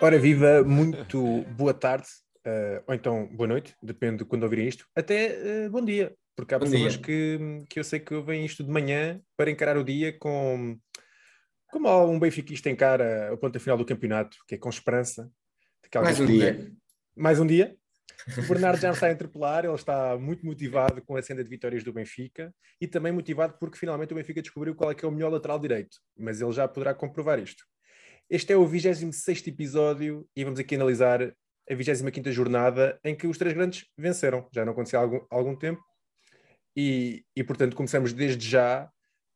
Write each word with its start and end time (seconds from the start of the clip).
Ora 0.00 0.18
viva, 0.18 0.62
muito 0.62 1.42
boa 1.56 1.72
tarde, 1.72 2.06
eh, 2.44 2.82
ou 2.86 2.94
então 2.94 3.26
boa 3.34 3.48
noite, 3.48 3.74
depende 3.82 4.18
de 4.18 4.24
quando 4.26 4.42
ouvirem 4.42 4.68
isto, 4.68 4.86
até 4.94 5.64
eh, 5.64 5.68
bom 5.70 5.82
dia, 5.82 6.14
porque 6.36 6.54
há 6.54 6.58
Bom 6.58 6.66
pessoas 6.66 6.92
dia. 6.92 7.02
que, 7.02 7.64
que 7.68 7.80
eu 7.80 7.84
sei 7.84 7.98
que 7.98 8.14
ouvem 8.14 8.44
isto 8.44 8.62
de 8.62 8.70
manhã 8.70 9.18
para 9.36 9.50
encarar 9.50 9.78
o 9.78 9.84
dia 9.84 10.16
com 10.18 10.78
como 11.72 11.88
um 12.04 12.18
benfiquista 12.18 12.68
encara 12.68 13.32
a 13.32 13.36
ponta 13.38 13.58
final 13.58 13.78
do 13.78 13.86
campeonato, 13.86 14.36
que 14.46 14.54
é 14.54 14.58
com 14.58 14.68
esperança. 14.68 15.30
Mais 15.94 16.20
um 16.20 16.26
dia. 16.26 16.72
Mais 17.16 17.40
um 17.40 17.46
dia. 17.46 17.74
O 18.38 18.48
Bernardo 18.48 18.80
já 18.80 18.90
está 18.90 19.06
a 19.06 19.12
interpelar, 19.12 19.64
ele 19.64 19.74
está 19.74 20.16
muito 20.18 20.44
motivado 20.44 21.02
com 21.02 21.16
a 21.16 21.22
senda 21.22 21.42
de 21.42 21.50
vitórias 21.50 21.84
do 21.84 21.92
Benfica 21.92 22.54
e 22.80 22.86
também 22.86 23.12
motivado 23.12 23.56
porque 23.58 23.78
finalmente 23.78 24.12
o 24.12 24.16
Benfica 24.16 24.42
descobriu 24.42 24.74
qual 24.74 24.90
é 24.90 24.94
que 24.94 25.04
é 25.04 25.08
o 25.08 25.12
melhor 25.12 25.30
lateral 25.30 25.58
direito, 25.58 25.98
mas 26.16 26.40
ele 26.40 26.52
já 26.52 26.68
poderá 26.68 26.94
comprovar 26.94 27.38
isto. 27.38 27.64
Este 28.28 28.52
é 28.52 28.56
o 28.56 28.66
26 28.66 29.46
episódio 29.46 30.28
e 30.34 30.42
vamos 30.42 30.58
aqui 30.58 30.74
analisar 30.74 31.22
a 31.22 31.74
25 31.74 32.32
jornada 32.32 32.98
em 33.04 33.14
que 33.14 33.24
os 33.24 33.38
três 33.38 33.54
grandes 33.54 33.86
venceram. 33.96 34.48
Já 34.52 34.64
não 34.64 34.72
acontecia 34.72 34.98
há 34.98 35.02
algum, 35.02 35.20
algum 35.30 35.54
tempo 35.54 35.80
e, 36.74 37.24
e, 37.36 37.44
portanto, 37.44 37.76
começamos 37.76 38.12
desde 38.12 38.44
já. 38.48 38.90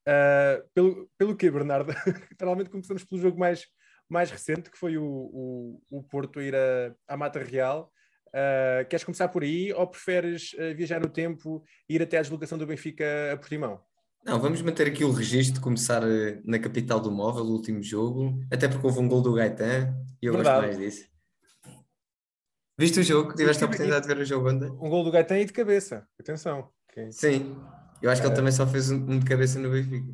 ah, 0.09 0.61
pelo, 0.75 1.09
pelo 1.17 1.37
que, 1.37 1.48
Bernardo? 1.48 1.92
Literalmente 2.33 2.69
começamos 2.69 3.05
pelo 3.05 3.20
jogo 3.20 3.39
mais, 3.39 3.64
mais 4.09 4.29
recente, 4.29 4.69
que 4.69 4.77
foi 4.77 4.98
o, 4.98 5.05
o, 5.05 5.83
o 5.89 6.03
Porto 6.03 6.42
ir 6.42 6.57
a, 6.57 6.92
à 7.07 7.17
Mata 7.17 7.39
Real. 7.39 7.92
Ah, 8.34 8.84
queres 8.91 9.05
começar 9.05 9.29
por 9.29 9.45
aí 9.45 9.73
ou 9.73 9.86
preferes 9.86 10.51
ah, 10.59 10.75
viajar 10.75 10.98
no 11.01 11.09
tempo 11.09 11.62
e 11.89 11.95
ir 11.95 12.03
até 12.03 12.19
à 12.19 12.23
deslocação 12.23 12.59
do 12.59 12.67
Benfica 12.67 13.05
a 13.33 13.36
Portimão? 13.36 13.81
Não, 14.25 14.39
vamos 14.39 14.61
manter 14.63 14.87
aqui 14.87 15.03
o 15.03 15.11
registro 15.13 15.55
de 15.55 15.61
começar 15.61 16.03
eh, 16.03 16.41
na 16.45 16.59
capital 16.59 17.01
do 17.01 17.11
móvel, 17.11 17.45
o 17.45 17.53
último 17.53 17.83
jogo, 17.83 18.39
até 18.53 18.69
porque 18.69 18.87
houve 18.87 18.99
um 19.01 19.09
gol 19.09 19.23
do 19.23 19.33
Gaetan 19.33 19.95
e 20.21 20.27
eu 20.27 20.33
Verdade. 20.35 20.67
gosto 20.67 20.67
mais 20.67 20.79
disso. 20.79 21.09
Viste 22.79 23.01
o 23.01 23.03
jogo? 23.03 23.35
Tiveste 23.35 23.63
a 23.63 23.67
oportunidade 23.67 24.07
de 24.07 24.15
ver 24.15 24.21
o 24.23 24.25
jogo 24.25 24.51
ontem? 24.51 24.71
Um 24.71 24.89
gol 24.91 25.05
do 25.05 25.11
Gaetan 25.11 25.39
e 25.39 25.45
de 25.47 25.53
cabeça. 25.53 26.07
Atenção. 26.19 26.71
que- 26.93 27.11
Sim. 27.13 27.57
Eu 28.03 28.11
acho 28.11 28.21
que 28.23 28.27
ele 28.29 28.35
também 28.35 28.53
só 28.53 28.67
fez 28.67 28.91
um, 28.91 28.97
um 28.97 29.19
de 29.19 29.27
cabeça 29.27 29.59
no 29.59 29.71
Benfica. 29.71 30.13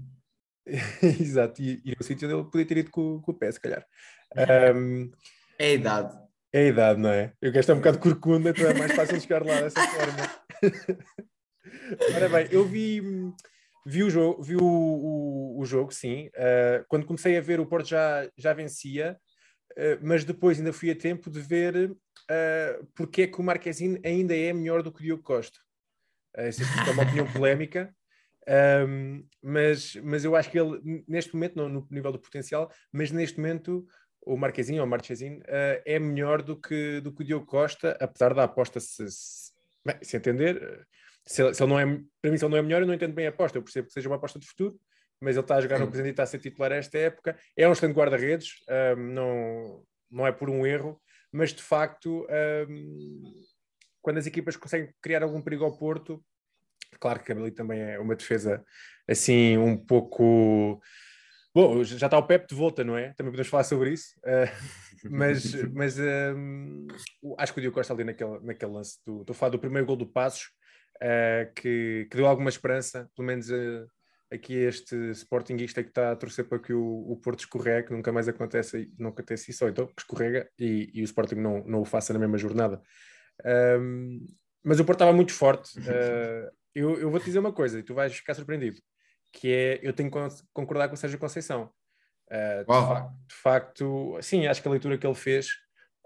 Exato, 1.20 1.62
e, 1.62 1.80
e 1.84 1.94
no 1.96 2.02
sítio 2.04 2.26
onde 2.28 2.36
ele 2.36 2.50
podia 2.50 2.66
ter 2.66 2.78
ido 2.78 2.90
com, 2.90 3.20
com 3.20 3.30
o 3.32 3.34
pé, 3.34 3.50
se 3.52 3.60
calhar. 3.60 3.86
Ahm, 4.36 5.10
É 5.58 5.66
a 5.66 5.72
idade. 5.72 6.18
é 6.52 6.58
a 6.60 6.68
idade, 6.68 7.00
não 7.00 7.10
é? 7.10 7.32
Eu 7.40 7.52
gasto 7.52 7.72
um 7.72 7.76
bocado 7.76 7.98
corcunda, 8.00 8.50
então 8.50 8.66
é 8.68 8.74
mais 8.74 8.92
fácil 8.92 9.20
chegar 9.20 9.44
lá 9.44 9.60
dessa 9.60 9.80
forma. 9.80 10.30
Ora 12.16 12.28
bem, 12.28 12.48
eu 12.50 12.66
vi, 12.66 13.00
vi 13.86 14.02
o 14.02 14.10
jogo, 14.10 14.42
vi 14.42 14.56
o, 14.56 14.62
o, 14.62 15.60
o 15.60 15.64
jogo 15.64 15.92
sim. 15.92 16.28
Ah, 16.36 16.84
quando 16.88 17.06
comecei 17.06 17.38
a 17.38 17.40
ver, 17.40 17.60
o 17.60 17.66
Porto 17.66 17.88
já, 17.88 18.28
já 18.36 18.52
vencia, 18.52 19.18
ah, 19.78 19.98
mas 20.02 20.24
depois 20.24 20.58
ainda 20.58 20.72
fui 20.72 20.90
a 20.90 20.96
tempo 20.96 21.30
de 21.30 21.40
ver 21.40 21.96
ah, 22.28 22.80
porque 22.94 23.22
é 23.22 23.26
que 23.26 23.40
o 23.40 23.44
Marquezine 23.44 24.00
ainda 24.04 24.36
é 24.36 24.52
melhor 24.52 24.82
do 24.82 24.92
que 24.92 25.00
o 25.00 25.04
Diogo 25.04 25.22
Costa. 25.22 25.58
Uh, 26.36 26.54
que 26.54 26.62
isto 26.62 26.90
é 26.90 26.92
uma 26.92 27.02
opinião 27.02 27.32
polémica, 27.32 27.94
um, 28.86 29.26
mas, 29.42 29.96
mas 29.96 30.22
eu 30.22 30.36
acho 30.36 30.50
que 30.50 30.60
ele, 30.60 31.04
neste 31.08 31.34
momento, 31.34 31.56
não 31.56 31.68
no 31.68 31.88
nível 31.90 32.12
do 32.12 32.18
potencial, 32.18 32.70
mas 32.92 33.10
neste 33.10 33.38
momento, 33.38 33.86
o 34.20 34.36
Marquezinho 34.36 34.80
ou 34.80 34.86
o 34.86 34.90
Marchezinho 34.90 35.38
uh, 35.38 35.82
é 35.84 35.98
melhor 35.98 36.42
do 36.42 36.60
que, 36.60 37.00
do 37.00 37.12
que 37.12 37.22
o 37.22 37.24
Diogo 37.24 37.46
Costa, 37.46 37.96
apesar 38.00 38.34
da 38.34 38.44
aposta 38.44 38.78
se, 38.80 39.10
se, 39.10 39.52
bem, 39.84 39.96
se 40.02 40.16
entender. 40.16 40.86
Uh, 41.26 41.30
Se 41.30 41.42
ele, 41.42 41.54
se 41.54 41.62
ele 41.62 41.70
não 41.70 41.78
é, 41.78 41.84
para 42.22 42.30
mim, 42.30 42.38
se 42.38 42.44
ele 42.44 42.50
não 42.52 42.58
é 42.58 42.62
melhor, 42.62 42.82
eu 42.82 42.86
não 42.86 42.94
entendo 42.94 43.14
bem 43.14 43.26
a 43.26 43.30
aposta. 43.30 43.58
Eu 43.58 43.62
percebo 43.62 43.86
que 43.88 43.92
seja 43.92 44.08
uma 44.08 44.16
aposta 44.16 44.38
de 44.38 44.46
futuro, 44.46 44.78
mas 45.20 45.36
ele 45.36 45.44
está 45.44 45.56
a 45.56 45.60
jogar 45.60 45.78
no 45.78 45.88
presente 45.88 46.08
e 46.08 46.10
está 46.10 46.22
a 46.22 46.26
ser 46.26 46.38
titular 46.38 46.72
esta 46.72 46.98
época. 46.98 47.36
É 47.56 47.68
um 47.68 47.72
excelente 47.72 47.96
guarda-redes, 47.96 48.50
um, 48.96 49.00
não, 49.12 49.84
não 50.10 50.26
é 50.26 50.32
por 50.32 50.48
um 50.50 50.66
erro, 50.66 51.00
mas 51.32 51.52
de 51.52 51.62
facto. 51.62 52.26
um, 52.68 53.32
quando 54.02 54.18
as 54.18 54.26
equipas 54.26 54.56
conseguem 54.56 54.94
criar 55.02 55.22
algum 55.24 55.42
perigo 55.42 55.64
ao 55.64 55.76
Porto, 55.76 56.24
claro 57.00 57.18
que 57.20 57.32
ali 57.32 57.50
também 57.50 57.80
é 57.80 57.98
uma 57.98 58.14
defesa 58.14 58.64
assim 59.08 59.58
um 59.58 59.76
pouco. 59.76 60.80
Bom, 61.52 61.82
já 61.82 62.06
está 62.06 62.16
o 62.18 62.26
Pep 62.26 62.46
de 62.46 62.54
volta, 62.54 62.84
não 62.84 62.96
é? 62.96 63.14
Também 63.14 63.32
podemos 63.32 63.48
falar 63.48 63.64
sobre 63.64 63.90
isso. 63.92 64.14
eh, 64.24 64.44
mas 65.10 65.42
mas 65.74 65.96
o- 67.22 67.34
acho 67.38 67.52
que 67.52 67.58
o 67.58 67.62
Diogo 67.62 67.74
Costa 67.74 67.92
ali 67.94 68.04
naquele, 68.04 68.38
naquele 68.40 68.72
lance, 68.72 68.98
do, 69.04 69.22
estou 69.22 69.34
a 69.34 69.36
falar 69.36 69.50
do 69.50 69.58
primeiro 69.58 69.86
gol 69.86 69.96
do 69.96 70.06
Passos, 70.06 70.50
eh, 71.00 71.50
que, 71.54 72.06
que 72.10 72.16
deu 72.16 72.26
alguma 72.26 72.48
esperança, 72.50 73.10
pelo 73.14 73.26
menos 73.26 73.50
eh, 73.50 73.86
aqui 74.32 74.54
este 74.54 74.96
Sportingista 75.12 75.82
que 75.82 75.90
está 75.90 76.12
a 76.12 76.16
torcer 76.16 76.44
para 76.48 76.58
que 76.58 76.72
o, 76.72 77.10
o 77.10 77.16
Porto 77.16 77.40
escorregue, 77.40 77.88
que 77.88 77.92
nunca 77.94 78.12
mais 78.12 78.28
acontece, 78.28 78.90
não 78.98 79.10
acontece 79.10 79.50
isso, 79.50 79.64
ou 79.64 79.70
então 79.70 79.86
que 79.86 80.00
escorrega 80.02 80.48
e, 80.58 80.90
e 80.94 81.02
o 81.02 81.04
Sporting 81.04 81.36
não, 81.36 81.62
não 81.64 81.80
o 81.80 81.84
faça 81.84 82.12
na 82.12 82.18
mesma 82.18 82.38
jornada. 82.38 82.80
Um, 83.44 84.26
mas 84.64 84.80
o 84.80 84.84
Porto 84.84 84.96
estava 84.98 85.12
muito 85.12 85.32
forte. 85.32 85.78
Uh, 85.78 86.50
eu, 86.74 86.98
eu 86.98 87.10
vou 87.10 87.20
te 87.20 87.26
dizer 87.26 87.38
uma 87.38 87.52
coisa 87.52 87.78
e 87.78 87.82
tu 87.82 87.94
vais 87.94 88.14
ficar 88.14 88.34
surpreendido, 88.34 88.80
que 89.32 89.52
é 89.52 89.80
eu 89.82 89.92
tenho 89.92 90.10
que 90.10 90.18
con- 90.18 90.28
concordar 90.52 90.88
com 90.88 90.94
o 90.94 90.96
Sérgio 90.96 91.18
Conceição. 91.18 91.70
Uh, 92.28 92.64
de, 92.64 92.70
Uau. 92.70 92.86
fa- 92.88 93.14
de 93.28 93.34
facto, 93.34 94.18
sim, 94.20 94.46
acho 94.48 94.60
que 94.60 94.66
a 94.66 94.70
leitura 94.72 94.98
que 94.98 95.06
ele 95.06 95.14
fez 95.14 95.46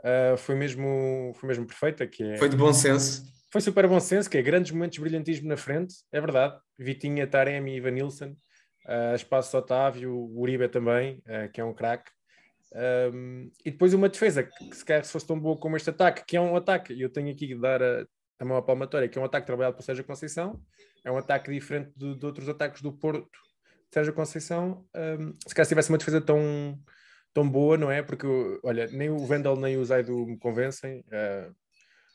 uh, 0.00 0.36
foi, 0.36 0.54
mesmo, 0.54 1.32
foi 1.36 1.48
mesmo 1.48 1.66
perfeita, 1.66 2.06
que 2.06 2.22
é, 2.22 2.36
Foi 2.36 2.48
de 2.50 2.56
bom 2.56 2.72
senso. 2.74 3.24
Foi 3.50 3.60
super 3.60 3.86
bom 3.88 3.98
senso, 3.98 4.30
que 4.30 4.38
é 4.38 4.42
grandes 4.42 4.70
momentos 4.70 4.94
de 4.94 5.00
brilhantismo 5.00 5.48
na 5.48 5.56
frente, 5.56 5.94
é 6.12 6.20
verdade. 6.20 6.58
Vitinha, 6.78 7.26
Taremi, 7.26 7.76
Ivan 7.76 7.90
Nilsson, 7.90 8.36
uh, 8.86 9.14
Espaço 9.14 9.56
Otávio, 9.56 10.14
Uribe 10.36 10.68
também, 10.68 11.22
uh, 11.26 11.50
que 11.52 11.60
é 11.60 11.64
um 11.64 11.74
craque. 11.74 12.10
Um, 13.12 13.50
e 13.64 13.70
depois 13.72 13.92
uma 13.92 14.08
defesa 14.08 14.44
que, 14.44 14.74
se 14.74 14.84
calhar 14.84 15.04
se 15.04 15.10
fosse 15.10 15.26
tão 15.26 15.38
boa 15.38 15.56
como 15.56 15.76
este 15.76 15.90
ataque, 15.90 16.24
que 16.24 16.36
é 16.36 16.40
um 16.40 16.54
ataque, 16.54 16.92
e 16.92 17.02
eu 17.02 17.10
tenho 17.10 17.30
aqui 17.30 17.48
que 17.48 17.56
dar 17.56 17.82
a, 17.82 18.06
a 18.38 18.44
mão 18.44 18.56
à 18.56 18.62
palmatória, 18.62 19.08
que 19.08 19.18
é 19.18 19.20
um 19.20 19.24
ataque 19.24 19.46
trabalhado 19.46 19.74
por 19.74 19.82
Sérgio 19.82 20.04
Conceição, 20.04 20.60
é 21.04 21.10
um 21.10 21.16
ataque 21.16 21.50
diferente 21.50 21.90
de, 21.96 22.16
de 22.16 22.26
outros 22.26 22.48
ataques 22.48 22.80
do 22.80 22.92
Porto 22.92 23.28
Sérgio 23.92 24.12
Conceição. 24.12 24.86
Um, 24.94 25.34
se 25.46 25.54
calhar 25.54 25.66
se 25.66 25.70
tivesse 25.70 25.88
uma 25.88 25.98
defesa 25.98 26.20
tão, 26.20 26.78
tão 27.34 27.48
boa, 27.48 27.76
não 27.76 27.90
é? 27.90 28.02
Porque, 28.02 28.26
olha, 28.62 28.86
nem 28.88 29.10
o 29.10 29.18
Vendel 29.26 29.56
nem 29.56 29.76
o 29.76 29.84
Zaido 29.84 30.14
me 30.24 30.38
convencem. 30.38 31.00
Uh, 31.00 31.54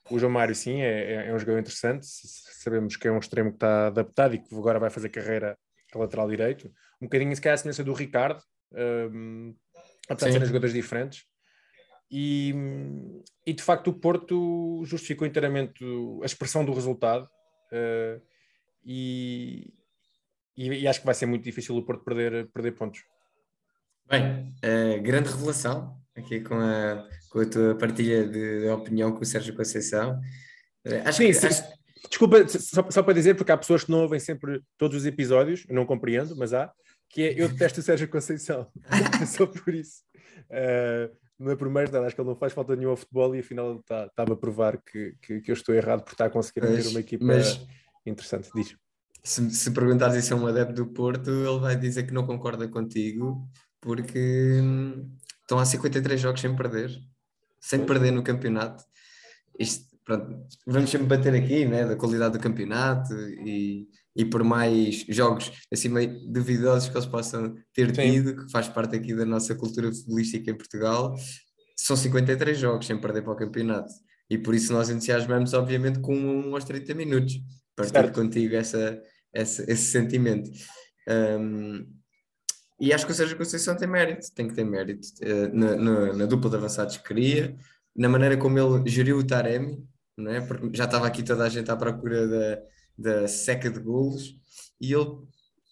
o 0.10 0.20
João 0.20 0.32
Mário, 0.32 0.54
sim, 0.56 0.82
é, 0.82 1.14
é- 1.14 1.28
é 1.30 1.34
um 1.34 1.40
jogador 1.40 1.60
interessante. 1.60 2.06
Sabemos 2.06 2.96
que 2.96 3.08
é 3.08 3.12
um 3.12 3.20
extremo 3.20 3.50
que 3.52 3.58
está 3.58 3.88
adaptado 3.88 4.36
e 4.36 4.40
que 4.40 4.54
agora 4.56 4.80
vai 4.80 4.90
fazer 4.90 5.10
carreira 5.10 5.58
a 5.94 5.98
lateral 5.98 6.30
direito. 6.30 6.68
Um 7.02 7.06
bocadinho, 7.06 7.36
se 7.36 7.42
calhar, 7.42 7.56
a 7.56 7.58
semelhança 7.58 7.84
do 7.84 7.94
Ricardo, 7.94 8.42
um, 8.74 9.56
apesar 10.10 10.28
de 10.28 10.34
serem 10.34 10.48
jogadores 10.48 10.74
diferentes. 10.74 11.24
E, 12.12 12.54
e, 13.46 13.54
de 13.54 13.64
facto, 13.64 13.88
o 13.90 13.94
Porto 13.94 14.84
justificou 14.86 15.28
inteiramente 15.28 15.84
a 16.22 16.26
expressão 16.26 16.64
do 16.64 16.74
resultado. 16.74 17.28
uh, 17.72 18.22
e, 18.86 19.74
e, 20.56 20.68
e 20.70 20.88
acho 20.88 21.00
que 21.00 21.06
vai 21.06 21.16
ser 21.16 21.26
muito 21.26 21.44
difícil 21.44 21.76
o 21.76 21.84
Porto 21.84 22.04
perder, 22.04 22.48
perder 22.52 22.72
pontos. 22.74 23.04
Bem, 24.08 24.54
eh, 24.62 25.00
grande 25.00 25.30
revelação 25.30 26.00
aqui 26.16 26.40
com 26.42 26.56
a, 26.56 27.08
com 27.30 27.40
a 27.40 27.46
tua 27.46 27.76
partilha 27.76 28.28
de, 28.28 28.62
de 28.62 28.70
opinião 28.70 29.12
com 29.12 29.22
o 29.22 29.26
Sérgio 29.26 29.56
Conceição. 29.56 30.20
Eh, 30.86 31.02
acho 31.06 31.18
Sim, 31.20 31.28
que, 31.28 31.34
sim. 31.34 31.48
acho- 31.48 31.64
Desculpa, 32.08 32.48
só, 32.48 32.88
só 32.92 33.02
para 33.04 33.14
dizer, 33.16 33.36
porque 33.36 33.52
há 33.52 33.58
pessoas 33.58 33.84
que 33.84 33.90
não 33.92 34.02
ouvem 34.04 34.20
sempre 34.20 34.62
todos 34.78 34.96
os 34.98 35.06
episódios, 35.08 35.66
eu 35.68 35.74
não 35.76 35.88
compreendo, 35.88 36.36
mas 36.38 36.54
há, 36.54 36.72
que 37.10 37.24
é 37.24 37.42
eu 37.42 37.50
detesto 37.50 37.80
o 37.80 37.84
Sérgio 37.84 38.08
Conceição. 38.08 38.68
É 39.22 39.26
só 39.26 39.48
por 39.48 39.74
isso. 39.74 40.04
Uh, 40.52 41.12
não 41.40 41.52
é 41.52 41.56
por 41.56 41.68
mais 41.70 41.90
nada, 41.90 42.06
acho 42.06 42.16
que 42.16 42.22
ele 42.22 42.30
não 42.30 42.36
faz 42.36 42.54
falta 42.54 42.76
nenhuma 42.76 42.94
ao 42.94 42.98
futebol 42.98 43.36
e 43.36 43.40
afinal 43.40 43.72
ele 43.72 43.80
está- 43.80 44.06
estava 44.06 44.34
a 44.34 44.38
provar 44.38 44.78
que, 44.82 45.16
que, 45.22 45.42
que 45.42 45.50
eu 45.52 45.54
estou 45.54 45.74
errado 45.74 46.04
por 46.04 46.12
estar 46.12 46.26
a 46.26 46.30
conseguir 46.30 46.62
ter 46.62 46.70
Mas- 46.74 46.88
uma 46.92 47.00
equipa 47.00 47.26
mas- 47.26 47.66
interessante. 48.06 48.50
Diz. 48.56 48.76
se, 49.24 49.50
se 49.50 49.72
perguntares 49.72 50.16
isso 50.16 50.34
a 50.36 50.38
um 50.38 50.46
adepto 50.46 50.74
do 50.76 50.86
Porto, 50.86 51.30
ele 51.32 51.60
vai 51.60 51.76
dizer 51.76 52.04
que 52.04 52.14
não 52.14 52.28
concorda 52.28 52.68
contigo, 52.68 53.50
porque 53.82 54.60
hum, 54.62 55.12
estão 55.46 55.60
há 55.60 55.66
53 55.66 56.20
jogos 56.20 56.42
sem 56.42 56.56
perder, 56.56 56.92
sem 57.62 57.86
perder 57.86 58.12
no 58.12 58.24
campeonato. 58.24 58.84
Isto, 59.60 59.96
pronto, 60.04 60.46
vamos 60.68 60.90
sempre 60.90 61.08
bater 61.08 61.34
aqui, 61.34 61.66
né, 61.66 61.86
da 61.86 61.96
qualidade 61.96 62.38
do 62.38 62.42
campeonato 62.44 63.14
e, 63.46 63.88
e 64.16 64.26
por 64.26 64.44
mais 64.44 65.06
jogos 65.08 65.52
assim 65.72 65.90
meio 65.90 66.20
duvidosos 66.32 66.90
que 66.90 66.96
eles 66.98 67.06
possam 67.08 67.56
ter 67.74 67.96
Sim. 67.96 68.12
tido, 68.12 68.36
que 68.46 68.52
faz 68.52 68.68
parte 68.68 68.96
aqui 68.96 69.14
da 69.16 69.26
nossa 69.26 69.56
cultura 69.56 69.92
futebolística 69.92 70.52
em 70.52 70.58
Portugal. 70.58 71.16
são 71.78 71.96
53 71.96 72.58
jogos 72.58 72.86
sem 72.88 72.98
perder 73.00 73.22
para 73.24 73.34
o 73.34 73.36
campeonato. 73.38 73.92
E 74.30 74.38
por 74.38 74.56
isso 74.56 74.74
nós 74.74 74.90
entusiasmamos, 74.90 75.54
obviamente, 75.54 76.00
com 76.00 76.16
um 76.18 76.56
aos 76.56 76.64
30 76.64 76.94
minutos. 76.96 77.36
Partilho 77.76 78.06
Certo. 78.06 78.16
contigo 78.22 78.56
essa, 78.56 79.00
essa- 79.34 79.64
esse 79.72 79.92
sentimento. 79.92 80.50
Um, 81.08 81.86
e 82.80 82.94
acho 82.94 83.06
que 83.06 83.12
o 83.12 83.16
Sérgio 83.16 83.38
Conceição 83.38 83.76
tem 83.76 83.88
mérito, 83.88 84.28
tem 84.34 84.48
que 84.48 84.54
ter 84.56 84.64
mérito 84.66 85.08
eh, 85.22 85.48
na, 85.50 85.76
na- 85.76 86.14
na 86.14 86.26
dupla 86.26 86.50
de 86.50 86.56
avançados 86.58 86.98
que 86.98 87.04
cria, 87.04 87.56
na 87.96 88.10
maneira 88.10 88.38
como 88.38 88.58
ele 88.60 88.90
geriu 88.90 89.18
o 89.18 89.24
Taremi, 89.26 89.84
não 90.18 90.32
é? 90.32 90.42
porque 90.42 90.70
já 90.76 90.86
estava 90.86 91.08
aqui 91.08 91.24
toda 91.24 91.44
a 91.46 91.50
gente 91.50 91.72
à 91.72 91.76
procura 91.78 92.28
da, 92.28 92.62
da 93.22 93.28
seca 93.28 93.70
de 93.70 93.80
golos, 93.80 94.36
e 94.80 94.94
ele 94.94 95.06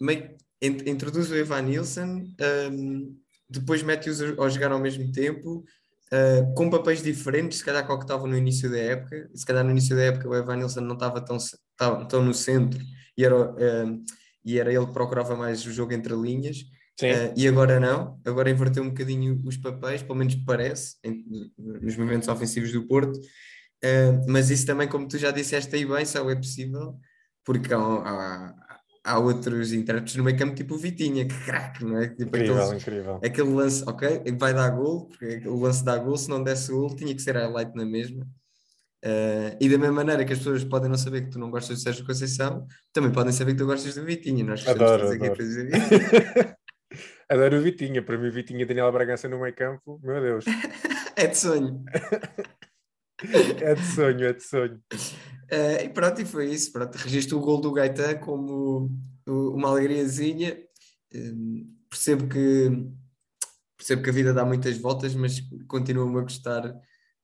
meio 0.01 0.35
in- 0.61 0.89
introduz 0.89 1.29
o 1.31 1.35
Evan 1.35 1.61
Nilsson, 1.63 2.25
um, 2.71 3.17
depois 3.49 3.83
mete-os 3.83 4.21
a 4.21 4.43
a 4.45 4.49
jogar 4.49 4.71
ao 4.71 4.79
mesmo 4.79 5.11
tempo, 5.11 5.63
uh, 6.11 6.53
com 6.55 6.69
papéis 6.69 7.01
diferentes, 7.03 7.59
se 7.59 7.65
calhar 7.65 7.85
com 7.85 7.93
o 7.93 7.97
que 7.97 8.05
estava 8.05 8.27
no 8.27 8.37
início 8.37 8.69
da 8.69 8.77
época, 8.79 9.29
se 9.35 9.45
calhar 9.45 9.63
no 9.63 9.71
início 9.71 9.95
da 9.95 10.03
época 10.03 10.27
o 10.29 10.35
Evan 10.35 10.57
Nilsson 10.57 10.81
não 10.81 10.93
estava 10.95 11.19
tão, 11.21 11.37
tão, 11.77 12.07
tão 12.07 12.23
no 12.23 12.33
centro, 12.33 12.79
e 13.17 13.23
era, 13.25 13.35
um, 13.85 14.03
e 14.45 14.57
era 14.59 14.73
ele 14.73 14.85
que 14.87 14.93
procurava 14.93 15.35
mais 15.35 15.65
o 15.65 15.71
jogo 15.71 15.93
entre 15.93 16.13
linhas. 16.15 16.57
Uh, 17.01 17.33
e 17.35 17.47
agora 17.47 17.79
não, 17.79 18.19
agora 18.23 18.49
inverteu 18.51 18.83
um 18.83 18.89
bocadinho 18.89 19.41
os 19.45 19.57
papéis, 19.57 20.03
pelo 20.03 20.15
menos 20.15 20.35
parece, 20.35 20.95
em- 21.03 21.51
nos 21.57 21.97
movimentos 21.97 22.27
ofensivos 22.27 22.71
do 22.71 22.85
Porto. 22.87 23.17
Uh, 23.83 24.23
mas 24.27 24.49
isso 24.49 24.65
também, 24.65 24.87
como 24.87 25.07
tu 25.07 25.17
já 25.17 25.31
disseste 25.31 25.75
aí 25.75 25.85
bem, 25.85 26.05
só 26.05 26.29
é 26.29 26.35
possível 26.35 26.95
porque 27.43 27.73
há, 27.73 27.77
há, 27.77 28.55
há 29.03 29.19
outros 29.19 29.73
intérpretes 29.73 30.15
no 30.15 30.23
meio 30.23 30.37
campo, 30.37 30.55
tipo 30.55 30.75
o 30.75 30.77
Vitinha, 30.77 31.27
que 31.27 31.37
craque, 31.43 31.83
não 31.83 31.97
é? 31.97 32.07
Tipo, 32.09 32.23
Incrível, 32.37 32.61
aqueles- 32.61 32.81
incrível. 32.81 33.19
aquele 33.23 33.49
lance, 33.49 33.83
ok, 33.85 34.23
vai 34.39 34.53
dar 34.53 34.69
gol, 34.69 35.07
porque 35.07 35.45
o 35.47 35.59
lance 35.59 35.83
dá 35.83 35.97
gol, 35.97 36.15
se 36.15 36.29
não 36.29 36.41
desse 36.43 36.71
gol, 36.71 36.95
tinha 36.95 37.13
que 37.13 37.21
ser 37.21 37.35
highlight 37.35 37.75
na 37.75 37.85
mesma. 37.85 38.23
Uh, 39.03 39.57
e 39.59 39.67
da 39.67 39.77
mesma 39.77 39.91
maneira 39.95 40.23
que 40.23 40.31
as 40.31 40.39
pessoas 40.39 40.63
podem 40.63 40.89
não 40.89 40.97
saber 40.97 41.23
que 41.23 41.31
tu 41.31 41.37
não 41.39 41.51
gostas 41.51 41.77
de 41.79 41.83
Sérgio 41.83 42.05
Conceição, 42.05 42.65
também 42.93 43.11
podem 43.11 43.33
saber 43.33 43.51
que 43.51 43.57
tu 43.57 43.65
gostas 43.65 43.95
do 43.95 44.05
Vitinha. 44.05 44.45
Nós 44.45 44.65
Adoro, 44.65 45.07
fazer 45.07 45.17
aqui 45.17 45.35
adoro. 47.29 47.57
o 47.59 47.61
Vitinha. 47.61 48.01
Para 48.03 48.17
mim, 48.17 48.29
Vitinha 48.29 48.61
e 48.63 48.65
Daniel 48.65 48.91
Bragança 48.91 49.27
no 49.27 49.39
meio 49.39 49.55
campo, 49.55 49.99
meu 50.03 50.21
Deus. 50.21 50.45
É 51.15 51.27
de 51.27 51.37
sonho. 51.37 51.83
É 53.61 53.75
de 53.75 53.85
sonho, 53.85 54.25
é 54.25 54.33
de 54.33 54.43
sonho. 54.43 54.81
Eh, 55.49 55.85
e 55.85 55.89
pronto, 55.89 56.21
e 56.21 56.25
foi 56.25 56.49
isso. 56.51 56.71
Pronto, 56.71 56.95
registro 56.95 57.37
o 57.37 57.41
gol 57.41 57.61
do 57.61 57.71
Gaetan 57.71 58.15
como 58.19 58.89
uma 59.25 59.69
alegriazinha. 59.69 60.57
Eh, 61.13 61.33
percebo 61.89 62.27
que 62.27 62.69
percebo 63.77 64.01
que 64.03 64.09
a 64.09 64.13
vida 64.13 64.33
dá 64.33 64.45
muitas 64.45 64.77
voltas, 64.77 65.13
mas 65.15 65.39
continuo-me 65.67 66.19
a 66.19 66.21
gostar. 66.23 66.73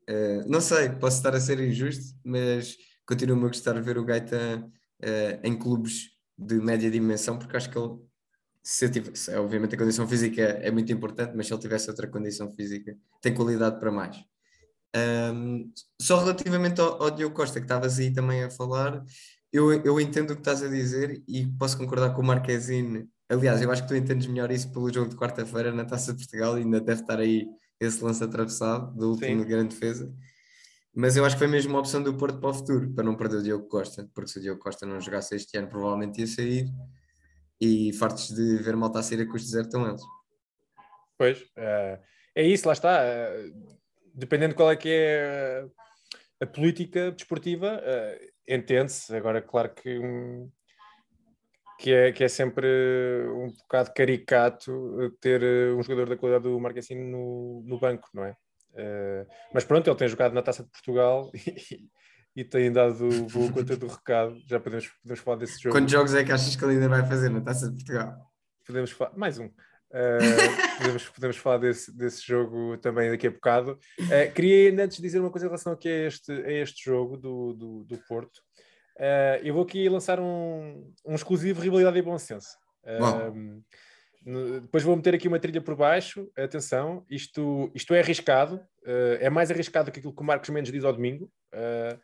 eh, 0.08 0.44
não 0.48 0.62
sei, 0.62 0.90
posso 0.90 1.18
estar 1.18 1.36
a 1.36 1.40
ser 1.40 1.60
injusto, 1.60 2.16
mas 2.24 2.78
continuo-me 3.06 3.46
a 3.46 3.48
gostar 3.48 3.74
de 3.74 3.82
ver 3.82 3.98
o 3.98 4.06
Gaetan 4.06 4.70
eh, 5.02 5.40
em 5.44 5.58
clubes 5.58 6.10
de 6.38 6.56
média 6.56 6.90
dimensão, 6.92 7.38
porque 7.38 7.58
acho 7.58 7.70
que 7.70 7.78
ele, 7.78 7.98
se 8.64 8.86
eu 8.86 8.92
tivesse, 8.92 9.34
obviamente 9.36 9.76
a 9.76 9.78
condição 9.78 10.08
física 10.08 10.42
é 10.42 10.70
muito 10.72 10.92
importante, 10.92 11.34
mas 11.36 11.48
se 11.48 11.54
ele 11.54 11.62
tivesse 11.62 11.90
outra 11.90 12.08
condição 12.08 12.52
física, 12.52 12.96
tem 13.22 13.34
qualidade 13.34 13.80
para 13.80 13.92
mais. 13.92 14.18
Um, 14.96 15.72
só 16.02 16.20
relativamente 16.20 16.82
ao, 16.82 17.02
ao 17.02 17.12
Diogo 17.12 17.36
Costa, 17.36 17.60
que 17.60 17.66
estavas 17.66 18.00
aí 18.00 18.12
também 18.12 18.44
a 18.44 18.50
falar, 18.50 19.04
eu, 19.52 19.72
eu 19.84 20.00
entendo 20.00 20.32
o 20.32 20.36
que 20.36 20.42
estás 20.42 20.62
a 20.62 20.68
dizer 20.68 21.24
e 21.28 21.48
posso 21.58 21.78
concordar 21.78 22.14
com 22.14 22.22
o 22.22 22.26
Marquezine. 22.26 23.08
Aliás, 23.28 23.62
eu 23.62 23.72
acho 23.72 23.84
que 23.84 23.88
tu 23.88 23.96
entendes 23.96 24.28
melhor 24.28 24.52
isso 24.52 24.72
pelo 24.72 24.92
jogo 24.92 25.10
de 25.10 25.16
quarta-feira 25.16 25.72
na 25.72 25.86
Taça 25.86 26.12
de 26.12 26.20
Portugal 26.20 26.58
e 26.58 26.62
ainda 26.62 26.80
deve 26.80 27.02
estar 27.02 27.20
aí 27.20 27.48
esse 27.80 28.04
lance 28.04 28.24
atravessado 28.24 28.96
da 28.96 29.06
última 29.06 29.42
Sim. 29.44 29.48
grande 29.48 29.76
defesa. 29.76 30.12
Mas 30.94 31.16
eu 31.16 31.24
acho 31.24 31.36
que 31.36 31.40
foi 31.40 31.48
mesmo 31.48 31.72
uma 31.72 31.80
opção 31.80 32.02
do 32.02 32.14
Porto 32.16 32.40
para 32.40 32.50
o 32.50 32.54
futuro, 32.54 32.92
para 32.94 33.04
não 33.04 33.16
perder 33.16 33.38
o 33.38 33.44
Diogo 33.44 33.68
Costa, 33.68 34.10
porque 34.14 34.32
se 34.32 34.40
o 34.40 34.42
Diogo 34.42 34.60
Costa 34.60 34.86
não 34.86 35.00
jogasse 35.00 35.36
este 35.36 35.58
ano, 35.58 35.68
provavelmente 35.68 36.20
ia 36.20 36.28
sair. 36.28 36.68
E 37.62 37.92
fartos 37.94 38.30
de 38.30 38.58
ver 38.58 38.76
malta 38.76 39.00
a 39.00 39.04
sair 39.04 39.22
a 39.22 39.28
custo 39.28 39.50
zero 39.50 39.66
estão 39.66 39.88
eles. 39.88 40.02
Pois, 41.18 41.44
eh, 41.58 42.00
é 42.36 42.44
isso, 42.44 42.68
lá 42.68 42.74
está. 42.74 43.04
eh, 43.04 43.52
dependendo 44.14 44.54
de 44.54 44.56
qual 44.56 44.72
é 44.72 44.76
que 44.76 44.90
é 44.90 45.66
a 46.42 46.46
política 46.46 47.12
desportiva, 47.12 47.82
eh, 47.84 48.32
entende-se. 48.48 49.14
Agora, 49.16 49.42
claro 49.42 49.74
que, 49.74 50.00
hum, 50.00 50.50
que, 51.80 51.92
é, 51.92 52.12
que 52.12 52.24
é 52.24 52.28
sempre 52.28 52.68
um 53.30 53.48
bocado 53.48 53.94
caricato 53.94 55.02
eh, 55.02 55.10
ter 55.22 55.42
eh, 55.44 55.74
um 55.74 55.82
jogador 55.82 56.10
da 56.10 56.18
qualidade 56.18 56.44
do 56.44 56.60
Marquesino 56.60 57.04
no, 57.04 57.64
no 57.66 57.80
banco, 57.80 58.10
não 58.14 58.26
é? 58.26 58.36
Eh, 58.76 59.26
mas 59.54 59.64
pronto, 59.64 59.90
ele 59.90 59.98
tem 59.98 60.08
jogado 60.08 60.34
na 60.34 60.42
Taça 60.42 60.64
de 60.64 60.70
Portugal 60.70 61.32
e, 61.36 61.90
e 62.36 62.44
tem 62.44 62.72
dado 62.72 63.08
boa 63.32 63.52
conta 63.52 63.76
do 63.76 63.88
recado. 63.88 64.38
Já 64.48 64.60
podemos, 64.60 64.88
podemos 65.02 65.20
falar 65.24 65.38
desse 65.38 65.62
jogo. 65.62 65.76
Quantos 65.76 65.92
jogos 65.92 66.14
é 66.14 66.24
que 66.24 66.32
achas 66.32 66.56
que 66.56 66.64
ele 66.64 66.74
ainda 66.74 66.90
vai 66.90 67.06
fazer 67.06 67.30
na 67.30 67.42
Taça 67.42 67.70
de 67.70 67.76
Portugal? 67.76 68.30
podemos 68.66 68.92
falar, 68.92 69.18
mais 69.18 69.40
um. 69.40 69.46
Uh, 69.48 69.52
podemos, 70.78 71.10
podemos 71.10 71.38
falar 71.38 71.58
desse, 71.58 71.92
desse 71.98 72.26
jogo 72.26 72.78
também 72.78 73.10
daqui 73.10 73.26
a 73.28 73.32
bocado. 73.32 73.80
Uh, 74.00 74.32
queria 74.34 74.72
antes 74.84 75.02
dizer 75.02 75.20
uma 75.20 75.32
coisa 75.32 75.48
em 75.48 75.50
relação 75.50 75.74
aqui 75.74 75.90
a 75.90 76.08
este, 76.08 76.32
a 76.32 76.52
este 76.52 76.86
jogo 76.86 77.18
do, 77.18 77.54
do, 77.54 77.84
do 77.86 77.98
Porto. 78.08 78.38
Uh, 78.96 79.42
eu 79.44 79.54
vou 79.56 79.64
aqui 79.64 79.90
lançar 79.90 80.20
um, 80.20 80.94
um 81.06 81.16
exclusivo 81.16 81.62
rivalidade 81.62 81.98
e 81.98 82.02
bom 82.02 82.18
senso. 82.20 82.50
No- 84.24 84.60
depois 84.62 84.84
vou 84.84 84.96
meter 84.96 85.16
aqui 85.16 85.28
uma 85.28 85.40
trilha 85.40 85.62
por 85.62 85.76
baixo. 85.76 86.30
Atenção, 86.38 87.04
isto, 87.10 87.72
isto 87.74 87.94
é 87.94 88.02
arriscado. 88.02 88.56
uh, 88.86 89.18
é 89.20 89.30
mais 89.30 89.50
arriscado 89.50 89.92
que 89.92 90.00
aquilo 90.00 90.14
que 90.16 90.22
o 90.22 90.26
Marcos 90.26 90.50
Mendes 90.50 90.72
diz 90.72 90.84
ao 90.84 90.94
domingo. 90.94 91.26
uh, 91.54 92.00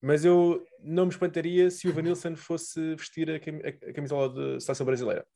mas 0.00 0.24
eu 0.24 0.64
não 0.80 1.06
me 1.06 1.10
espantaria 1.10 1.70
se 1.70 1.88
o 1.88 1.92
Vanilson 1.92 2.36
fosse 2.36 2.94
vestir 2.94 3.30
a, 3.30 3.40
cam- 3.40 3.60
a- 3.64 3.92
camisola 3.92 4.28
da 4.28 4.60
seleção 4.60 4.86
brasileira. 4.86 5.26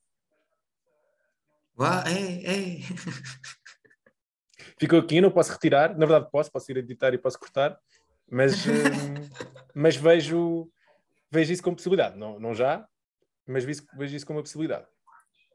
Vá, 1.74 2.04
é, 2.06 2.44
é. 2.44 2.78
Ficou 4.78 4.98
aqui, 4.98 5.20
não 5.20 5.30
posso 5.30 5.52
retirar. 5.52 5.90
Na 5.96 6.06
verdade, 6.06 6.30
posso, 6.30 6.50
posso 6.50 6.70
ir 6.70 6.76
editar 6.76 7.12
e 7.14 7.18
posso 7.18 7.38
cortar, 7.38 7.78
mas, 8.30 8.54
hum, 8.66 9.14
mas 9.74 9.96
vejo, 9.96 10.70
vejo 11.30 11.52
isso 11.52 11.62
como 11.62 11.76
possibilidade. 11.76 12.16
Não, 12.18 12.38
não 12.38 12.54
já, 12.54 12.86
mas 13.46 13.64
vejo, 13.64 13.82
vejo 13.96 14.16
isso 14.16 14.26
como 14.26 14.38
uma 14.38 14.42
possibilidade. 14.42 14.86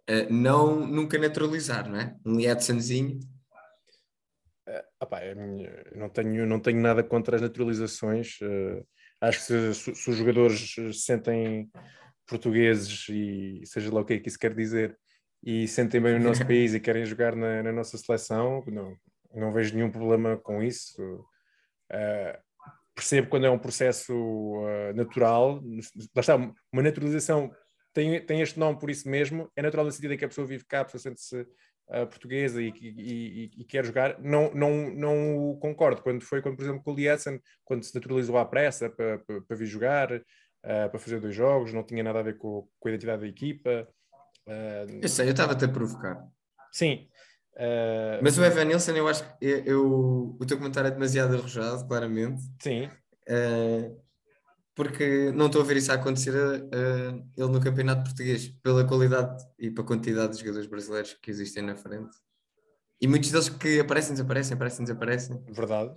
Uh, 0.09 0.31
não 0.31 0.86
nunca 0.86 1.18
naturalizar, 1.18 1.89
não 1.89 2.00
é? 2.00 2.15
Um 2.25 2.36
Lietzonzinho. 2.38 3.19
Ah 4.99 5.06
pá, 5.06 5.19
é 5.21 5.31
a 5.31 5.35
minha- 5.35 5.69
eu 5.92 5.97
não, 5.97 6.09
tenho, 6.09 6.45
não 6.45 6.59
tenho 6.59 6.81
nada 6.81 7.02
contra 7.04 7.35
as 7.37 7.42
naturalizações. 7.42 8.37
eh, 8.42 8.83
acho 9.21 9.40
que 9.40 9.45
se, 9.45 9.74
se- 9.74 10.09
os 10.09 10.16
jogadores 10.18 10.74
se 10.74 10.94
sentem 10.94 11.69
portugueses 12.28 13.07
e 13.09 13.62
seja 13.66 13.94
lá 13.94 14.02
o 14.02 14.06
que 14.06 14.14
é 14.14 14.19
que 14.19 14.28
isso 14.28 14.40
quer 14.40 14.54
dizer 14.54 14.97
e 15.44 15.68
sentem 15.68 16.02
bem 16.02 16.16
o 16.16 16.19
nosso 16.19 16.44
país 16.45 16.74
e 16.74 16.80
querem 16.80 17.06
jogar 17.06 17.36
na, 17.36 17.64
na 17.64 17.71
nossa 17.71 17.97
seleção, 17.97 18.64
não, 18.68 18.95
não 19.33 19.54
vejo 19.54 19.76
nenhum 19.76 19.92
problema 19.92 20.38
com 20.38 20.62
isso. 20.62 21.26
Eh, 21.92 22.40
percebo 22.94 23.30
quando 23.30 23.45
é 23.45 23.50
um 23.50 23.59
processo 23.59 24.14
eh, 24.68 24.94
natural. 24.94 25.62
Lá 26.16 26.19
está, 26.19 26.36
uma 26.36 26.81
naturalização 26.81 27.52
tem, 27.97 28.24
tem 28.24 28.42
este 28.42 28.59
nome 28.59 28.80
por 28.80 28.92
isso 28.92 29.09
mesmo, 29.09 29.52
é 29.56 29.62
natural 29.62 29.86
no 29.86 29.92
sentido 29.92 30.14
em 30.14 30.18
que 30.18 30.26
a 30.26 30.28
pessoa 30.28 30.45
vive 30.45 30.64
cá, 30.66 30.81
a 30.81 30.86
pessoa 30.86 31.02
sente-se 31.02 31.36
uh, 31.42 31.47
portuguesa 32.09 32.61
e, 32.61 32.67
e- 32.81 33.51
e- 33.57 33.63
quer 33.65 33.85
jogar, 33.85 34.19
não, 34.21 34.53
não, 34.53 34.89
não 34.94 35.57
concordo. 35.59 36.01
Quando 36.01 36.21
foi, 36.23 36.41
quando, 36.41 36.56
por 36.57 36.63
exemplo, 36.63 36.83
com 36.83 36.91
o 36.91 36.95
Lietzen, 36.95 37.39
quando 37.63 37.83
se 37.83 37.95
naturalizou 37.95 38.37
à 38.37 38.45
pressa 38.45 38.89
para, 38.89 39.19
para, 39.19 39.41
para 39.41 39.57
vir 39.57 39.65
jogar, 39.65 40.11
uh, 40.11 40.21
para 40.89 40.99
fazer 40.99 41.19
dois 41.21 41.33
jogos, 41.35 41.71
não 41.73 41.83
tinha 41.83 42.03
nada 42.03 42.19
a 42.19 42.23
ver 42.23 42.37
com, 42.37 42.67
com 42.79 42.87
a 42.87 42.91
identidade 42.91 43.21
da 43.21 43.27
equipa. 43.27 43.87
Uh, 44.47 44.99
Eu 45.01 45.09
sei, 45.09 45.27
eu 45.27 45.31
estava-te 45.31 45.65
a 45.65 45.67
provocar. 45.69 46.25
sim. 46.71 47.07
Uh, 47.53 48.21
Mas 48.21 48.37
o 48.37 48.44
Evan 48.45 48.65
Nilsson, 48.65 48.91
eu 48.91 49.07
acho 49.07 49.23
que 49.23 49.45
eu, 49.45 49.63
eu- 49.65 50.37
o 50.39 50.45
teu 50.45 50.57
comentário 50.57 50.89
é 50.89 50.91
demasiado 50.91 51.35
arrojado, 51.35 51.87
claramente. 51.87 52.41
sim, 52.61 52.89
Uh, 53.29 53.99
porque 54.77 55.31
não 55.31 55.47
estou 55.47 55.63
a 55.63 55.65
ver 55.65 55.77
isso 55.77 55.91
a 55.91 55.95
acontecer 55.95 56.35
uh, 56.35 57.29
ele 57.35 57.51
no 57.51 57.59
campeonato 57.59 58.03
português, 58.03 58.47
pela 58.61 58.85
qualidade 58.85 59.43
e 59.57 59.71
pela 59.71 59.87
quantidade 59.87 60.33
de 60.33 60.39
jogadores 60.39 60.67
brasileiros 60.67 61.17
que 61.19 61.31
existem 61.31 61.63
na 61.63 61.75
frente. 61.75 62.15
E 63.01 63.07
muitos 63.07 63.31
deles 63.31 63.49
que 63.49 63.79
aparecem, 63.79 64.13
desaparecem, 64.13 64.53
aparecem, 64.53 64.85
desaparecem. 64.85 65.43
verdade. 65.49 65.89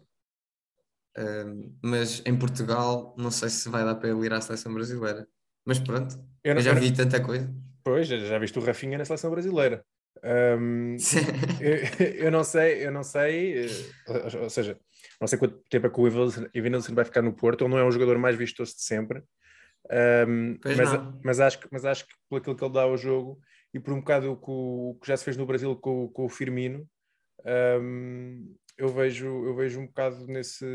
Uh, 1.14 1.76
mas 1.82 2.22
em 2.24 2.38
Portugal, 2.38 3.14
não 3.18 3.30
sei 3.30 3.50
se 3.50 3.68
vai 3.68 3.84
dar 3.84 3.96
para 3.96 4.08
ele 4.08 4.24
ir 4.24 4.32
à 4.32 4.40
seleção 4.40 4.72
brasileira. 4.72 5.28
Mas 5.66 5.78
pronto, 5.78 6.18
Eu, 6.42 6.54
eu, 6.54 6.60
já 6.62 6.72
vi 6.72 6.90
tanta 6.90 7.22
coisa. 7.22 7.54
Pois, 7.84 8.08
já 8.08 8.38
viste 8.38 8.58
o 8.58 8.64
Rafinha 8.64 8.96
na 8.96 9.04
seleção 9.04 9.30
brasileira. 9.30 9.84
Um, 10.22 10.96
eu, 11.60 12.24
eu 12.26 12.30
não 12.30 12.44
sei, 12.44 12.84
eu 12.86 12.90
não 12.92 13.02
sei, 13.02 13.64
eh, 13.64 13.68
ou, 14.06 14.42
ou 14.42 14.50
seja, 14.50 14.78
não 15.20 15.26
sei 15.26 15.38
quanto 15.38 15.58
tempo 15.70 15.86
é 15.86 15.90
que 15.90 16.00
o 16.00 16.06
Evanilson 16.54 16.94
vai 16.94 17.04
ficar 17.04 17.22
no 17.22 17.32
Porto, 17.32 17.62
ele 17.64 17.70
não 17.70 17.78
é 17.78 17.84
o 17.84 17.90
jogador 17.90 18.18
mais 18.18 18.36
vistoso 18.36 18.74
de 18.74 18.82
sempre, 18.82 19.22
Um, 19.90 20.58
mas, 20.76 20.92
mas, 21.24 21.40
acho 21.40 21.58
que, 21.58 21.68
mas 21.72 21.84
acho 21.86 22.06
que 22.06 22.12
por 22.28 22.36
aquilo 22.36 22.54
que 22.54 22.62
ele 22.62 22.72
dá 22.74 22.82
ao 22.82 22.96
jogo 22.98 23.40
e 23.72 23.80
por 23.80 23.94
um 23.94 24.00
bocado 24.00 24.30
o 24.32 24.36
que, 24.36 24.44
o- 24.50 24.98
que 25.00 25.08
já 25.08 25.16
se 25.16 25.24
fez 25.24 25.36
no 25.38 25.46
Brasil 25.46 25.74
com, 25.74 26.04
o- 26.04 26.08
com 26.10 26.26
o 26.26 26.28
Firmino, 26.28 26.86
um, 27.80 28.54
eu 28.76 28.88
vejo, 28.88 29.26
eu 29.26 29.54
vejo 29.56 29.80
um 29.80 29.86
bocado 29.86 30.26
nesse, 30.26 30.66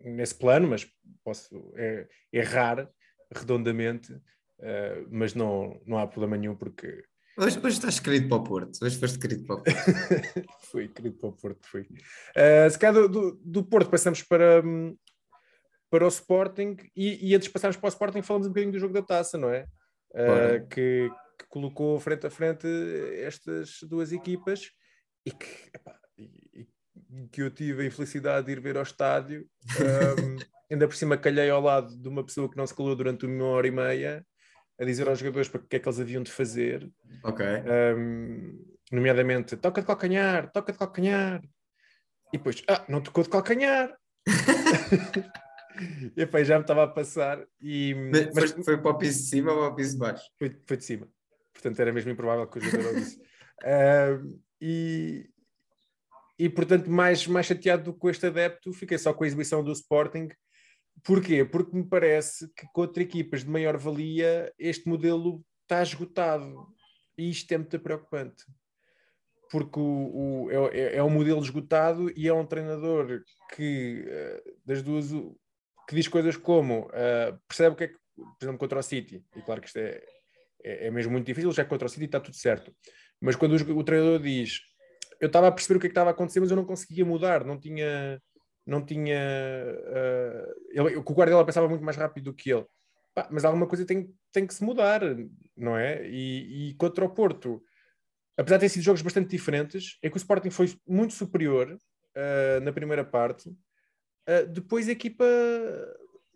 nesse 0.00 0.34
plano, 0.34 0.68
mas 0.68 0.86
posso 1.22 1.72
é, 1.76 2.08
errar 2.32 2.88
redondamente, 3.34 4.12
uh, 4.12 5.06
mas 5.10 5.34
não, 5.34 5.80
não 5.86 5.98
há 5.98 6.06
problema 6.06 6.36
nenhum 6.36 6.56
porque. 6.56 7.04
Hoje, 7.34 7.58
hoje 7.58 7.76
estás 7.76 7.98
querido 7.98 8.28
para 8.28 8.36
o 8.36 8.44
Porto, 8.44 8.78
hoje 8.84 8.98
foste 8.98 9.18
querido 9.18 9.46
para 9.46 9.56
o 9.56 9.62
Porto. 9.62 9.74
fui 10.70 10.88
querido 10.88 11.16
para 11.16 11.28
o 11.30 11.32
Porto, 11.32 11.66
fui. 11.66 11.82
Uh, 11.82 12.70
se 12.70 12.78
calhar 12.78 12.94
do, 12.94 13.08
do, 13.08 13.40
do, 13.42 13.64
Porto 13.64 13.90
passamos 13.90 14.22
para, 14.22 14.62
para 15.90 16.04
o 16.04 16.08
Sporting 16.08 16.76
e, 16.94 17.30
e 17.30 17.34
antes 17.34 17.48
de 17.48 17.52
passarmos 17.52 17.78
para 17.78 17.86
o 17.86 17.88
Sporting 17.88 18.20
falamos 18.20 18.46
um 18.46 18.50
bocadinho 18.50 18.72
do 18.72 18.78
jogo 18.78 18.92
da 18.92 19.00
taça, 19.00 19.38
não 19.38 19.48
é? 19.48 19.66
Uh, 20.10 20.68
que, 20.68 21.10
que, 21.38 21.46
colocou 21.48 21.98
frente 21.98 22.26
a 22.26 22.30
frente 22.30 22.66
estas 23.22 23.78
duas 23.84 24.12
equipas 24.12 24.70
e 25.24 25.30
que, 25.30 25.70
epá, 25.74 25.98
e, 26.18 26.28
e 26.52 27.28
que 27.28 27.40
eu 27.40 27.50
tive 27.50 27.82
a 27.82 27.86
infelicidade 27.86 28.46
de 28.46 28.52
ir 28.52 28.60
ver 28.60 28.76
ao 28.76 28.82
estádio. 28.82 29.48
Um, 29.80 30.36
ainda 30.70 30.86
por 30.86 30.96
cima 30.96 31.16
calhei 31.16 31.48
ao 31.48 31.60
lado 31.60 31.96
de 31.96 32.08
uma 32.08 32.24
pessoa 32.24 32.50
que 32.50 32.56
não 32.56 32.66
se 32.66 32.74
calou 32.74 32.94
durante 32.94 33.24
uma 33.24 33.44
hora 33.44 33.66
e 33.66 33.70
meia 33.70 34.26
a 34.82 34.84
dizer 34.84 35.08
aos 35.08 35.18
jogadores 35.20 35.48
para 35.48 35.60
que 35.60 35.76
é 35.76 35.78
que 35.78 35.88
eles 35.88 36.00
haviam 36.00 36.22
de 36.24 36.32
fazer. 36.32 36.90
Ok. 37.22 37.46
Um, 37.96 38.64
nomeadamente, 38.90 39.56
toca 39.56 39.80
de 39.80 39.86
calcanhar, 39.86 40.50
toca 40.50 40.72
de 40.72 40.78
calcanhar. 40.78 41.40
E 42.32 42.38
depois, 42.38 42.64
ah, 42.68 42.84
não 42.88 43.00
tocou 43.00 43.22
de 43.22 43.30
calcanhar. 43.30 43.96
e 46.02 46.10
depois 46.16 46.48
já 46.48 46.56
me 46.56 46.62
estava 46.62 46.82
a 46.82 46.88
passar. 46.88 47.46
E, 47.60 47.94
mas, 47.94 48.34
mas 48.34 48.50
foi, 48.50 48.64
foi 48.64 48.82
para 48.82 48.90
o 48.90 48.98
piso 48.98 49.20
de 49.20 49.28
cima 49.28 49.52
ou 49.52 49.58
para 49.58 49.68
o 49.68 49.76
piso 49.76 49.92
de 49.92 49.98
baixo? 49.98 50.24
Foi, 50.36 50.60
foi 50.66 50.76
de 50.76 50.84
cima. 50.84 51.08
Portanto, 51.52 51.78
era 51.78 51.92
mesmo 51.92 52.10
improvável 52.10 52.46
que 52.48 52.58
o 52.58 52.60
jogador 52.60 52.94
disse. 52.94 53.20
Uh, 53.62 54.40
e, 54.60 55.30
e, 56.36 56.48
portanto, 56.48 56.90
mais, 56.90 57.24
mais 57.28 57.46
chateado 57.46 57.84
do 57.84 57.94
que 57.96 58.08
este 58.08 58.26
adepto, 58.26 58.72
fiquei 58.72 58.98
só 58.98 59.14
com 59.14 59.22
a 59.22 59.26
exibição 59.28 59.62
do 59.62 59.70
Sporting, 59.70 60.30
Porquê? 61.04 61.44
Porque 61.44 61.76
me 61.76 61.84
parece 61.84 62.48
que 62.54 62.66
contra 62.72 63.02
equipas 63.02 63.42
de 63.42 63.50
maior 63.50 63.76
valia 63.76 64.52
este 64.58 64.88
modelo 64.88 65.44
está 65.62 65.82
esgotado. 65.82 66.54
E 67.18 67.30
isto 67.30 67.52
é 67.52 67.58
muito 67.58 67.78
preocupante. 67.80 68.44
Porque 69.50 69.78
o, 69.78 70.44
o 70.44 70.50
é, 70.50 70.78
é, 70.78 70.96
é, 70.96 71.02
um 71.02 71.10
modelo 71.10 71.42
esgotado 71.42 72.10
e 72.16 72.28
é 72.28 72.32
um 72.32 72.46
treinador 72.46 73.22
que, 73.54 74.04
uh, 74.06 74.58
das 74.64 74.82
duas, 74.82 75.10
que 75.88 75.94
diz 75.94 76.08
coisas 76.08 76.36
como 76.36 76.86
uh, 76.86 77.38
percebe 77.46 77.74
o 77.74 77.76
que 77.76 77.84
é 77.84 77.88
que, 77.88 77.98
por 78.14 78.36
exemplo, 78.40 78.58
contra 78.58 78.78
o 78.78 78.82
City, 78.82 79.22
e 79.36 79.42
claro 79.42 79.60
que 79.60 79.66
isto 79.66 79.78
é, 79.78 80.02
é, 80.64 80.86
é 80.86 80.90
mesmo 80.90 81.12
muito 81.12 81.26
difícil, 81.26 81.52
já 81.52 81.64
que 81.64 81.70
contra 81.70 81.86
o 81.86 81.90
City 81.90 82.06
está 82.06 82.18
tudo 82.18 82.36
certo. 82.36 82.74
Mas 83.20 83.36
quando 83.36 83.52
o, 83.52 83.78
o 83.78 83.84
treinador 83.84 84.20
diz 84.20 84.60
eu 85.22 85.28
estava 85.28 85.46
a 85.46 85.52
perceber 85.52 85.76
o 85.76 85.80
que, 85.80 85.86
é 85.86 85.88
que 85.88 85.92
estava 85.92 86.10
a 86.10 86.12
acontecer, 86.12 86.40
mas 86.40 86.50
eu 86.50 86.56
não 86.56 86.64
conseguia 86.64 87.04
mudar, 87.04 87.44
não 87.44 87.56
tinha 87.56 88.20
não 88.66 88.84
tinha. 88.84 89.18
Uh, 89.18 90.54
ele, 90.70 90.96
o 90.96 91.02
Guardiola 91.02 91.44
pensava 91.44 91.68
muito 91.68 91.84
mais 91.84 91.96
rápido 91.96 92.24
do 92.24 92.34
que 92.34 92.52
ele. 92.52 92.66
Pá, 93.14 93.28
mas 93.30 93.44
alguma 93.44 93.66
coisa 93.66 93.84
tem, 93.84 94.14
tem 94.32 94.46
que 94.46 94.54
se 94.54 94.64
mudar, 94.64 95.02
não 95.56 95.76
é? 95.76 96.06
E, 96.08 96.70
e, 96.70 96.74
contra 96.74 97.04
o 97.04 97.10
Porto, 97.10 97.62
apesar 98.36 98.56
de 98.56 98.62
ter 98.62 98.68
sido 98.70 98.82
jogos 98.82 99.02
bastante 99.02 99.28
diferentes, 99.28 99.98
é 100.02 100.08
que 100.08 100.16
o 100.16 100.18
Sporting 100.18 100.50
foi 100.50 100.74
muito 100.86 101.12
superior 101.12 101.72
uh, 101.72 102.60
na 102.62 102.72
primeira 102.72 103.04
parte. 103.04 103.48
Uh, 103.48 104.46
depois 104.50 104.88
a 104.88 104.92
equipa, 104.92 105.26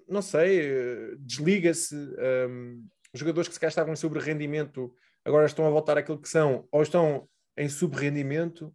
não 0.09 0.21
sei, 0.21 1.17
desliga-se. 1.19 1.97
Um, 1.97 2.87
jogadores 3.15 3.49
que 3.49 3.55
se 3.55 3.61
calhar 3.61 3.71
estavam 3.71 3.95
em 3.95 3.97
sobre-rendimento 3.97 4.95
agora 5.27 5.47
estão 5.47 5.67
a 5.67 5.71
voltar 5.71 5.99
àquilo 5.99 6.21
que 6.21 6.29
são, 6.29 6.69
ou 6.71 6.83
estão 6.83 7.29
em 7.57 7.69
sub-rendimento. 7.69 8.73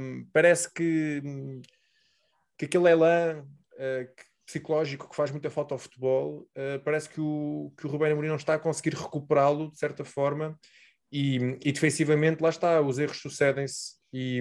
Um, 0.00 0.26
parece 0.32 0.72
que 0.72 1.22
que 2.56 2.64
aquele 2.64 2.90
elan 2.90 3.42
uh, 3.42 4.24
psicológico 4.46 5.08
que 5.08 5.16
faz 5.16 5.30
muita 5.30 5.50
falta 5.50 5.74
ao 5.74 5.78
futebol, 5.78 6.48
uh, 6.56 6.82
parece 6.84 7.08
que 7.08 7.20
o, 7.20 7.72
que 7.76 7.86
o 7.86 7.90
Rubén 7.90 8.12
Amorim 8.12 8.28
não 8.28 8.36
está 8.36 8.54
a 8.54 8.58
conseguir 8.58 8.94
recuperá-lo 8.94 9.70
de 9.70 9.78
certa 9.78 10.04
forma 10.04 10.58
e, 11.10 11.58
e 11.64 11.72
defensivamente 11.72 12.42
lá 12.42 12.48
está, 12.48 12.80
os 12.80 12.98
erros 12.98 13.20
sucedem-se 13.20 13.96
e, 14.12 14.40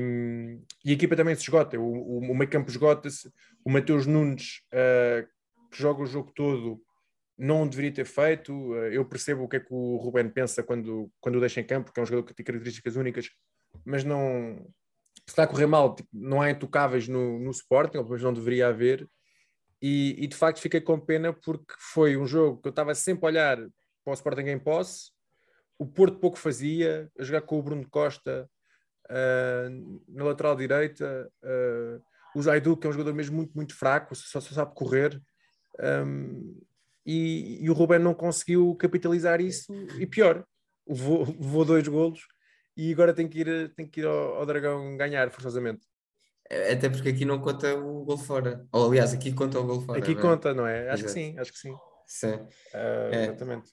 e, 0.84 0.92
a 0.92 0.94
equipa 0.94 1.16
também 1.16 1.36
se 1.36 1.42
esgota, 1.42 1.78
o, 1.78 1.84
o, 1.84 2.20
o 2.20 2.36
meio 2.36 2.50
campo 2.50 2.70
esgota-se, 2.70 3.32
o 3.64 3.70
Mateus 3.70 4.06
Nunes 4.06 4.62
uh, 4.74 5.28
que 5.72 5.82
joga 5.82 6.04
o 6.04 6.08
jogo 6.08 6.32
todo 6.34 6.82
não 7.38 7.68
deveria 7.68 7.92
ter 7.92 8.06
feito, 8.06 8.74
eu 8.94 9.04
percebo 9.04 9.44
o 9.44 9.50
que 9.50 9.58
é 9.58 9.60
que 9.60 9.68
o 9.74 9.98
Rubén 9.98 10.30
pensa 10.30 10.64
quando, 10.64 11.12
quando 11.20 11.36
o 11.36 11.40
deixa 11.42 11.60
em 11.60 11.66
campo, 11.66 11.88
porque 11.88 12.00
é 12.00 12.04
um 12.04 12.06
jogador 12.06 12.26
que 12.26 12.34
tem 12.34 12.46
características 12.46 12.96
únicas, 12.96 13.30
mas 13.84 14.06
não, 14.06 14.66
está 15.28 15.44
a 15.44 15.48
correr 15.48 15.66
mal, 15.66 15.96
tipo, 15.96 16.10
não 16.14 16.42
há 16.42 16.52
intocáveis 16.52 17.08
no, 17.08 17.40
no 17.40 17.52
Sporting, 17.52 17.98
ou 17.98 18.04
pelo 18.04 18.10
menos 18.10 18.24
não 18.24 18.34
deveria 18.34 18.68
haver, 18.68 19.08
e, 19.82 20.16
e, 20.18 20.28
de 20.28 20.36
facto 20.36 20.62
fiquei 20.62 20.80
com 20.80 21.00
pena 21.00 21.34
porque 21.34 21.74
foi 21.78 22.16
um 22.18 22.26
jogo 22.26 22.62
que 22.62 22.68
eu 22.68 22.72
estava 22.72 22.96
sempre 22.96 23.26
a 23.26 23.30
olhar 23.30 23.58
para 23.58 24.12
o 24.12 24.14
Sporting 24.14 24.44
em 24.44 24.60
posse, 24.60 25.12
o 25.78 25.86
Porto 25.86 26.20
pouco 26.20 26.38
fazia, 26.38 27.12
a 27.20 27.24
jogar 27.24 27.42
com 27.42 27.60
o 27.60 27.64
Bruno 27.64 27.88
Costa 27.90 28.50
uh, 29.10 30.02
na 30.08 30.24
lateral 30.24 30.56
direita, 30.56 31.30
uh, 31.44 32.02
o 32.36 32.42
Zaidu, 32.42 32.78
que 32.78 32.88
é 32.88 32.90
um 32.90 32.94
jogador 32.94 33.14
mesmo 33.14 33.36
muito, 33.36 33.54
muito 33.54 33.76
fraco, 33.76 34.16
só, 34.16 34.40
só 34.40 34.54
sabe 34.54 34.74
correr, 34.74 35.22
um, 36.06 36.62
e, 37.06 37.64
e, 37.64 37.70
o 37.70 37.74
Ruben 37.74 38.00
não 38.00 38.14
conseguiu 38.14 38.76
capitalizar 38.76 39.42
isso, 39.42 39.74
e 40.00 40.08
pior, 40.08 40.46
levou, 40.88 41.26
levou 41.40 41.66
dois 41.66 41.88
golos 41.88 42.26
e 42.76 42.92
agora 42.92 43.14
tem 43.14 43.28
que 43.28 43.40
ir, 43.40 43.74
tem 43.74 43.88
que 43.88 44.02
ir 44.02 44.06
ao, 44.06 44.36
ao 44.36 44.46
Dragão 44.46 44.98
ganhar 44.98 45.30
forçosamente. 45.30 45.86
É, 46.50 46.74
até 46.74 46.90
porque 46.90 47.10
aqui 47.10 47.26
não 47.26 47.40
conta 47.40 47.76
o 47.76 48.04
gol 48.04 48.18
fora. 48.18 48.68
Ou 48.72 48.88
aliás, 48.88 49.14
aqui 49.14 49.34
conta 49.34 49.60
o 49.60 49.66
gol 49.66 49.82
fora. 49.82 50.00
Aqui 50.00 50.14
não 50.14 50.20
é? 50.20 50.22
conta, 50.22 50.54
não 50.54 50.68
é? 50.68 50.90
Acho 50.90 51.06
Exato. 51.06 51.06
que 51.06 51.10
sim, 51.10 51.40
acho 51.40 51.54
que 51.54 51.60
sim. 51.60 51.76
Sim. 52.08 52.34
Uh, 52.34 53.12
é. 53.12 53.24
Exatamente. 53.24 53.72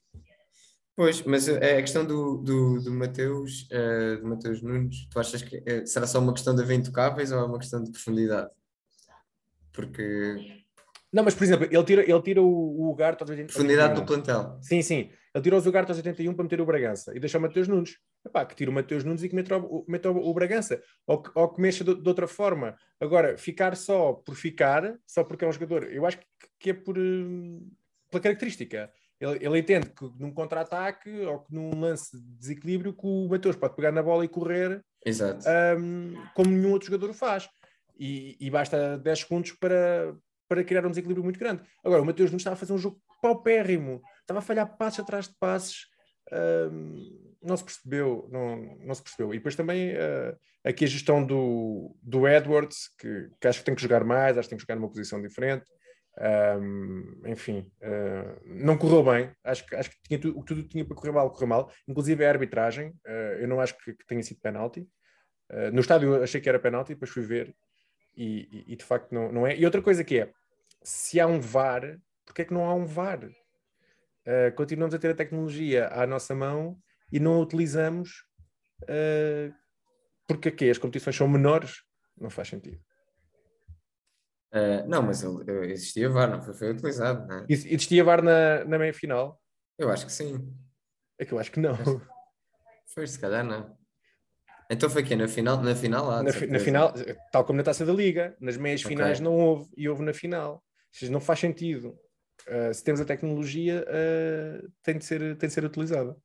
Pois, 0.95 1.23
mas 1.23 1.49
é 1.49 1.79
a 1.79 1.81
questão 1.81 2.05
do, 2.05 2.37
do, 2.39 2.81
do 2.81 2.93
Mateus, 2.93 3.67
uh, 3.73 4.21
do 4.21 4.27
Mateus 4.29 4.63
Nunes, 4.63 5.09
tu 5.11 5.19
achas 5.19 5.43
que 5.43 5.57
uh, 5.59 5.87
será 5.87 6.07
só 6.07 6.19
uma 6.19 6.33
questão 6.33 6.55
de 6.55 6.63
haver 6.63 6.75
intocáveis 6.75 7.33
ou 7.33 7.39
é 7.39 7.45
uma 7.45 7.59
questão 7.59 7.83
de 7.83 7.91
profundidade? 7.91 8.51
Porque. 9.73 10.63
Não, 11.13 11.23
mas 11.23 11.35
por 11.35 11.45
exemplo, 11.45 11.67
ele 11.71 11.85
tira, 11.85 12.03
ele 12.03 12.23
tira 12.23 12.43
o, 12.43 12.47
o 12.47 13.03
aos 13.03 13.31
81. 13.31 13.47
Profundidade 13.47 13.95
do 13.95 14.07
plantel. 14.07 14.59
Sim, 14.63 14.83
sim. 14.83 15.11
Ele 15.35 15.43
tirou 15.43 15.59
o 15.59 15.67
Ugarte 15.67 15.91
aos 15.91 15.99
81 15.99 16.35
para 16.35 16.43
meter 16.43 16.61
o 16.61 16.67
Bragança 16.67 17.17
e 17.17 17.21
deixou 17.21 17.39
o 17.39 17.43
Mateus 17.43 17.67
Nunes. 17.67 17.97
Epá, 18.25 18.45
que 18.45 18.55
tire 18.55 18.69
o 18.69 18.73
Mateus 18.73 19.03
Nunes 19.03 19.23
e 19.23 19.29
que 19.29 19.35
meta 19.35 19.57
o, 19.57 19.85
meta 19.89 20.11
o 20.11 20.35
Bragança, 20.35 20.83
ou 21.07 21.23
que, 21.23 21.31
ou 21.35 21.49
que 21.49 21.61
mexa 21.61 21.83
de, 21.83 21.95
de, 21.95 22.09
outra 22.09 22.27
forma. 22.27 22.77
Agora, 23.01 23.39
ficar 23.39 23.75
só 23.77 24.12
por 24.12 24.35
ficar, 24.35 24.99
só 25.07 25.25
porque 25.25 25.45
é 25.45 25.49
um 25.49 25.53
jogador, 25.53 25.85
eu 25.85 26.05
acho 26.05 26.19
que, 26.19 26.27
que 26.61 26.71
é 26.71 26.75
por, 26.75 26.99
hum, 26.99 27.67
pela 28.11 28.23
característica. 28.23 28.93
Ele, 29.19 29.39
ele 29.41 29.59
entende 29.59 29.89
que 29.89 30.05
num 30.19 30.33
contra-ataque 30.33 31.11
ou 31.23 31.41
que 31.41 31.55
num 31.55 31.81
lance 31.81 32.15
de 32.15 32.39
desequilíbrio 32.39 32.93
que 32.93 33.07
o 33.07 33.29
Mateus 33.29 33.57
pode 33.57 33.75
pegar 33.75 33.93
na 33.93 34.03
bola 34.03 34.25
e 34.25 34.29
correr 34.29 34.83
um, 35.79 36.15
como 36.35 36.51
nenhum 36.51 36.73
outro 36.73 36.87
jogador 36.87 37.11
o 37.11 37.15
faz. 37.15 37.49
E, 37.99 38.37
e, 38.41 38.51
basta 38.51 38.99
10 38.99 39.19
segundos 39.21 39.53
para, 39.53 40.15
para 40.49 40.65
criar 40.65 40.85
um 40.85 40.91
desequilíbrio 40.91 41.23
muito 41.23 41.39
grande. 41.39 41.62
Agora, 41.85 42.03
o 42.03 42.05
Mateus 42.05 42.31
Nunes 42.31 42.41
estava 42.41 42.55
a 42.55 42.59
fazer 42.59 42.73
um 42.73 42.79
jogo 42.79 43.01
paupérrimo, 43.21 44.03
estava 44.23 44.38
a 44.38 44.43
falhar 44.43 44.76
passos 44.76 45.00
atrás 45.00 45.29
de 45.29 45.35
passos. 45.38 45.87
Um, 46.33 47.33
não 47.43 47.57
se 47.57 47.64
percebeu, 47.64 48.29
não, 48.31 48.57
não 48.79 48.95
se 48.95 49.02
percebeu. 49.02 49.35
E 49.35 49.38
depois 49.38 49.57
também 49.57 49.93
uh, 49.93 50.37
aqui 50.64 50.85
a 50.85 50.88
gestão 50.88 51.25
do, 51.25 51.97
do 52.02 52.26
Edwards, 52.26 52.88
que, 52.99 53.29
que, 53.41 53.49
acho 53.49 53.59
que 53.59 53.64
tem 53.64 53.75
que 53.75 53.83
jogar 53.83 54.05
mais, 54.05 54.38
acho 54.38 54.47
que 54.47 54.50
tem 54.50 54.57
que 54.57 54.62
jogar 54.62 54.76
numa 54.76 54.88
posição 54.88 55.21
diferente. 55.21 55.67
Um, 56.61 57.23
enfim, 57.26 57.73
uh, 57.83 58.41
não 58.45 58.79
correu 58.79 59.02
bem. 59.02 59.31
Acho 59.43 59.67
que, 59.67 59.75
acho 59.75 59.91
que 59.91 59.97
tinha 60.07 60.21
tudo, 60.21 60.43
tudo 60.45 60.62
tinha 60.62 60.85
para 60.85 60.97
correr 60.97 61.12
mal, 61.12 61.31
correu 61.31 61.49
mal. 61.49 61.73
Inclusive 61.88 62.25
a 62.25 62.29
arbitragem, 62.29 62.91
uh, 63.07 63.38
eu 63.41 63.49
não 63.49 63.61
acho 63.61 63.76
que, 63.79 63.93
que 63.95 64.07
tenha 64.07 64.23
sido 64.23 64.41
penalti. 64.41 64.87
no 65.73 65.81
estádio 65.81 66.23
achei 66.23 66.41
que 66.41 66.49
era 66.49 66.59
penalti, 66.59 66.95
depois 66.95 67.11
fui 67.11 67.23
ver 67.23 67.55
e, 68.17 68.49
e, 68.50 68.73
e, 68.73 68.76
de 68.76 68.85
facto 68.85 69.12
não, 69.12 69.33
não 69.33 69.47
é. 69.47 69.57
E 69.57 69.64
outra 69.64 69.83
coisa 69.83 70.05
que 70.05 70.21
é, 70.21 70.31
se 70.83 71.21
há 71.21 71.26
um 71.26 71.41
VAR, 71.41 71.99
porque 72.25 72.43
é 72.43 72.45
que 72.45 72.55
não 72.55 72.64
há 72.64 72.75
um 72.75 72.85
VAR? 72.85 73.31
Continuamos 74.57 74.95
a 74.95 74.99
ter 74.99 75.11
a 75.11 75.14
tecnologia 75.14 75.88
à 75.88 76.07
nossa 76.07 76.35
mão 76.35 76.79
e 77.11 77.19
não 77.19 77.35
a 77.35 77.41
utilizamos 77.41 78.25
uh, 78.85 79.52
porque 80.26 80.49
aqui 80.49 80.71
as 80.71 80.79
competições 80.79 81.17
são 81.17 81.29
menores, 81.29 81.83
não 82.19 82.31
faz 82.31 82.49
sentido. 82.49 82.81
Uh, 84.55 84.87
não, 84.87 85.02
mas 85.02 85.23
existia 85.23 86.09
VAR, 86.09 86.31
não 86.31 86.43
foi, 86.43 86.55
foi 86.55 86.71
utilizado, 86.71 87.26
não 87.26 87.38
é? 87.38 87.47
Existia 87.49 88.05
VAR 88.05 88.23
na, 88.23 88.64
na 88.64 88.79
meia 88.79 88.93
final? 88.93 89.41
Eu 89.79 89.91
acho 89.91 90.07
que 90.07 90.12
sim. 90.12 90.55
É 91.19 91.25
que 91.25 91.33
eu 91.33 91.38
acho 91.38 91.50
que 91.50 91.61
não. 91.61 91.75
Foi, 92.95 93.07
se 93.07 93.19
calhar 93.19 93.43
não. 93.43 93.76
Então 94.71 94.88
foi 94.91 95.02
aqui 95.02 95.17
na 95.17 95.26
final? 95.26 95.62
Na 95.62 95.75
final, 95.75 96.07
lá, 96.07 96.23
na, 96.23 96.31
na, 96.31 96.59
final, 96.59 96.93
tal 97.31 97.45
como 97.45 97.57
na 97.57 97.62
taça 97.62 97.85
da 97.87 97.93
Liga, 97.93 98.37
nas 98.41 98.57
meias 98.57 98.85
okay. 98.85 98.97
finais 98.97 99.21
não 99.21 99.35
houve 99.35 99.71
e 99.76 99.88
houve 99.88 100.02
na 100.02 100.12
final. 100.12 100.55
Ou 100.55 100.62
seja, 100.91 101.11
não 101.11 101.21
faz 101.21 101.41
sentido. 101.41 101.99
Uh, 102.49 102.75
se 102.75 102.83
temos 102.83 103.01
a 103.01 103.05
tecnologia, 103.05 103.85
uh, 103.87 104.73
tem, 104.83 104.99
de 104.99 105.05
ser, 105.05 105.37
tem 105.37 105.49
de 105.49 105.55
ser 105.55 105.65
utilizada. 105.65 106.17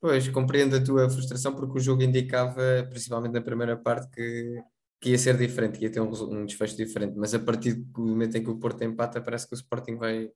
Pois, 0.00 0.28
compreendo 0.28 0.76
a 0.76 0.82
tua 0.82 1.08
frustração 1.08 1.54
porque 1.54 1.78
o 1.78 1.80
jogo 1.80 2.02
indicava, 2.02 2.86
principalmente 2.90 3.32
na 3.32 3.40
primeira 3.40 3.76
parte, 3.76 4.10
que, 4.10 4.60
que 5.00 5.10
ia 5.10 5.18
ser 5.18 5.36
diferente, 5.36 5.78
que 5.78 5.84
ia 5.84 5.92
ter 5.92 6.00
um, 6.00 6.10
um 6.10 6.44
desfecho 6.44 6.76
diferente, 6.76 7.16
mas 7.16 7.32
a 7.34 7.38
partir 7.38 7.74
do 7.74 8.06
momento 8.06 8.36
em 8.36 8.42
que 8.42 8.50
o 8.50 8.58
Porto 8.58 8.82
empata, 8.82 9.20
parece 9.20 9.46
que 9.46 9.54
o 9.54 9.56
Sporting 9.56 9.96
vai 9.96 10.28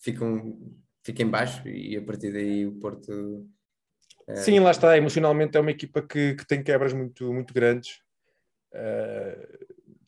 fica, 0.00 0.24
um, 0.24 0.76
fica 1.04 1.22
em 1.22 1.30
baixo 1.30 1.68
e 1.68 1.96
a 1.96 2.02
partir 2.02 2.32
daí 2.32 2.66
o 2.66 2.80
Porto 2.80 3.48
Sim, 4.36 4.60
lá 4.60 4.70
está. 4.70 4.96
Emocionalmente 4.96 5.56
é 5.56 5.60
uma 5.60 5.70
equipa 5.70 6.00
que, 6.00 6.34
que 6.34 6.46
tem 6.46 6.62
quebras 6.62 6.92
muito, 6.92 7.32
muito 7.32 7.52
grandes. 7.52 8.00
Eh, 8.72 9.48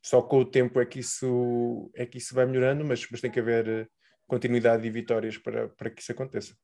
só 0.04 0.20
com 0.22 0.38
o 0.40 0.44
tempo 0.44 0.78
é 0.80 0.84
que 0.86 1.00
isso, 1.00 1.90
é 1.94 2.04
que 2.04 2.18
isso 2.18 2.34
vai 2.34 2.44
melhorando, 2.44 2.84
mas, 2.84 3.06
mas 3.10 3.20
tem 3.22 3.30
que 3.30 3.40
haver 3.40 3.66
eh, 3.68 3.86
continuidade 4.26 4.86
e 4.86 4.90
vitórias 4.90 5.38
para, 5.38 5.68
para 5.70 5.90
que 5.90 6.02
isso 6.02 6.12
aconteça. 6.12 6.54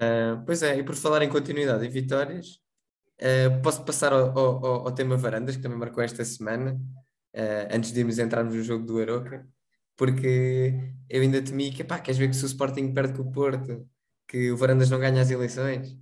Ah, 0.00 0.42
pois 0.44 0.62
é, 0.64 0.78
e 0.78 0.82
por 0.82 0.96
falar 0.96 1.22
em 1.22 1.28
continuidade 1.28 1.84
e 1.84 1.88
vitórias, 1.88 2.58
ah, 3.20 3.60
posso 3.62 3.84
passar 3.84 4.12
ao, 4.12 4.36
ao- 4.38 4.66
ao- 4.88 4.92
tema 4.94 5.16
Varandas, 5.16 5.56
que 5.56 5.62
também 5.62 5.78
marcou 5.78 6.02
esta 6.02 6.24
semana, 6.24 6.80
ah, 7.34 7.68
antes 7.76 7.92
de 7.92 8.00
irmos 8.00 8.18
entrarmos 8.18 8.54
no 8.54 8.62
jogo 8.62 8.84
do 8.86 8.98
Aroca, 9.00 9.48
porque 9.96 10.72
eu 11.08 11.22
ainda 11.22 11.42
temi 11.42 11.72
que, 11.72 11.84
pá, 11.84 12.00
queres 12.00 12.18
ver 12.18 12.28
que 12.28 12.36
se 12.36 12.44
o 12.44 12.46
Sporting 12.46 12.92
perde 12.94 13.14
com 13.16 13.22
o 13.24 13.32
Porto, 13.32 13.88
que 14.28 14.50
o 14.50 14.56
Varandas 14.56 14.90
não 14.90 14.98
ganha 14.98 15.22
as 15.22 15.30
eleições? 15.30 15.96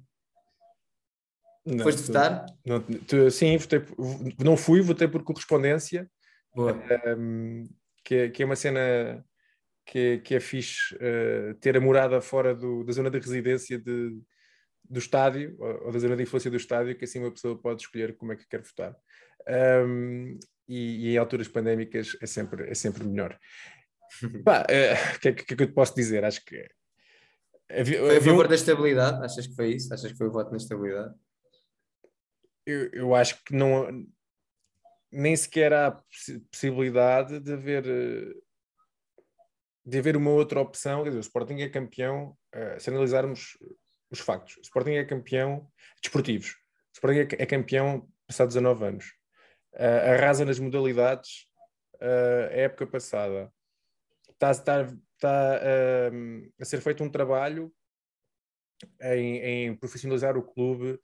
Não, 1.67 1.85
Foste 1.85 2.03
tu- 2.03 2.07
votar? 2.07 2.47
não- 2.65 2.81
tu- 2.81 3.31
sim, 3.31 3.57
votei, 3.59 3.83
não 4.43 4.57
fui, 4.57 4.81
votei 4.81 5.07
por 5.07 5.23
correspondência, 5.23 6.11
Boa. 6.55 6.75
um, 7.19 7.69
que, 8.05 8.15
é- 8.15 8.29
que 8.31 8.43
é 8.43 8.47
uma 8.47 8.57
cena 8.57 9.25
que, 9.87 9.99
é- 9.99 10.19
que 10.19 10.35
é 10.35 10.41
fixe 10.41 10.95
uh, 10.97 11.55
ter 11.61 11.77
a 11.77 11.81
morada 11.81 12.21
fora 12.21 12.55
do- 12.55 12.83
da 12.85 12.93
zona 12.93 13.11
de 13.11 13.19
residência 13.19 13.79
de- 13.79 14.19
do 14.89 14.99
estádio 14.99 15.55
ou, 15.59 15.87
ou 15.87 15.93
da 15.93 15.99
zona 15.99 16.17
de 16.17 16.23
influência 16.23 16.51
do 16.51 16.57
estádio, 16.57 16.97
que 16.97 17.05
assim 17.05 17.19
uma 17.21 17.31
pessoa 17.31 17.61
pode 17.61 17.83
escolher 17.83 18.17
como 18.17 18.33
é 18.33 18.37
que 18.37 18.47
quer 18.49 18.63
votar. 18.63 18.97
Um, 19.87 20.39
e, 20.69 21.09
e 21.09 21.15
em 21.15 21.19
alturas 21.19 21.49
pandémicas 21.49 22.17
é 22.23 22.27
sempre, 22.27 22.71
é 22.71 22.75
sempre 22.75 23.05
melhor. 23.05 23.39
Pá, 24.45 24.65
eh, 24.69 24.95
O 25.17 25.21
que, 25.21 25.29
é 25.29 25.33
que- 25.33 25.45
que 25.45 25.55
é 25.55 25.57
que 25.57 25.63
eu 25.65 25.67
te 25.69 25.73
posso 25.75 25.95
dizer? 25.95 26.25
Acho 26.25 26.45
que 26.45 26.67
havia, 27.71 27.99
Foi 27.99 28.15
a 28.15 28.17
havia 28.17 28.33
um- 28.33 28.37
favor 28.37 28.49
da 28.49 28.55
estabilidade? 28.55 29.25
Achas 29.25 29.47
que 29.47 29.55
foi 29.55 29.75
isso? 29.75 29.93
Achas 29.93 30.11
que 30.13 30.19
foi 30.19 30.29
o 30.29 30.33
voto 30.33 30.51
na 30.51 30.57
estabilidade? 30.57 31.15
Eu, 32.67 32.91
eu 32.93 33.15
acho 33.15 33.43
que 33.45 33.55
não 33.55 34.07
nem 35.13 35.35
sequer 35.37 35.73
há 35.73 35.91
possi- 35.91 36.41
possibilidade 36.51 37.41
de 37.41 37.53
haver 37.53 37.85
de 39.85 39.99
haver 39.99 40.17
uma 40.17 40.31
outra 40.31 40.61
opção. 40.61 41.03
Quer 41.03 41.09
dizer, 41.11 41.19
o 41.19 41.23
Sporting 41.23 41.61
é 41.61 41.69
campeão, 41.69 42.37
eh, 42.53 42.79
se 42.79 42.91
analisarmos 42.91 43.59
os 44.11 44.21
factos, 44.21 44.57
o 44.59 44.61
Sporting 44.61 44.93
é 44.93 45.05
campeão 45.05 45.69
desportivos, 46.03 46.51
o 46.51 46.95
Sporting 46.95 47.19
é, 47.37 47.43
é 47.43 47.47
campeão 47.47 48.09
passados 48.27 48.55
19 48.55 48.85
anos, 48.85 49.05
Eh, 49.73 50.15
arrasa 50.15 50.45
nas 50.45 50.59
modalidades 50.59 51.47
eh, 52.01 52.49
a 52.53 52.57
época 52.63 52.87
passada. 52.89 53.53
Está, 54.31 54.51
está, 54.51 54.83
está 55.15 55.61
a 56.61 56.65
ser 56.65 56.81
feito 56.81 57.05
um 57.05 57.11
trabalho 57.11 57.73
em, 59.01 59.37
em 59.39 59.77
profissionalizar 59.77 60.37
o 60.37 60.43
clube, 60.43 60.99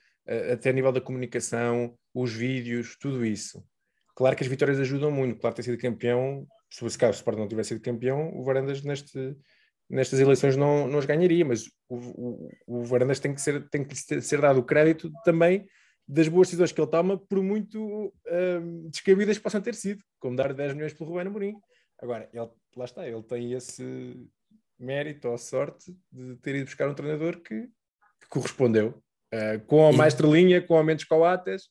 até 0.53 0.71
a 0.71 0.73
nível 0.73 0.93
da 0.93 1.01
comunicação, 1.01 1.97
os 2.15 2.33
vídeos, 2.33 2.97
tudo 2.99 3.25
isso. 3.25 3.65
Claro 4.15 4.35
que 4.35 4.43
as 4.43 4.49
vitórias 4.49 4.81
ajudam 4.81 5.11
muito, 5.11 5.39
claro 5.41 5.55
que 5.55 5.63
ter 5.63 5.71
sido 5.71 5.81
campeão, 5.81 6.47
se 6.71 6.83
o 6.83 6.87
Sporting 6.87 7.41
não 7.41 7.49
tivesse 7.49 7.69
sido 7.71 7.83
campeão, 7.83 8.31
o 8.35 8.43
Varandas 8.43 8.83
neste, 8.83 9.37
nestas 9.89 10.19
eleições 10.19 10.57
não, 10.57 10.89
não 10.89 10.99
as 10.99 11.07
ganharia, 11.07 11.45
mas 11.45 11.67
o, 11.89 11.97
o, 11.97 12.51
o 12.67 12.85
Varandas 12.85 13.21
tem 13.21 13.35
que, 13.35 13.41
ser, 13.41 13.69
tem 13.69 13.85
que 13.85 13.95
ser, 13.95 14.41
dado 14.41 14.61
o 14.61 14.65
crédito 14.65 15.11
também 15.25 15.67
das 16.09 16.29
boas 16.29 16.49
decisões 16.49 16.73
que 16.73 16.81
ele 16.81 16.91
toma, 16.91 17.19
por 17.19 17.43
muito 17.43 18.13
hum, 18.61 18.89
descabidas 18.89 19.37
que 19.37 19.43
possam 19.43 19.61
ter 19.61 19.75
sido, 19.75 20.03
como 20.21 20.37
dar 20.37 20.55
10 20.55 20.75
milhões 20.75 20.95
pelo 20.95 21.11
Ruben 21.11 21.27
Amorim. 21.27 21.55
Agora, 21.99 22.29
ele, 22.33 22.49
lá 22.77 22.85
está, 22.85 23.07
ele 23.09 23.23
tem 23.23 23.53
esse 23.53 24.29
mérito 24.79 25.29
ou 25.29 25.39
sorte 25.39 25.97
de 26.13 26.37
ter 26.37 26.55
ido 26.57 26.67
buscar 26.67 26.89
um 26.89 26.95
treinador 26.95 27.41
que, 27.41 27.63
que 27.63 28.29
correspondeu. 28.29 29.03
Uh, 29.35 29.59
com 29.67 29.89
a 29.89 29.93
mais 29.93 30.13
estrelinha, 30.15 30.63
com 30.63 30.77
aumentos 30.77 31.05
coates. 31.05 31.69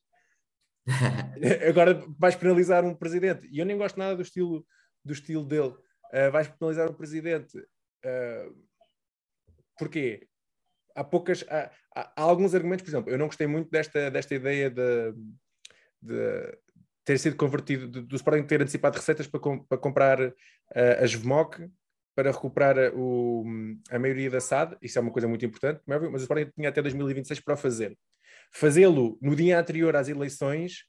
Agora 1.68 2.04
vais 2.20 2.36
penalizar 2.36 2.84
um 2.86 2.94
presidente. 2.96 3.48
E 3.52 3.60
eu 3.60 3.65
nem 3.65 3.78
gosto 3.78 3.98
nada 3.98 4.15
do 4.15 4.22
estilo, 4.22 4.65
do 5.04 5.13
estilo 5.13 5.46
dele. 5.46 5.74
Uh, 6.13 6.32
vais 6.32 6.48
penalizar 6.48 6.89
um 6.89 6.94
presidente. 6.94 7.58
Uh, 7.58 8.56
porquê? 9.78 10.28
Há 10.96 11.04
poucas. 11.04 11.44
Há, 11.50 11.72
há- 11.96 12.13
há 12.15 12.22
alguns 12.22 12.54
argumentos, 12.54 12.84
por 12.84 12.89
exemplo, 12.89 13.12
eu 13.12 13.18
não 13.18 13.28
gostei 13.28 13.48
muito 13.48 13.70
desta, 13.72 14.12
desta 14.12 14.36
ideia 14.36 14.70
de, 14.70 15.13
de 16.02 16.58
ter 17.04 17.18
sido 17.18 17.36
convertido, 17.36 18.02
do 18.04 18.15
Sporting 18.15 18.44
ter 18.46 18.62
antecipado 18.62 18.98
receitas 18.98 19.28
para, 19.28 19.39
com- 19.39 19.63
para 19.63 19.78
comprar 19.78 20.22
uh, 20.22 20.34
as 21.04 21.13
VMOC 21.13 21.70
para 22.15 22.32
recuperar 22.32 22.78
o, 22.95 23.43
a 23.91 23.99
maioria 23.99 24.30
da 24.30 24.39
SAD, 24.39 24.78
isso 24.82 24.97
é 24.97 25.01
uma 25.01 25.12
coisa 25.12 25.28
muito 25.28 25.45
importante, 25.45 25.82
é 25.88 25.99
mas 25.99 26.21
o 26.21 26.23
Sporting 26.23 26.49
tinha 26.56 26.69
até 26.69 26.82
2026 26.82 27.41
para 27.41 27.54
o 27.56 27.58
fazer. 27.58 27.97
Fazê-lo 28.51 29.17
no 29.21 29.36
dia 29.36 29.60
anterior 29.60 29.95
às 29.95 30.08
eleições, 30.08 30.86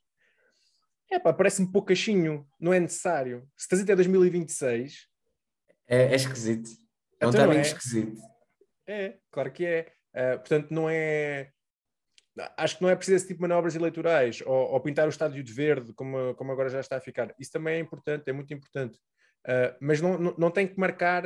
é 1.10 1.18
pá, 1.18 1.32
parece-me 1.32 1.70
pouco 1.70 1.88
cachinho, 1.88 2.46
não 2.60 2.72
é 2.72 2.78
necessário. 2.80 3.48
Se 3.56 3.64
estás 3.64 3.82
até 3.82 3.94
2026, 3.94 5.08
É, 5.88 6.04
é 6.06 6.14
esquisito. 6.14 6.70
É 7.20 7.26
um 7.26 7.30
Então 7.30 7.40
timing 7.40 7.58
é. 7.58 7.60
esquisito. 7.62 8.20
é, 8.86 9.18
claro 9.30 9.50
que 9.52 9.64
é. 9.64 9.92
Ah, 10.14 10.38
portanto, 10.38 10.70
não 10.70 10.88
é. 10.88 11.50
Acho 12.56 12.76
que 12.76 12.82
não 12.82 12.90
é 12.90 12.96
preciso 12.96 13.16
esse 13.16 13.26
tipo 13.26 13.38
de 13.38 13.48
manobras 13.48 13.74
eleitorais 13.74 14.42
ou, 14.44 14.72
ou 14.72 14.80
pintar 14.80 15.06
o 15.06 15.10
estádio 15.10 15.42
de 15.42 15.52
verde, 15.52 15.92
como, 15.94 16.34
como 16.34 16.52
agora 16.52 16.68
já 16.68 16.80
está 16.80 16.96
a 16.96 17.00
ficar. 17.00 17.34
Isso 17.38 17.50
também 17.50 17.76
é 17.76 17.78
importante, 17.78 18.28
é 18.28 18.32
muito 18.32 18.52
importante. 18.52 18.98
Ah, 19.46 19.76
mas 19.80 20.00
não, 20.00 20.18
não, 20.18 20.34
não 20.36 20.50
tem 20.50 20.66
que 20.66 20.78
marcar. 20.78 21.24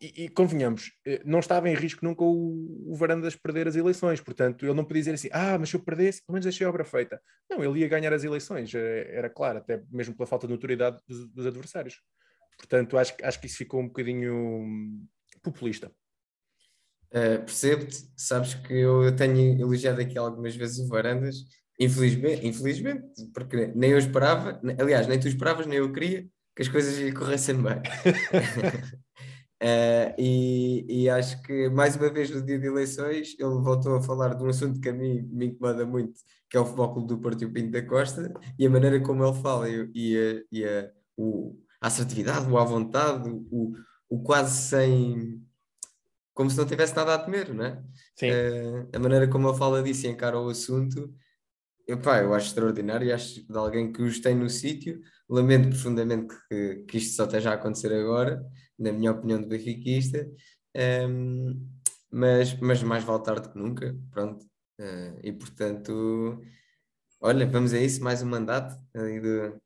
E, 0.00 0.24
e 0.24 0.28
convenhamos, 0.28 0.92
eh, 1.06 1.22
não 1.24 1.38
estava 1.38 1.66
em 1.66 1.74
risco 1.74 2.04
nunca 2.04 2.22
o, 2.22 2.92
o 2.92 2.94
Varandas 2.94 3.34
perder 3.34 3.66
as 3.66 3.74
eleições, 3.74 4.20
portanto, 4.20 4.66
ele 4.66 4.74
não 4.74 4.84
podia 4.84 5.00
dizer 5.00 5.14
assim: 5.14 5.30
ah, 5.32 5.58
mas 5.58 5.70
se 5.70 5.76
eu 5.76 5.80
perdesse, 5.80 6.22
pelo 6.26 6.34
menos 6.34 6.44
deixei 6.44 6.66
a 6.66 6.68
obra 6.68 6.84
feita. 6.84 7.18
Não, 7.50 7.64
ele 7.64 7.80
ia 7.80 7.88
ganhar 7.88 8.12
as 8.12 8.22
eleições, 8.22 8.74
eh, 8.74 9.16
era 9.16 9.30
claro, 9.30 9.58
até 9.58 9.82
mesmo 9.90 10.14
pela 10.14 10.26
falta 10.26 10.46
de 10.46 10.52
notoriedade 10.52 10.98
dos, 11.08 11.26
dos 11.30 11.46
adversários. 11.46 12.02
Portanto, 12.58 12.98
acho, 12.98 13.14
acho 13.22 13.40
que 13.40 13.46
isso 13.46 13.56
ficou 13.56 13.80
um 13.80 13.86
bocadinho 13.86 14.34
hum, 14.34 15.06
populista. 15.42 15.90
Uh, 17.10 17.38
Percebo-te, 17.46 17.96
sabes 18.14 18.54
que 18.54 18.74
eu 18.74 19.16
tenho 19.16 19.58
elogiado 19.58 20.02
aqui 20.02 20.18
algumas 20.18 20.54
vezes 20.54 20.80
o 20.80 20.88
Varandas, 20.88 21.36
infelizmente, 21.80 22.46
infelizmente, 22.46 23.06
porque 23.32 23.68
nem 23.74 23.92
eu 23.92 23.98
esperava, 23.98 24.60
aliás, 24.78 25.06
nem 25.06 25.18
tu 25.18 25.28
esperavas, 25.28 25.66
nem 25.66 25.78
eu 25.78 25.90
queria 25.90 26.28
que 26.58 26.62
as 26.62 26.68
coisas 26.68 26.98
lhe 26.98 27.12
corressem 27.12 27.54
bem. 27.62 27.76
Uh, 29.62 30.10
e, 30.18 31.04
e 31.04 31.08
acho 31.08 31.40
que 31.42 31.68
mais 31.68 31.94
uma 31.94 32.10
vez 32.10 32.30
no 32.30 32.42
dia 32.42 32.58
de 32.58 32.66
eleições 32.66 33.36
ele 33.38 33.60
voltou 33.60 33.94
a 33.94 34.02
falar 34.02 34.34
de 34.34 34.42
um 34.42 34.48
assunto 34.48 34.80
que 34.80 34.88
a 34.88 34.92
mim 34.92 35.22
me 35.30 35.46
incomoda 35.46 35.86
muito, 35.86 36.18
que 36.50 36.56
é 36.56 36.60
o 36.60 36.64
Futebol 36.64 36.94
Clube 36.94 37.06
do 37.06 37.18
Porto 37.18 37.42
e 37.42 37.44
o 37.44 37.52
Pinto 37.52 37.70
da 37.70 37.86
Costa, 37.86 38.34
e 38.58 38.66
a 38.66 38.70
maneira 38.70 38.98
como 38.98 39.24
ele 39.24 39.40
fala 39.40 39.68
e, 39.70 39.88
e, 39.94 40.18
a, 40.18 40.42
e 40.50 40.64
a, 40.64 40.90
o, 41.16 41.56
a 41.80 41.86
assertividade, 41.86 42.50
o 42.50 42.58
à 42.58 42.64
vontade, 42.64 43.30
o, 43.30 43.72
o 44.10 44.20
quase 44.24 44.60
sem 44.60 45.40
como 46.34 46.50
se 46.50 46.56
não 46.56 46.66
tivesse 46.66 46.96
nada 46.96 47.14
a 47.14 47.18
temer, 47.18 47.54
não 47.54 47.64
é? 47.64 47.80
Sim. 48.16 48.30
Eh, 48.30 48.86
a 48.92 48.98
maneira 48.98 49.28
como 49.28 49.48
ele 49.48 49.58
fala 49.58 49.80
disso 49.80 50.06
e 50.06 50.10
encara 50.10 50.40
o 50.40 50.48
assunto, 50.48 51.12
epá, 51.88 52.20
eu 52.22 52.34
acho 52.34 52.48
extraordinário, 52.48 53.14
acho 53.14 53.42
de 53.46 53.58
alguém 53.58 53.92
que 53.92 54.02
os 54.02 54.20
tem 54.20 54.34
no 54.34 54.48
sítio. 54.48 55.00
Lamento 55.28 55.70
profundamente 55.70 56.34
que, 56.48 56.84
que 56.88 56.98
isto 56.98 57.16
só 57.16 57.24
esteja 57.24 57.50
a 57.50 57.54
acontecer 57.54 57.92
agora, 57.92 58.42
na 58.78 58.92
minha 58.92 59.12
opinião 59.12 59.40
de 59.40 59.46
benfiquista, 59.46 60.26
Ehm, 60.74 61.68
mas, 62.10 62.54
mas 62.60 62.82
mais 62.82 63.04
vale 63.04 63.22
tarde 63.22 63.50
que 63.50 63.58
nunca, 63.58 63.96
pronto. 64.10 64.46
Eh, 64.78 65.20
e 65.24 65.32
portanto, 65.32 66.40
olha, 67.20 67.46
vamos 67.46 67.72
a 67.74 67.80
isso, 67.80 68.02
mais 68.02 68.22
um 68.22 68.26
mandato 68.28 68.76
aí 68.94 69.20
do, 69.20 69.60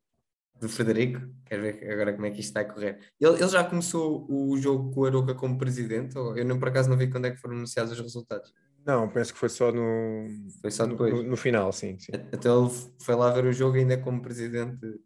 do 0.60 0.68
Frederico. 0.68 1.20
Quero 1.46 1.62
ver 1.62 1.90
agora 1.92 2.14
como 2.14 2.26
é 2.26 2.30
que 2.30 2.40
isto 2.40 2.54
vai 2.54 2.66
correr. 2.66 2.98
Ele, 3.20 3.36
ele 3.36 3.48
já 3.48 3.64
começou 3.64 4.26
o 4.30 4.56
jogo 4.58 4.92
com 4.92 5.00
o 5.02 5.06
Aroca 5.06 5.34
como 5.34 5.58
presidente? 5.58 6.16
Eu 6.16 6.44
não, 6.44 6.58
por 6.58 6.68
acaso 6.68 6.90
não 6.90 6.96
vi 6.98 7.10
quando 7.10 7.26
é 7.26 7.30
que 7.32 7.38
foram 7.38 7.56
anunciados 7.56 7.92
os 7.92 8.00
resultados. 8.00 8.52
Não, 8.84 9.08
penso 9.08 9.32
que 9.32 9.38
foi 9.38 9.48
só 9.48 9.70
no, 9.70 10.26
Foi 10.60 10.70
só 10.70 10.86
depois. 10.86 11.12
no- 11.12 11.22
no 11.22 11.36
final, 11.36 11.72
sim. 11.72 11.98
sim. 11.98 12.12
Então 12.32 12.66
ele 12.66 12.74
foi 13.00 13.14
lá 13.14 13.30
ver 13.30 13.44
o 13.44 13.52
jogo 13.52 13.76
ainda 13.76 13.96
como 13.98 14.20
presidente 14.22 15.00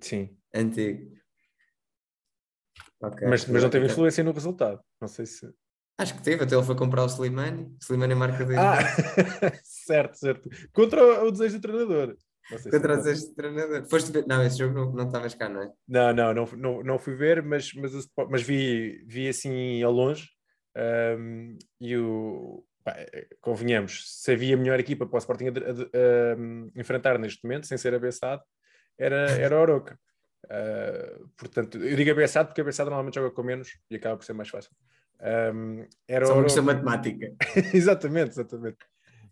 sim. 0.00 0.36
antigo. 0.54 1.16
Ok. 3.00 3.26
Mas, 3.28 3.46
mas 3.46 3.62
não 3.62 3.70
teve 3.70 3.84
Ok. 3.84 3.92
influência 3.92 4.24
no 4.24 4.32
resultado. 4.32 4.80
Não 5.00 5.08
sei 5.08 5.26
se. 5.26 5.46
Acho 5.98 6.14
que 6.14 6.22
teve, 6.22 6.44
até 6.44 6.54
ele 6.54 6.64
foi 6.64 6.76
comprar 6.76 7.04
o 7.04 7.06
Slimani. 7.08 7.64
O 7.64 7.78
Slimani 7.82 8.14
marca 8.14 8.44
dois 8.44 8.58
Ah, 8.58 8.76
certo, 9.64 10.18
certo. 10.18 10.48
Contra 10.72 11.02
o, 11.02 11.28
o 11.28 11.30
desejo 11.30 11.58
do 11.58 11.62
treinador. 11.62 12.16
Não 12.50 12.58
sei 12.58 12.70
se- 12.70 12.78
contra 12.78 12.98
os 12.98 13.06
ex 13.06 13.34
treinador. 13.34 13.88
Foste 13.88 14.12
ver... 14.12 14.26
Não, 14.26 14.42
esse 14.44 14.58
jogo 14.58 14.74
não 14.74 14.92
não 14.92 15.06
estavas 15.06 15.34
cá, 15.34 15.48
não 15.48 15.62
é? 15.62 15.72
Não, 15.88 16.12
não, 16.12 16.34
não, 16.34 16.46
não, 16.56 16.82
não 16.82 16.98
fui 16.98 17.14
ver, 17.14 17.42
mas, 17.42 17.72
mas, 17.74 17.94
o 17.94 18.28
mas 18.30 18.42
vi, 18.42 19.02
vi 19.06 19.28
assim 19.28 19.82
ao 19.82 19.90
longe. 19.92 20.28
ahm, 20.76 21.56
e 21.80 21.96
o. 21.96 22.62
pá, 22.86 22.94
eh, 22.96 23.26
convenhamos, 23.40 24.22
se 24.22 24.32
havia 24.32 24.56
melhor 24.56 24.78
equipa 24.78 25.04
para 25.04 25.16
o 25.16 25.18
Sporting 25.18 25.48
ad- 25.48 25.64
ad- 25.64 25.90
ahm, 25.92 26.70
enfrentar 26.76 27.18
neste 27.18 27.42
momento, 27.42 27.66
sem 27.66 27.76
ser 27.76 27.92
abeçado, 27.92 28.40
era, 28.96 29.28
era 29.32 29.56
o 29.56 29.60
Oroca. 29.60 29.98
Uh, 30.44 31.28
portanto, 31.36 31.78
eu 31.78 31.96
digo 31.96 32.12
abeçado 32.12 32.46
porque 32.46 32.60
abeçado 32.60 32.88
normalmente 32.88 33.16
joga 33.16 33.32
com 33.32 33.42
menos 33.42 33.76
e 33.90 33.96
acaba 33.96 34.16
por 34.16 34.24
ser 34.24 34.34
mais 34.34 34.48
fácil. 34.48 34.70
Um, 35.20 35.84
era 36.06 36.26
Só 36.26 36.34
uma 36.34 36.44
questão 36.44 36.62
matemática. 36.62 37.34
exatamente, 37.74 38.30
exatamente. 38.30 38.78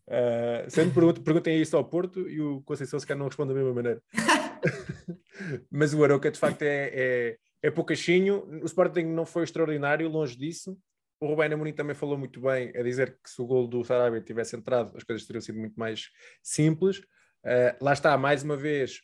Uh, 0.08 0.68
sempre 0.68 0.92
pergunta, 0.92 1.20
perguntem 1.20 1.62
isso 1.62 1.76
ao 1.76 1.84
Porto 1.84 2.28
e 2.28 2.40
o 2.40 2.60
Conceição 2.62 2.98
se 2.98 3.06
calhar 3.06 3.20
não 3.20 3.28
responde 3.28 3.54
da 3.54 3.60
mesma 3.60 3.72
maneira. 3.72 4.02
Mas 5.70 5.94
o 5.94 6.02
Aroca 6.02 6.28
de 6.28 6.38
facto 6.40 6.62
é, 6.62 6.90
é, 6.92 7.36
é 7.62 7.70
poucachinho. 7.70 8.44
O 8.62 8.66
Sporting 8.66 9.04
não 9.04 9.24
foi 9.24 9.44
extraordinário, 9.44 10.08
longe 10.08 10.36
disso. 10.36 10.76
O 11.24 11.26
Rubén 11.26 11.54
Amorim 11.54 11.72
também 11.72 11.94
falou 11.94 12.18
muito 12.18 12.38
bem 12.38 12.70
a 12.76 12.82
dizer 12.82 13.18
que 13.22 13.30
se 13.30 13.40
o 13.40 13.46
gol 13.46 13.66
do 13.66 13.82
Sarabia 13.82 14.20
tivesse 14.20 14.54
entrado, 14.56 14.94
as 14.94 15.02
coisas 15.02 15.26
teriam 15.26 15.40
sido 15.40 15.58
muito 15.58 15.74
mais 15.74 16.10
simples. 16.42 16.98
Uh, 16.98 17.72
lá 17.80 17.94
está, 17.94 18.18
mais 18.18 18.42
uma 18.42 18.58
vez, 18.58 19.00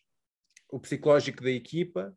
o 0.68 0.78
psicológico 0.78 1.42
da 1.42 1.50
equipa, 1.50 2.12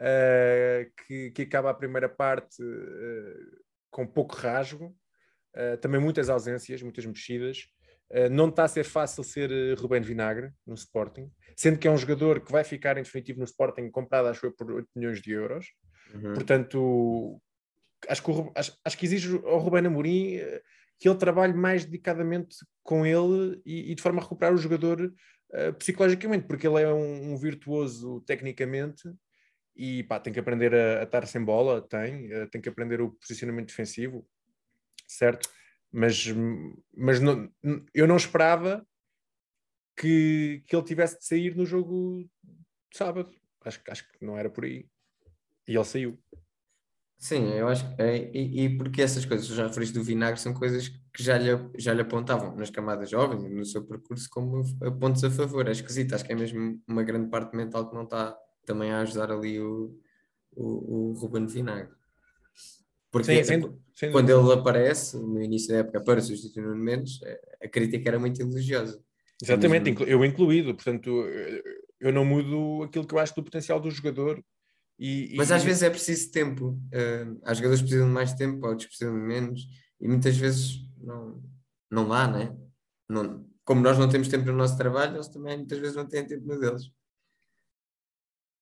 uh, 0.00 0.92
que, 1.06 1.30
que 1.30 1.42
acaba 1.42 1.70
a 1.70 1.74
primeira 1.74 2.08
parte 2.08 2.60
uh, 2.60 3.62
com 3.92 4.04
pouco 4.04 4.34
rasgo, 4.34 4.92
também 5.80 6.00
muitas 6.00 6.28
ausências, 6.28 6.82
muitas 6.82 7.06
mexidas. 7.06 7.68
não 8.32 8.48
está 8.48 8.64
a 8.64 8.68
ser 8.68 8.82
fácil 8.82 9.22
ser 9.22 9.78
Rubén 9.78 10.00
Vinagre 10.00 10.50
no 10.66 10.74
Sporting, 10.74 11.30
sendo 11.56 11.78
que 11.78 11.86
é 11.86 11.90
um 11.92 11.96
jogador 11.96 12.40
que 12.40 12.50
vai 12.50 12.64
ficar 12.64 12.98
em 12.98 13.04
definitivo 13.04 13.38
no 13.38 13.44
Sporting, 13.44 13.88
comprado 13.88 14.26
acho 14.26 14.46
eu 14.46 14.52
por 14.52 14.72
8 14.72 14.88
milhões 14.96 15.22
de 15.22 15.30
euros. 15.30 15.66
Uhum. 16.12 16.34
Portanto, 16.34 17.40
acho 18.08 18.22
que, 18.22 18.30
o, 18.30 18.52
acho, 18.54 18.78
acho 18.84 18.98
que 18.98 19.06
exige 19.06 19.36
ao 19.44 19.58
Rubén 19.58 19.86
Amorim 19.86 20.38
que 20.98 21.08
ele 21.08 21.18
trabalhe 21.18 21.54
mais 21.54 21.84
dedicadamente 21.84 22.56
com 22.82 23.04
ele 23.04 23.60
e, 23.64 23.92
e 23.92 23.94
de 23.94 24.02
forma 24.02 24.20
a 24.20 24.22
recuperar 24.22 24.54
o 24.54 24.58
jogador 24.58 25.00
uh, 25.02 25.74
psicologicamente, 25.74 26.46
porque 26.46 26.66
ele 26.66 26.82
é 26.82 26.92
um, 26.92 27.32
um, 27.32 27.36
virtuoso 27.36 28.20
tecnicamente 28.22 29.12
e 29.76 30.04
pá, 30.04 30.20
tem 30.20 30.32
que 30.32 30.40
aprender 30.40 30.74
a, 30.74 31.00
a 31.00 31.02
estar 31.02 31.26
sem 31.26 31.44
bola, 31.44 31.82
tem, 31.82 32.32
uh, 32.32 32.48
tem 32.48 32.60
que 32.60 32.68
aprender 32.68 33.00
o 33.00 33.10
posicionamento 33.10 33.68
defensivo, 33.68 34.26
certo? 35.06 35.48
Mas, 35.92 36.26
mas 36.96 37.20
não, 37.20 37.52
eu 37.92 38.06
não 38.06 38.16
esperava 38.16 38.86
que, 39.96 40.62
que 40.66 40.74
ele 40.74 40.84
tivesse 40.84 41.18
de 41.18 41.24
sair 41.24 41.56
no 41.56 41.64
jogo 41.64 42.28
de 42.90 42.98
sábado. 42.98 43.30
Acho, 43.60 43.80
acho 43.88 44.12
que 44.12 44.24
não 44.24 44.36
era 44.36 44.50
por 44.50 44.64
aí. 44.64 44.88
E 45.68 45.74
ele 45.74 45.84
saiu. 45.84 46.18
Sim, 47.24 47.54
eu 47.54 47.68
acho 47.68 47.96
que 47.96 48.02
é, 48.02 48.30
e, 48.34 48.66
e, 48.66 48.76
porque 48.76 49.00
essas 49.00 49.24
coisas, 49.24 49.46
já 49.46 49.66
referiste 49.66 49.94
do 49.94 50.04
vinagre, 50.04 50.38
são 50.38 50.52
coisas 50.52 50.88
que 50.88 51.22
já 51.22 51.38
lhe, 51.38 51.48
já 51.78 51.94
lhe 51.94 52.02
apontavam 52.02 52.54
nas 52.54 52.68
camadas 52.68 53.08
jovens, 53.08 53.50
no 53.50 53.64
seu 53.64 53.82
percurso, 53.82 54.28
como 54.28 54.62
pontos 55.00 55.24
a 55.24 55.30
favor. 55.30 55.66
É 55.66 55.70
esquisito, 55.70 56.14
acho 56.14 56.22
que 56.22 56.34
é 56.34 56.36
mesmo 56.36 56.78
uma 56.86 57.02
grande 57.02 57.30
parte 57.30 57.56
mental 57.56 57.88
que 57.88 57.94
não 57.94 58.02
está 58.02 58.36
também 58.66 58.90
a 58.90 59.00
ajudar 59.00 59.32
ali 59.32 59.58
o, 59.58 59.98
o, 60.54 61.12
o 61.12 61.12
Ruben 61.14 61.46
Vinagre. 61.46 61.88
Porque 63.10 63.42
sim, 63.42 63.62
sim, 63.94 64.12
quando 64.12 64.28
ele 64.28 64.52
aparece, 64.52 65.16
no 65.16 65.42
início 65.42 65.70
da 65.70 65.78
época, 65.78 66.02
para 66.02 66.20
substituir 66.20 66.66
o 66.66 66.76
Mendes, 66.76 67.20
a 67.62 67.66
crítica 67.66 68.06
era 68.06 68.18
muito 68.18 68.38
elogiosa. 68.42 69.02
Exatamente, 69.42 69.92
mesmo... 69.92 70.04
eu 70.04 70.22
incluído, 70.26 70.74
portanto, 70.74 71.24
eu 71.98 72.12
não 72.12 72.26
mudo 72.26 72.82
aquilo 72.82 73.06
que 73.06 73.14
eu 73.14 73.18
acho 73.18 73.34
do 73.34 73.42
potencial 73.42 73.80
do 73.80 73.90
jogador. 73.90 74.44
E, 74.98 75.34
Mas 75.36 75.50
e... 75.50 75.54
às 75.54 75.64
vezes 75.64 75.82
é 75.82 75.90
preciso 75.90 76.30
tempo. 76.30 76.78
Uh, 76.92 77.40
há 77.44 77.54
jogadores 77.54 77.80
que 77.80 77.86
precisam 77.86 78.06
de 78.06 78.14
mais 78.14 78.32
tempo, 78.34 78.66
outros 78.66 78.86
precisam 78.86 79.14
de 79.14 79.20
menos, 79.20 79.66
e 80.00 80.08
muitas 80.08 80.36
vezes 80.36 80.88
não, 80.98 81.42
não 81.90 82.08
dá, 82.08 82.28
né? 82.28 82.56
não 83.08 83.46
Como 83.64 83.80
nós 83.80 83.98
não 83.98 84.08
temos 84.08 84.28
tempo 84.28 84.46
no 84.46 84.52
nosso 84.52 84.76
trabalho, 84.76 85.16
eles 85.16 85.28
também 85.28 85.58
muitas 85.58 85.78
vezes 85.78 85.96
não 85.96 86.06
têm 86.06 86.26
tempo 86.26 86.46
no 86.46 86.58
deles. 86.58 86.90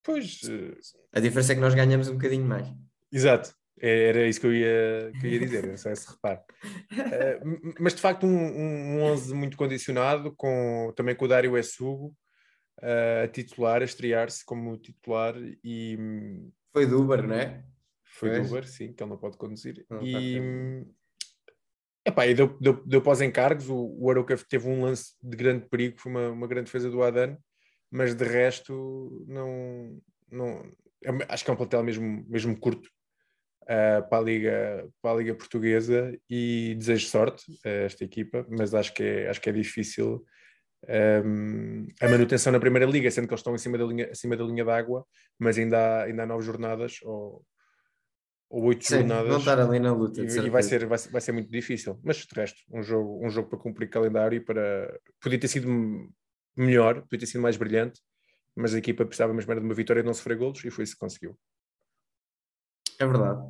Pois. 0.02 0.40
Uh... 0.44 0.76
A 1.12 1.20
diferença 1.20 1.52
é 1.52 1.54
que 1.54 1.60
nós 1.60 1.74
ganhamos 1.74 2.08
um 2.08 2.14
bocadinho 2.14 2.46
mais. 2.46 2.66
Exato. 3.10 3.54
Era 3.78 4.28
isso 4.28 4.40
que 4.40 4.46
eu 4.46 4.54
ia, 4.54 5.10
que 5.18 5.26
eu 5.26 5.30
ia 5.30 5.40
dizer, 5.40 5.66
não 5.66 5.76
sei 5.76 5.96
se 5.96 6.08
repare. 6.10 6.40
Uh, 6.92 7.74
mas 7.80 7.94
de 7.94 8.00
facto, 8.00 8.26
um, 8.26 8.30
um 8.30 9.02
11 9.02 9.34
muito 9.34 9.56
condicionado, 9.56 10.32
com, 10.36 10.92
também 10.94 11.16
com 11.16 11.24
o 11.24 11.28
Dário 11.28 11.56
Essugo 11.58 12.14
a 12.80 13.28
titular, 13.28 13.82
a 13.82 13.84
estrear-se 13.84 14.44
como 14.44 14.76
titular. 14.76 15.34
e 15.64 15.98
Foi 16.72 16.86
do 16.86 17.02
Uber, 17.02 17.26
não 17.26 17.34
é? 17.34 17.64
Foi 18.04 18.30
do 18.30 18.46
Uber, 18.46 18.66
sim, 18.66 18.92
que 18.92 19.02
ele 19.02 19.10
não 19.10 19.18
pode 19.18 19.36
conduzir. 19.36 19.84
Não, 19.88 20.02
e, 20.02 20.84
epá, 22.04 22.26
e 22.26 22.34
deu, 22.34 22.56
deu, 22.60 22.84
deu 22.84 23.02
para 23.02 23.12
os 23.12 23.20
encargos. 23.20 23.68
O, 23.68 23.96
o 23.98 24.10
Aroca 24.10 24.36
teve 24.36 24.68
um 24.68 24.82
lance 24.82 25.14
de 25.22 25.36
grande 25.36 25.66
perigo, 25.68 26.00
foi 26.00 26.12
uma, 26.12 26.28
uma 26.30 26.46
grande 26.46 26.66
defesa 26.66 26.90
do 26.90 27.02
Adan, 27.02 27.36
mas 27.90 28.14
de 28.14 28.24
resto, 28.24 29.24
não, 29.26 30.00
não, 30.30 30.72
acho 31.28 31.44
que 31.44 31.50
é 31.50 31.54
um 31.54 31.56
plantel 31.56 31.82
mesmo, 31.82 32.24
mesmo 32.28 32.58
curto 32.58 32.88
uh, 33.62 34.08
para, 34.08 34.18
a 34.18 34.20
Liga, 34.20 34.88
para 35.00 35.12
a 35.12 35.18
Liga 35.18 35.34
Portuguesa 35.34 36.18
e 36.28 36.74
desejo 36.78 37.06
sorte 37.08 37.44
a 37.64 37.68
esta 37.68 38.04
equipa, 38.04 38.46
mas 38.48 38.74
acho 38.74 38.92
que 38.94 39.02
é, 39.02 39.28
acho 39.28 39.40
que 39.40 39.50
é 39.50 39.52
difícil 39.52 40.24
um, 40.88 41.86
a 42.00 42.08
manutenção 42.08 42.52
na 42.52 42.60
Primeira 42.60 42.86
Liga, 42.86 43.10
sendo 43.10 43.26
que 43.26 43.34
eles 43.34 43.40
estão 43.40 43.54
acima 43.54 43.78
da 43.78 43.84
linha, 43.84 44.10
acima 44.10 44.36
da 44.36 44.44
linha 44.44 44.64
d'água, 44.64 45.06
mas 45.38 45.58
ainda 45.58 45.78
há, 45.78 46.02
ainda 46.04 46.22
há 46.24 46.26
nove 46.26 46.44
jornadas 46.44 46.98
ou, 47.02 47.44
ou 48.50 48.64
oito 48.64 48.84
Sim, 48.84 48.98
jornadas. 48.98 49.28
Vão 49.28 49.38
estar 49.38 49.60
ali 49.60 49.78
na 49.78 49.92
luta. 49.92 50.20
E, 50.20 50.24
e 50.24 50.50
vai, 50.50 50.62
ser, 50.62 50.86
vai, 50.86 50.98
vai 50.98 51.20
ser 51.20 51.32
muito 51.32 51.50
difícil. 51.50 52.00
Mas 52.02 52.16
de 52.16 52.34
resto, 52.34 52.60
um 52.72 52.82
jogo, 52.82 53.24
um 53.24 53.30
jogo 53.30 53.48
para 53.48 53.58
cumprir 53.58 53.88
calendário 53.88 54.36
e 54.36 54.40
para. 54.40 54.98
Podia 55.20 55.38
ter 55.38 55.48
sido 55.48 55.68
melhor, 56.56 57.02
podia 57.02 57.20
ter 57.20 57.26
sido 57.26 57.40
mais 57.40 57.56
brilhante, 57.56 58.00
mas 58.54 58.74
a 58.74 58.78
equipa 58.78 59.04
precisava 59.04 59.32
mesmo 59.32 59.54
de 59.54 59.60
uma 59.60 59.74
vitória 59.74 60.00
e 60.00 60.04
não 60.04 60.14
sofrer 60.14 60.36
golos 60.36 60.64
e 60.64 60.70
foi 60.70 60.84
isso 60.84 60.94
que 60.94 61.00
conseguiu. 61.00 61.38
É 62.98 63.06
verdade. 63.06 63.40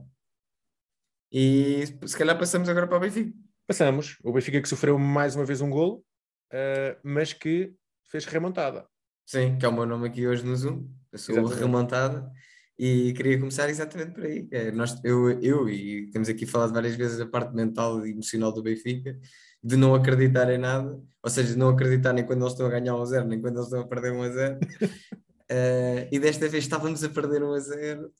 E 1.32 1.86
se 2.06 2.16
calhar 2.16 2.38
passamos 2.38 2.68
agora 2.68 2.86
para 2.86 2.98
o 2.98 3.00
Benfica. 3.00 3.32
Passamos. 3.66 4.18
O 4.22 4.32
Benfica 4.32 4.60
que 4.60 4.68
sofreu 4.68 4.98
mais 4.98 5.34
uma 5.34 5.46
vez 5.46 5.60
um 5.62 5.70
golo, 5.70 6.04
uh, 6.52 6.98
mas 7.02 7.32
que 7.32 7.74
fez 8.10 8.24
remontada. 8.24 8.86
Sim, 9.26 9.56
que 9.58 9.64
é 9.64 9.68
o 9.68 9.72
meu 9.72 9.86
nome 9.86 10.08
aqui 10.08 10.26
hoje 10.26 10.44
no 10.44 10.54
Zoom. 10.54 10.88
Eu 11.10 11.18
sou 11.18 11.34
exatamente. 11.34 11.60
remontada 11.60 12.32
e 12.78 13.12
queria 13.12 13.38
começar 13.38 13.68
exatamente 13.68 14.12
por 14.12 14.24
aí. 14.24 14.48
É, 14.50 14.70
nós, 14.70 14.98
eu, 15.04 15.30
eu 15.40 15.68
e 15.68 16.10
temos 16.10 16.28
aqui 16.28 16.46
falado 16.46 16.72
várias 16.72 16.96
vezes 16.96 17.20
a 17.20 17.26
parte 17.26 17.54
mental 17.54 18.06
e 18.06 18.10
emocional 18.10 18.52
do 18.52 18.62
Benfica, 18.62 19.18
de 19.62 19.76
não 19.76 19.94
acreditar 19.94 20.50
em 20.50 20.58
nada, 20.58 21.00
ou 21.22 21.30
seja, 21.30 21.52
de 21.52 21.58
não 21.58 21.68
acreditar 21.68 22.12
nem 22.12 22.26
quando 22.26 22.42
eles 22.42 22.52
estão 22.52 22.66
a 22.66 22.70
ganhar 22.70 22.96
1 22.96 23.02
a 23.02 23.04
0, 23.06 23.28
nem 23.28 23.40
quando 23.40 23.56
eles 23.56 23.66
estão 23.66 23.80
a 23.80 23.86
perder 23.86 24.12
1 24.12 24.22
a 24.22 24.30
0. 24.30 24.58
uh, 24.58 26.08
e 26.10 26.18
desta 26.18 26.48
vez 26.48 26.64
estávamos 26.64 27.04
a 27.04 27.08
perder 27.08 27.42
1 27.42 27.52
a 27.52 27.58
0 27.60 28.12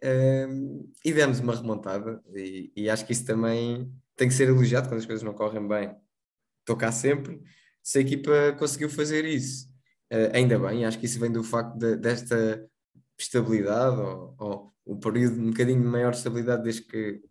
um, 0.00 0.92
e 1.04 1.12
demos 1.12 1.40
uma 1.40 1.54
remontada, 1.54 2.22
e, 2.34 2.72
e, 2.76 2.88
acho 2.88 3.04
que 3.04 3.12
isso 3.12 3.24
também 3.24 3.92
tem 4.16 4.28
que 4.28 4.34
ser 4.34 4.48
elogiado 4.48 4.88
quando 4.88 5.00
as 5.00 5.06
coisas 5.06 5.22
não 5.22 5.34
correm 5.34 5.66
bem. 5.66 5.94
Estou 6.60 6.76
cá 6.76 6.92
sempre. 6.92 7.42
Se 7.88 7.96
a 7.96 8.00
equipa 8.02 8.52
conseguiu 8.58 8.90
fazer 8.90 9.24
isso, 9.24 9.66
uh, 10.12 10.36
ainda 10.36 10.58
bem, 10.58 10.84
acho 10.84 10.98
que 10.98 11.06
isso 11.06 11.18
vem 11.18 11.32
do 11.32 11.42
facto 11.42 11.78
de, 11.78 11.96
desta 11.96 12.62
estabilidade, 13.18 13.96
ou, 13.98 14.74
um 14.86 15.00
período 15.00 15.40
um 15.40 15.46
bocadinho 15.46 15.80
de 15.80 15.88
maior 15.88 16.12
estabilidade 16.12 16.64
desde 16.64 16.82
que, 16.82 17.22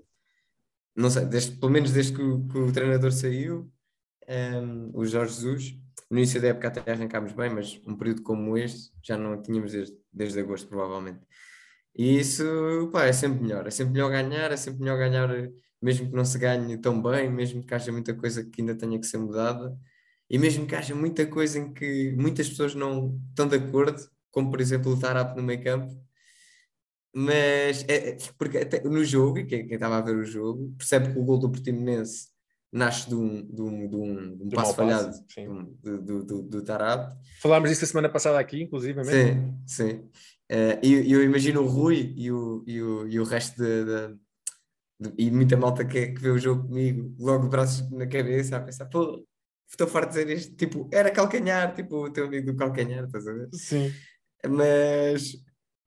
não 0.96 1.12
sei, 1.12 1.26
desde, 1.26 1.58
pelo 1.58 1.72
menos 1.72 1.92
desde 1.92 2.12
que 2.12 2.24
o, 2.24 2.48
que 2.48 2.58
o 2.58 2.72
treinador 2.72 3.12
saiu, 3.12 3.72
um, 4.28 4.90
o 4.98 5.06
Jorge 5.06 5.36
Jesus. 5.36 5.76
No 6.10 6.18
início 6.18 6.42
da 6.42 6.48
época 6.48 6.70
até 6.70 6.92
arrancámos 6.92 7.34
bem, 7.34 7.52
mas 7.52 7.80
um 7.86 7.96
período 7.96 8.24
como 8.24 8.58
este 8.58 8.92
já 9.04 9.16
não 9.16 9.40
tínhamos 9.40 9.74
desde, 9.74 9.96
desde 10.12 10.40
agosto, 10.40 10.68
provavelmente. 10.68 11.20
E 11.96 12.18
isso 12.18 12.90
pá, 12.92 13.06
é 13.06 13.14
sempre 13.14 13.44
melhor, 13.44 13.68
é 13.68 13.70
sempre 13.70 13.94
melhor 13.94 14.10
ganhar, 14.10 14.52
é 14.52 14.58
sempre 14.58 14.80
melhor 14.80 14.98
ganhar, 14.98 15.30
mesmo 15.80 16.10
que 16.10 16.16
não 16.16 16.26
se 16.26 16.40
ganhe 16.40 16.80
tão 16.80 17.00
bem, 17.00 17.32
mesmo 17.32 17.64
que 17.64 17.76
haja 17.76 17.92
muita 17.92 18.16
coisa 18.16 18.44
que 18.44 18.62
ainda 18.62 18.74
tenha 18.74 19.00
que 19.00 19.06
ser 19.06 19.20
mudada, 19.20 19.78
e 20.30 20.38
mesmo 20.38 20.66
que 20.66 20.76
haja 20.76 20.94
muita 20.94 21.26
coisa 21.26 21.60
em 21.60 21.74
que 21.74 22.14
muitas 22.18 22.50
pessoas 22.50 22.76
não 22.76 23.20
estão 23.30 23.48
de 23.48 23.56
acordo, 23.56 24.02
como 24.32 24.50
por 24.50 24.60
exemplo 24.60 24.92
o 24.92 25.00
Tarap 25.00 25.36
no 25.36 25.44
meio 25.44 25.64
campo, 25.64 25.96
mas 27.14 27.84
é, 27.88 28.10
é 28.10 28.18
porque 28.38 28.60
no 28.84 29.04
jogo, 29.04 29.40
e 29.40 29.46
quem, 29.46 29.66
quem 29.66 29.76
estava 29.76 29.98
a 29.98 30.02
ver 30.02 30.16
o 30.16 30.26
jogo, 30.26 30.74
percebe 30.78 31.12
que 31.12 31.20
o 31.20 31.24
gol 31.24 31.40
do 31.40 31.50
Portimonense 31.50 32.28
nasce 32.72 33.10
de 33.10 33.16
um, 33.16 33.44
de 33.44 33.62
um, 33.62 33.88
de 33.88 33.96
um, 33.96 34.38
de 34.38 34.44
um 34.44 34.50
passo 34.50 34.76
falhado 34.76 35.18
do, 35.82 36.02
do, 36.02 36.24
do, 36.24 36.42
do 36.44 36.62
Tarap. 36.62 37.18
Falámos 37.42 37.70
disso 37.70 37.86
a 37.86 37.88
semana 37.88 38.10
passada 38.10 38.40
aqui, 38.40 38.62
inclusive. 38.62 39.04
Sim, 39.06 39.58
sim. 39.66 39.92
Uh, 40.52 40.80
e 40.84 41.12
eu 41.12 41.24
imagino 41.24 41.62
o 41.62 41.68
Rui 41.68 42.14
e 42.16 42.32
o, 42.32 42.64
e 42.66 42.82
o, 42.82 43.08
e 43.08 43.20
o 43.20 43.24
resto 43.24 43.62
de, 43.62 43.84
de, 43.84 44.16
de, 45.00 45.14
e 45.18 45.32
muita 45.32 45.58
malta 45.58 45.84
que, 45.84 46.08
que 46.08 46.22
vê 46.22 46.30
o 46.30 46.38
jogo 46.38 46.68
comigo, 46.68 47.14
logo 47.20 47.50
braços 47.50 47.90
na 47.92 48.08
cabeça, 48.08 48.58
a 48.58 48.62
pensar, 48.62 48.86
pô, 48.86 49.27
estou 49.70 49.88
farto 49.88 50.14
de 50.14 50.20
dizer 50.20 50.38
isto, 50.38 50.56
tipo, 50.56 50.90
era 50.92 51.12
calcanhar, 51.12 51.74
tipo 51.76 52.06
o 52.06 52.10
teu 52.10 52.26
amigo 52.26 52.52
do 52.52 52.58
calcanhar, 52.58 53.06
estás 53.06 53.28
a 53.28 53.34
ver? 53.34 53.50
Sim. 53.54 53.94
Mas, 54.48 55.34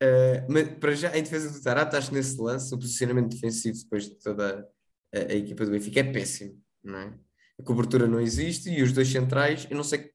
uh, 0.03 0.47
mas 0.49 0.69
para 0.79 0.95
já, 0.95 1.17
em 1.17 1.23
defesa 1.23 1.51
do 1.51 1.63
Tarata, 1.63 1.99
acho 1.99 2.09
que 2.09 2.15
nesse 2.15 2.41
lance, 2.41 2.75
o 2.75 2.79
posicionamento 2.79 3.31
defensivo 3.31 3.79
depois 3.79 4.05
de 4.05 4.19
toda 4.19 4.69
a, 5.15 5.19
a, 5.19 5.35
equipa 5.35 5.65
do 5.65 5.71
Benfica 5.71 6.01
é 6.01 6.13
péssimo, 6.13 6.61
não 6.83 6.99
é? 6.99 7.15
A 7.59 7.63
cobertura 7.63 8.07
não 8.07 8.21
existe 8.21 8.71
e 8.71 8.83
os 8.83 8.93
dois 8.93 9.09
centrais, 9.09 9.67
eu 9.71 9.77
não 9.77 9.85
sei 9.85 9.99
que 10.01 10.13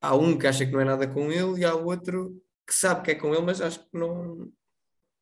há 0.00 0.14
um 0.16 0.38
que 0.38 0.46
acha 0.46 0.64
que 0.64 0.72
não 0.72 0.80
é 0.80 0.84
nada 0.84 1.06
com 1.06 1.30
ele 1.30 1.60
e 1.60 1.64
há 1.64 1.74
outro 1.74 2.40
que 2.66 2.74
sabe 2.74 3.02
que 3.02 3.10
é 3.10 3.14
com 3.14 3.34
ele, 3.34 3.42
mas 3.42 3.60
acho 3.60 3.80
que 3.80 3.98
não, 3.98 4.50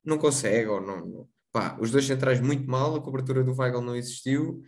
não 0.04 0.18
consegue. 0.18 0.68
Ou 0.68 0.80
não, 0.80 1.06
não- 1.06 1.28
pá, 1.50 1.78
os 1.80 1.90
dois 1.90 2.06
centrais 2.06 2.40
muito 2.40 2.68
mal, 2.70 2.94
a 2.94 3.02
cobertura 3.02 3.42
do 3.42 3.54
Weigl 3.58 3.80
não 3.80 3.96
existiu. 3.96 4.62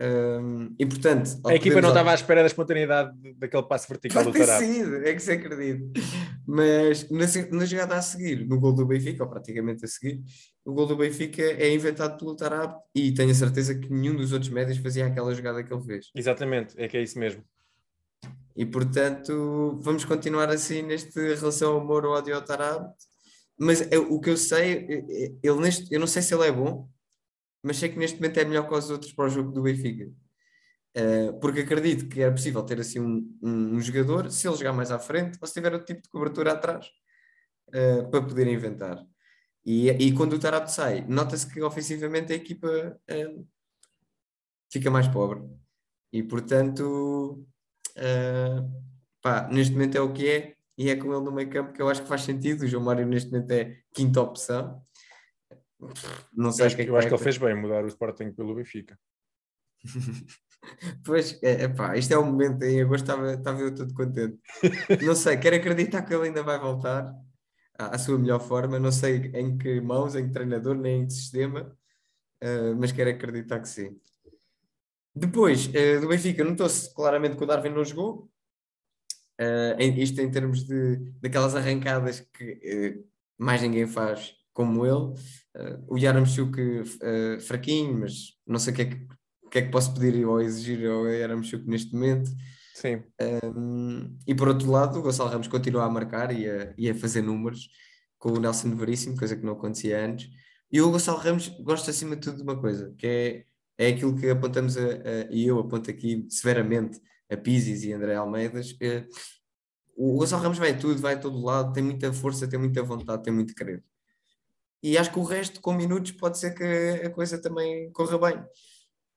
Hum, 0.00 0.74
e 0.78 0.86
portanto, 0.86 1.40
A 1.46 1.54
equipa 1.54 1.80
não 1.80 1.88
estava 1.90 2.10
à 2.10 2.14
espera 2.14 2.40
da 2.42 2.46
espontaneidade 2.46 3.10
daquele 3.36 3.62
passo 3.64 3.88
vertical 3.88 4.24
do 4.24 4.32
Pode 4.32 4.44
Tarap. 4.46 4.64
sido, 4.64 4.96
é 4.96 5.12
que 5.14 5.20
se 5.20 5.32
acredita. 5.32 6.00
Mas 6.46 7.08
na, 7.10 7.26
na 7.58 7.64
jogada 7.66 7.96
a 7.96 8.02
seguir, 8.02 8.46
no 8.46 8.58
gol 8.58 8.72
do 8.72 8.86
Benfica, 8.86 9.24
ou 9.24 9.30
praticamente 9.30 9.84
a 9.84 9.88
seguir, 9.88 10.22
o 10.64 10.72
gol 10.72 10.86
do 10.86 10.96
Benfica 10.96 11.42
é 11.42 11.72
inventado 11.72 12.18
pelo 12.18 12.34
Tarap 12.36 12.80
e 12.94 13.12
tenho 13.12 13.30
a 13.30 13.34
certeza 13.34 13.74
que 13.74 13.92
nenhum 13.92 14.16
dos 14.16 14.32
outros 14.32 14.50
médios 14.50 14.78
fazia 14.78 15.06
aquela 15.06 15.34
jogada 15.34 15.62
que 15.62 15.72
ele 15.72 15.82
fez. 15.84 16.06
Exatamente, 16.14 16.74
é 16.78 16.88
que 16.88 16.96
é 16.96 17.02
isso 17.02 17.18
mesmo. 17.18 17.42
E 18.56 18.66
portanto, 18.66 19.78
vamos 19.82 20.04
continuar 20.04 20.48
assim 20.50 20.82
nesta 20.82 21.20
relação 21.20 21.76
amor-ódio 21.78 22.34
ao 22.34 22.42
Tarap. 22.42 22.92
Mas 23.60 23.80
é- 23.90 23.98
o 23.98 24.20
que 24.20 24.30
eu 24.30 24.36
sei, 24.36 24.86
é- 24.88 25.24
é- 25.24 25.32
ele 25.42 25.60
neste, 25.60 25.92
eu 25.92 25.98
não 26.00 26.06
sei 26.06 26.22
se 26.22 26.32
ele 26.34 26.46
é 26.46 26.52
bom, 26.52 26.88
mas 27.62 27.76
sei 27.78 27.88
que 27.88 27.98
neste 27.98 28.20
momento 28.20 28.38
é 28.38 28.44
melhor 28.44 28.68
que 28.68 28.74
os 28.74 28.90
outros 28.90 29.12
para 29.12 29.26
o 29.26 29.28
jogo 29.28 29.52
do 29.52 29.62
Benfica. 29.62 30.10
Uh, 30.96 31.38
porque 31.40 31.60
acredito 31.60 32.08
que 32.08 32.20
era 32.20 32.32
possível 32.32 32.62
ter 32.64 32.80
assim 32.80 32.98
um, 33.00 33.38
um- 33.42 33.76
um 33.76 33.80
jogador, 33.80 34.30
se 34.30 34.48
ele 34.48 34.56
jogar 34.56 34.72
mais 34.72 34.90
à 34.90 34.98
frente, 34.98 35.38
ou 35.40 35.46
se 35.46 35.54
tiver 35.54 35.72
outro 35.72 35.86
tipo 35.86 36.02
de 36.02 36.08
cobertura 36.08 36.52
atrás, 36.52 36.86
uh, 37.68 38.10
para 38.10 38.22
poder 38.22 38.46
inventar. 38.48 39.04
E, 39.64 39.90
e 39.90 40.12
quando 40.14 40.32
o 40.34 40.38
Tarap 40.38 40.66
sai, 40.68 41.04
nota-se 41.06 41.46
que 41.52 41.60
ofensivamente 41.62 42.32
a 42.32 42.36
equipa 42.36 42.66
uh, 43.10 43.48
fica 44.72 44.90
mais 44.90 45.06
pobre. 45.08 45.42
E 46.12 46.22
portanto, 46.22 47.46
pá, 49.20 49.48
neste 49.52 49.72
momento 49.74 49.96
é 49.96 50.00
o 50.00 50.12
que 50.12 50.28
é, 50.28 50.56
e 50.76 50.88
é 50.90 50.96
com 50.96 51.12
ele 51.12 51.24
no 51.24 51.32
meio 51.32 51.50
campo 51.50 51.72
que 51.72 51.82
eu 51.82 51.88
acho 51.88 52.02
que 52.02 52.08
faz 52.08 52.22
sentido. 52.22 52.62
O 52.62 52.66
João 52.66 52.84
Mário 52.84 53.06
neste 53.06 53.30
momento 53.30 53.50
é 53.50 53.76
quinta 53.92 54.20
opção. 54.22 54.82
Não 56.32 56.46
Eu 56.46 56.52
sei 56.52 56.64
o 56.64 56.66
acho, 56.66 56.76
que 56.76 56.82
é 56.82 56.84
que, 56.84 56.90
eu 56.90 56.96
acho 56.96 57.08
que 57.08 57.14
ele 57.14 57.22
fez 57.22 57.38
bem 57.38 57.54
mudar 57.54 57.84
o 57.84 57.88
Sporting 57.88 58.32
pelo 58.32 58.54
Benfica. 58.54 58.98
Pois, 61.04 61.38
é, 61.42 61.64
epá, 61.64 61.96
isto 61.96 62.12
é 62.12 62.18
o 62.18 62.24
momento, 62.24 62.62
em 62.64 62.80
agosto 62.82 63.04
estava, 63.04 63.34
estava 63.34 63.60
eu 63.60 63.74
todo 63.74 63.94
contente. 63.94 64.38
Não 65.04 65.14
sei, 65.14 65.36
quero 65.38 65.56
acreditar 65.56 66.02
que 66.02 66.14
ele 66.14 66.28
ainda 66.28 66.42
vai 66.42 66.58
voltar 66.58 67.14
à, 67.78 67.94
à 67.96 67.98
sua 67.98 68.18
melhor 68.18 68.40
forma, 68.40 68.78
não 68.78 68.92
sei 68.92 69.30
em 69.34 69.58
que 69.58 69.80
mãos, 69.80 70.14
em 70.16 70.26
que 70.28 70.32
treinador, 70.32 70.76
nem 70.76 71.02
em 71.02 71.06
que 71.06 71.12
sistema, 71.14 71.76
eh, 72.40 72.74
mas 72.74 72.92
quero 72.92 73.10
acreditar 73.10 73.60
que 73.60 73.68
sim. 73.68 74.00
Depois, 75.14 75.60
eh, 75.74 75.98
do 76.00 76.08
Benfica, 76.08 76.42
notou-se 76.44 76.94
claramente 76.94 77.36
que 77.36 77.44
o 77.44 77.46
Darwin 77.46 77.70
não 77.74 77.84
jogou, 77.84 78.30
em- 79.78 80.00
isto 80.02 80.20
em 80.20 80.30
termos 80.30 80.64
de, 80.64 80.96
daquelas 81.20 81.54
arrancadas 81.54 82.20
que 82.32 83.04
mais 83.38 83.62
ninguém 83.62 83.86
faz 83.86 84.34
como 84.58 84.84
ele. 84.86 85.14
Eh, 85.56 85.78
o 85.88 85.96
Yaramchuk 85.98 86.58
eh, 87.02 87.38
fraquinho, 87.40 88.00
mas 88.00 88.12
não 88.46 88.58
sei 88.58 88.72
o 88.72 88.76
que 88.76 88.82
é 88.82 88.84
que 88.86 89.06
que 89.50 89.58
é 89.60 89.62
que 89.62 89.70
posso 89.70 89.94
pedir 89.94 90.26
ou 90.26 90.42
exigir 90.42 90.86
ao 90.90 91.06
Yaramchuk 91.06 91.64
neste 91.66 91.94
momento. 91.94 92.30
Sim. 92.74 93.02
Um, 93.56 94.14
e 94.26 94.34
por 94.34 94.46
outro 94.48 94.70
lado, 94.70 94.98
o 94.98 95.02
Gonçalo 95.02 95.30
Ramos 95.30 95.48
continua 95.48 95.84
a 95.84 95.90
marcar 95.90 96.30
e 96.38 96.46
a, 96.48 96.74
e 96.76 96.90
a 96.90 96.94
fazer 96.94 97.22
números 97.22 97.70
com 98.18 98.30
o 98.32 98.38
Nelson 98.40 98.76
Veríssimo, 98.76 99.16
coisa 99.16 99.34
que 99.36 99.42
não 99.46 99.54
acontecia 99.54 100.04
antes. 100.04 100.28
E 100.70 100.80
o 100.82 100.90
Gonçalo 100.90 101.16
Ramos 101.18 101.48
gosta 101.62 101.90
acima 101.90 102.14
de 102.14 102.20
tudo 102.22 102.36
de 102.36 102.42
uma 102.42 102.60
coisa, 102.60 102.94
que 102.98 103.06
é, 103.06 103.44
é 103.86 103.88
aquilo 103.94 104.14
que 104.14 104.28
apontamos, 104.28 104.76
a, 104.76 104.82
a- 104.82 105.28
e 105.30 105.46
eu 105.46 105.58
aponto 105.58 105.90
aqui 105.90 106.26
severamente 106.28 107.00
a 107.30 107.36
Pizzi 107.38 107.88
e 107.88 107.92
André 107.94 108.16
Almeidas. 108.16 108.76
é, 108.82 109.06
o 109.96 110.18
Gonçalo 110.18 110.42
Ramos 110.42 110.58
vai 110.58 110.72
a 110.72 110.78
tudo, 110.78 111.00
vai 111.00 111.14
a 111.14 111.18
todo 111.18 111.40
lado, 111.42 111.72
tem 111.72 111.82
muita 111.82 112.12
força, 112.12 112.46
tem 112.46 112.58
muita 112.58 112.82
vontade, 112.82 113.22
tem 113.22 113.32
muito 113.32 113.54
querer. 113.54 113.82
E 114.82 114.96
acho 114.96 115.12
que 115.12 115.18
o 115.18 115.24
resto, 115.24 115.60
com 115.60 115.72
minutos, 115.72 116.12
pode 116.12 116.38
ser 116.38 116.54
que 116.54 117.06
a 117.06 117.10
coisa 117.10 117.40
também 117.40 117.90
corra 117.92 118.18
bem. 118.18 118.44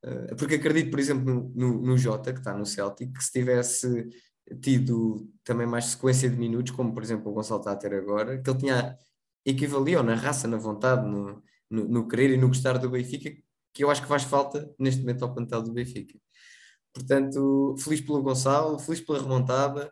Uh, 0.04 0.36
porque 0.36 0.56
acredito, 0.56 0.90
por 0.90 1.00
exemplo, 1.00 1.52
no, 1.56 1.82
no, 1.82 1.98
Jota, 1.98 2.34
que 2.34 2.40
está 2.40 2.58
no 2.58 2.66
Celtic, 2.66 3.14
que 3.16 3.24
se 3.24 3.32
tivesse 3.32 4.10
tido 4.62 5.30
também 5.44 5.68
mais 5.68 5.86
sequência 5.86 6.30
de 6.30 6.36
minutos, 6.36 6.72
como 6.72 6.94
por 6.94 7.04
exemplo 7.04 7.32
o 7.32 7.34
Gonçalo 7.34 7.62
está 7.62 7.72
a 7.74 7.76
ter 7.76 7.94
agora, 7.94 8.42
que 8.42 8.50
ele 8.50 8.60
tinha 8.60 8.98
equivaliam 9.46 10.04
na 10.04 10.16
raça, 10.16 10.48
na 10.48 10.58
vontade, 10.58 11.08
no, 11.08 11.42
no, 11.70 11.88
no 11.88 12.08
querer 12.08 12.32
e 12.32 12.38
no 12.38 12.48
gostar 12.48 12.78
do 12.78 12.90
Benfica, 12.90 13.32
que 13.74 13.84
eu 13.84 13.90
acho 13.90 14.02
que 14.02 14.08
faz 14.08 14.24
falta 14.24 14.70
neste 14.80 15.02
momento 15.02 15.24
ao 15.24 15.34
plantel 15.34 15.62
do 15.62 15.72
Benfica. 15.72 16.20
Portanto, 16.94 17.76
feliz 17.80 18.02
pelo 18.02 18.22
Gonçalo, 18.22 18.78
feliz 18.80 19.02
pela 19.02 19.20
remontada, 19.20 19.92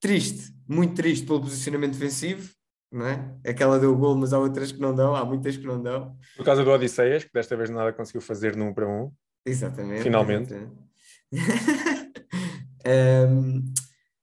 triste, 0.00 0.52
muito 0.66 0.94
triste 0.94 1.26
pelo 1.26 1.40
posicionamento 1.40 1.92
defensivo, 1.92 2.52
não 2.90 3.06
é? 3.06 3.34
Aquela 3.46 3.78
deu 3.78 3.92
o 3.92 3.96
gol, 3.96 4.16
mas 4.16 4.32
há 4.32 4.38
outras 4.38 4.72
que 4.72 4.80
não 4.80 4.94
dão, 4.94 5.14
há 5.14 5.24
muitas 5.24 5.56
que 5.56 5.66
não 5.66 5.82
dão. 5.82 6.16
Por 6.36 6.44
causa 6.44 6.64
do 6.64 6.70
Odisseias, 6.70 7.24
que 7.24 7.30
desta 7.32 7.56
vez 7.56 7.70
nada 7.70 7.92
conseguiu 7.92 8.20
fazer 8.20 8.56
num 8.56 8.72
para 8.72 8.88
um. 8.88 9.12
Exatamente. 9.44 10.02
Finalmente. 10.02 10.54
exatamente. 10.54 10.88
Um, 12.88 13.64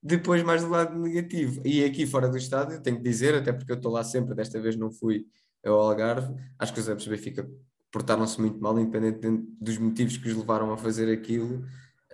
depois, 0.02 0.42
mais 0.44 0.64
do 0.64 0.70
lado 0.70 0.98
negativo, 0.98 1.62
e 1.66 1.84
aqui 1.84 2.06
fora 2.06 2.28
do 2.28 2.38
estádio, 2.38 2.82
tenho 2.82 2.98
que 2.98 3.04
dizer, 3.04 3.36
até 3.36 3.52
porque 3.52 3.72
eu 3.72 3.76
estou 3.76 3.92
lá 3.92 4.04
sempre, 4.04 4.34
desta 4.34 4.60
vez 4.60 4.76
não 4.76 4.92
fui 4.92 5.26
ao 5.64 5.80
Algarve, 5.80 6.34
acho 6.60 6.74
que 6.74 6.80
os 6.80 6.88
adeptos 6.88 7.08
Benfica 7.08 7.48
portaram-se 7.92 8.40
muito 8.40 8.60
mal, 8.60 8.78
independente 8.80 9.20
dos 9.60 9.78
motivos 9.78 10.18
que 10.18 10.28
os 10.28 10.36
levaram 10.36 10.72
a 10.72 10.78
fazer 10.78 11.12
aquilo. 11.12 11.64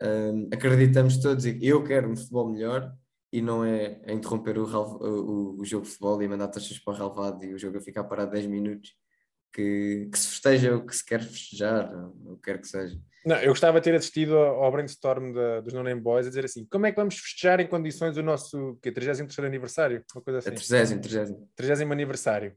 Um, 0.02 0.48
acreditamos 0.54 1.18
todos, 1.18 1.46
e 1.46 1.58
eu 1.62 1.84
quero 1.84 2.10
um 2.10 2.16
futebol 2.16 2.50
melhor, 2.50 2.94
e 3.32 3.42
não 3.42 3.64
é 3.64 4.02
a 4.06 4.12
interromper 4.12 4.58
o, 4.58 4.66
o, 4.66 5.62
o 5.62 5.66
jogo 5.66 5.86
de 5.86 5.92
futebol 5.92 6.22
e 6.22 6.28
mandar 6.28 6.48
taxas 6.50 6.78
para 6.80 6.94
o 6.94 6.98
relvado 6.98 7.46
e 7.46 7.54
o 7.54 7.58
jogo 7.58 7.78
a 7.78 7.82
ficar 7.82 8.04
parado 8.04 8.32
10 8.32 8.46
minutos, 8.48 8.94
que, 9.54 10.10
que 10.12 10.20
se 10.20 10.28
festeja 10.28 10.76
o 10.76 10.86
que 10.86 10.96
se 10.96 11.06
quer 11.06 11.22
festejar, 11.22 11.94
o 12.26 12.36
que 12.38 12.42
quer 12.44 12.60
que 12.60 12.68
seja. 12.68 12.98
Não, 13.26 13.36
eu 13.38 13.50
gostava 13.50 13.80
de 13.80 13.84
ter 13.84 13.96
assistido 13.96 14.36
ao 14.36 14.72
brainstorm 14.72 15.32
da- 15.34 15.62
dos 15.62 15.74
No 15.74 15.84
Name 15.84 16.02
Boys 16.02 16.26
a 16.26 16.30
dizer 16.30 16.46
assim: 16.46 16.66
como 16.66 16.88
é 16.88 16.92
que 16.92 16.98
vamos 16.98 17.18
festejar 17.20 17.60
em 17.60 17.68
condições 17.68 18.18
o 18.18 18.24
nosso 18.24 18.78
que, 18.82 18.92
33 18.92 19.46
aniversário? 19.46 20.04
Uma 20.16 20.22
coisa 20.24 20.40
assim. 20.40 20.50
30, 20.50 21.00
30. 21.08 21.48
30 21.56 21.84
aniversário. 21.94 22.56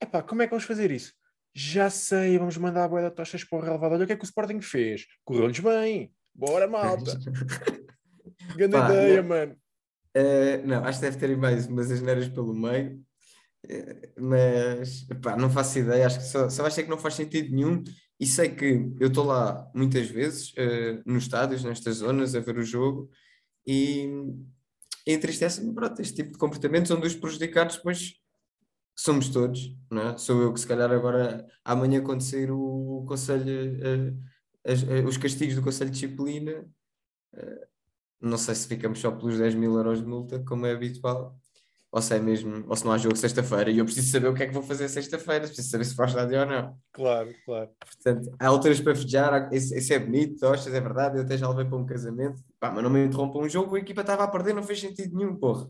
Epá, 0.00 0.22
como 0.22 0.42
é 0.42 0.46
que 0.46 0.50
vamos 0.50 0.64
fazer 0.64 0.90
isso? 0.90 1.12
Já 1.52 1.90
sei, 1.90 2.38
vamos 2.38 2.56
mandar 2.56 2.84
a 2.84 2.88
boia 2.88 3.10
de 3.10 3.16
tochas 3.16 3.42
para 3.42 3.58
o 3.58 3.62
relevado. 3.62 3.92
Olha 3.92 4.04
o 4.04 4.06
que 4.06 4.12
é 4.12 4.16
que 4.16 4.22
o 4.22 4.24
Sporting 4.24 4.60
fez. 4.60 5.04
Correu-lhes 5.24 5.58
bem. 5.58 6.14
Bora, 6.32 6.68
malta. 6.68 7.18
Grande 8.56 8.76
ideia, 8.76 9.22
mano. 9.22 9.56
Uh, 10.16 10.66
não, 10.66 10.84
acho 10.84 10.98
que 10.98 11.06
deve 11.06 11.18
ter 11.18 11.36
mais 11.36 11.66
umas 11.66 11.90
asneiras 11.90 12.28
pelo 12.28 12.54
meio, 12.54 13.00
Uh, 13.64 14.20
mas 14.20 15.06
pá, 15.22 15.36
não 15.36 15.50
faço 15.50 15.78
ideia. 15.78 16.06
Acho 16.06 16.18
que 16.18 16.24
só, 16.24 16.48
só 16.48 16.66
é 16.66 16.70
que 16.70 16.88
não 16.88 16.98
faz 16.98 17.14
sentido 17.14 17.54
nenhum. 17.54 17.82
E 18.18 18.26
sei 18.26 18.50
que 18.50 18.92
eu 18.98 19.08
estou 19.08 19.24
lá 19.24 19.70
muitas 19.74 20.08
vezes, 20.08 20.52
uh, 20.52 21.02
nos 21.06 21.24
estádios, 21.24 21.64
nestas 21.64 21.96
zonas, 21.96 22.34
a 22.34 22.40
ver 22.40 22.58
o 22.58 22.62
jogo, 22.62 23.10
e, 23.66 24.08
entristece-me 25.06 25.74
este 25.98 26.16
tipo 26.16 26.32
de 26.32 26.38
comportamentos 26.38 26.90
onde 26.90 27.06
os 27.06 27.14
prejudicados 27.14 27.76
depois 27.76 28.14
somos 28.96 29.30
todos, 29.30 29.74
não 29.90 30.10
é? 30.10 30.18
Sou 30.18 30.42
eu 30.42 30.52
que 30.52 30.60
se 30.60 30.66
calhar 30.66 30.90
agora 30.92 31.46
amanhã 31.64 32.02
sair 32.20 32.50
o 32.50 33.04
conselho, 33.08 33.80
os 35.08 35.16
castigos 35.16 35.54
do 35.54 35.62
Conselho 35.62 35.90
de 35.90 35.98
Disciplina, 35.98 36.66
não 38.20 38.36
sei 38.38 38.54
se 38.54 38.66
ficamos 38.68 38.98
só 39.00 39.10
pelos 39.10 39.38
10 39.38 39.54
mil 39.54 39.74
euros 39.76 40.00
de 40.00 40.06
multa, 40.06 40.38
como 40.46 40.66
é 40.66 40.72
habitual, 40.72 41.36
ou 41.92 42.00
se 42.00 42.14
é 42.14 42.20
mesmo, 42.20 42.64
ou 42.68 42.76
se 42.76 42.84
não 42.84 42.92
há 42.92 42.98
jogo 42.98 43.16
sexta-feira, 43.16 43.70
e 43.70 43.78
eu 43.78 43.84
preciso 43.84 44.12
saber 44.12 44.28
o 44.28 44.34
que 44.34 44.42
é 44.44 44.46
que 44.46 44.52
vou 44.54 44.62
fazer 44.62 44.88
sexta-feira, 44.88 45.46
preciso 45.46 45.70
saber 45.70 45.84
se 45.84 45.94
vai 45.96 46.04
ao 46.06 46.10
estádio 46.10 46.38
ou 46.40 46.46
não. 46.46 46.78
Claro, 46.92 47.34
claro. 47.44 47.70
Portanto, 47.80 48.30
há 48.38 48.46
alturas 48.46 48.80
para 48.80 48.94
festejar, 48.94 49.48
esse 49.52 49.92
é 49.92 49.98
bonito, 49.98 50.38
tochas, 50.38 50.72
é 50.72 50.80
verdade, 50.80 51.18
eu 51.18 51.22
até 51.24 51.36
já 51.36 51.48
levei 51.48 51.64
para 51.64 51.76
um 51.78 51.86
casamento, 51.86 52.42
pá, 52.60 52.70
mas 52.70 52.82
não 52.84 52.90
me 52.90 53.04
interrompa 53.04 53.38
um 53.38 53.48
jogo, 53.48 53.74
a 53.74 53.80
equipa 53.80 54.02
estava 54.02 54.22
a 54.24 54.28
perder, 54.28 54.54
não 54.54 54.62
fez 54.62 54.80
sentido 54.80 55.16
nenhum, 55.16 55.34
porra. 55.36 55.68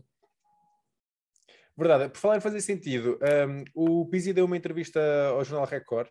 Verdade, 1.77 2.09
por 2.09 2.19
falar 2.19 2.37
em 2.37 2.41
fazer 2.41 2.61
sentido, 2.61 3.17
um, 3.47 3.63
o 4.01 4.05
Pizzi 4.07 4.33
deu 4.33 4.45
uma 4.45 4.57
entrevista 4.57 4.99
ao 5.29 5.43
Jornal 5.43 5.65
Record 5.67 6.07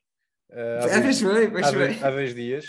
uh, 0.51 0.55
há, 0.91 1.01
dois, 1.01 1.23
há 1.65 1.71
dois- 1.71 2.03
há 2.03 2.11
dois 2.11 2.35
dias 2.35 2.67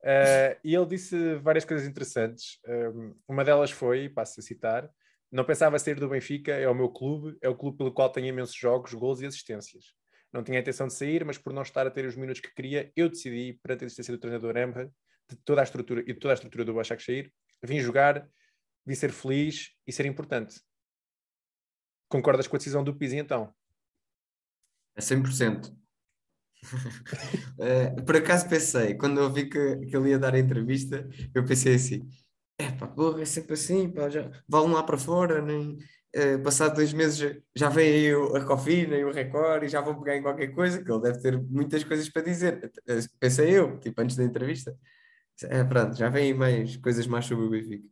uh, 0.00 0.58
e 0.64 0.74
ele 0.74 0.86
disse 0.86 1.36
várias 1.36 1.64
coisas 1.64 1.86
interessantes. 1.86 2.58
Um, 2.66 3.14
uma 3.28 3.44
delas 3.44 3.70
foi, 3.70 4.08
passo 4.08 4.40
a 4.40 4.42
citar, 4.42 4.90
não 5.30 5.44
pensava 5.44 5.78
sair 5.78 5.94
do 5.94 6.08
Benfica, 6.08 6.52
é 6.52 6.68
o 6.68 6.74
meu 6.74 6.88
clube, 6.88 7.36
é 7.42 7.48
o 7.48 7.54
clube 7.54 7.76
pelo 7.76 7.92
qual 7.92 8.10
tenho 8.10 8.26
imensos 8.26 8.54
jogos, 8.54 8.94
gols 8.94 9.20
e 9.20 9.26
assistências. 9.26 9.92
Não 10.32 10.42
tinha 10.42 10.58
a 10.58 10.60
intenção 10.60 10.86
de 10.86 10.94
sair, 10.94 11.24
mas 11.24 11.38
por 11.38 11.52
não 11.52 11.62
estar 11.62 11.86
a 11.86 11.90
ter 11.90 12.04
os 12.06 12.16
minutos 12.16 12.40
que 12.40 12.52
queria, 12.54 12.90
eu 12.96 13.08
decidi, 13.08 13.58
perante 13.62 13.84
a 13.84 13.86
existência 13.86 14.12
do 14.12 14.20
treinador 14.20 14.56
Emre, 14.56 14.90
de 15.28 15.36
toda 15.44 15.60
a 15.60 15.64
estrutura 15.64 16.00
e 16.00 16.12
de 16.12 16.14
toda 16.14 16.32
a 16.32 16.34
estrutura 16.34 16.64
do 16.64 16.74
Başakşehir, 16.74 17.30
vim 17.62 17.80
jogar, 17.80 18.28
vim 18.86 18.94
ser 18.94 19.12
feliz 19.12 19.70
e 19.86 19.92
ser 19.92 20.06
importante. 20.06 20.60
Concordas 22.08 22.46
com 22.46 22.56
a 22.56 22.58
decisão 22.58 22.82
do 22.82 22.94
Pizzi 22.94 23.16
então? 23.16 23.54
A 24.96 25.00
100%. 25.00 25.74
Eh, 27.60 27.90
por 28.06 28.16
acaso 28.16 28.48
pensei, 28.48 28.94
quando 28.96 29.20
eu 29.20 29.30
vi 29.32 29.48
que, 29.48 29.76
que 29.86 29.96
ele 29.96 30.10
ia 30.10 30.18
dar 30.18 30.34
a 30.34 30.38
entrevista, 30.38 31.08
eu 31.34 31.44
pensei 31.44 31.74
assim: 31.74 32.08
é 32.58 32.70
pá, 32.72 32.86
porra, 32.88 33.22
é 33.22 33.24
sempre 33.24 33.54
assim, 33.54 33.90
pá, 33.90 34.08
já, 34.10 34.30
vão 34.48 34.68
lá 34.72 34.82
para 34.82 34.98
fora, 34.98 35.42
nem, 35.42 35.78
eh, 36.14 36.38
passado 36.38 36.76
dois 36.76 36.92
meses 36.92 37.40
já 37.56 37.68
vem 37.68 37.88
aí 38.10 38.14
a 38.40 38.44
Cofina 38.44 38.96
e 38.96 39.04
o 39.04 39.12
Record 39.12 39.64
e 39.64 39.68
já 39.68 39.80
vão 39.80 39.98
pegar 40.00 40.16
em 40.16 40.22
qualquer 40.22 40.48
coisa, 40.54 40.82
que 40.84 40.90
ele 40.90 41.02
deve 41.02 41.20
ter 41.20 41.40
muitas 41.42 41.84
coisas 41.84 42.08
para 42.08 42.22
dizer. 42.22 42.70
Eh, 42.88 43.00
Pensei 43.20 43.50
eu, 43.58 43.78
tipo, 43.80 44.00
antes 44.00 44.16
da 44.16 44.24
entrevista. 44.24 44.76
É, 45.44 45.64
pronto, 45.64 45.96
já 45.96 46.08
vem 46.10 46.24
aí 46.26 46.34
mais 46.34 46.76
coisas 46.78 47.06
mais 47.06 47.26
sobre 47.26 47.46
o 47.46 47.50
Benfica. 47.50 47.88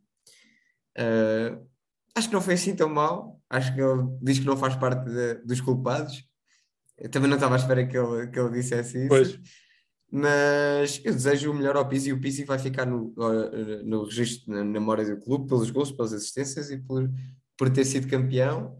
Eh, 0.95 1.59
acho 2.15 2.29
que 2.29 2.33
não 2.35 2.41
foi 2.41 2.55
assim 2.55 2.75
tão 2.75 2.89
mal. 2.89 3.41
Acho 3.49 3.73
que 3.75 3.81
ele 3.81 4.03
diz 4.21 4.39
que 4.39 4.45
não 4.45 4.57
faz 4.57 4.75
parte 4.75 5.05
de- 5.09 5.35
dos 5.45 5.61
culpados. 5.61 6.26
Eu 6.97 7.09
também 7.09 7.29
não 7.29 7.37
estava 7.37 7.55
à 7.55 7.57
espera 7.57 7.85
que 7.85 7.97
ele, 7.97 8.27
que 8.27 8.39
ele 8.39 8.51
dissesse 8.51 8.97
isso. 8.97 9.07
Pois. 9.07 9.39
Mas 10.09 11.01
eu 11.03 11.13
desejo 11.13 11.51
o 11.51 11.53
melhor 11.53 11.75
ao 11.75 11.87
Pizzi 11.87 12.09
e 12.09 12.13
o 12.13 12.21
Pizzi 12.21 12.45
vai 12.45 12.57
ficar 12.57 12.85
no, 12.85 13.13
no, 13.83 14.05
registro, 14.05 14.53
na 14.53 14.63
memória 14.63 15.05
do 15.05 15.21
clube, 15.21 15.47
pelos 15.47 15.69
gols, 15.69 15.91
pelas 15.91 16.13
assistências 16.13 16.71
e 16.71 16.77
por, 16.77 17.09
por 17.57 17.69
ter 17.69 17.83
sido 17.83 18.07
campeão. 18.07 18.77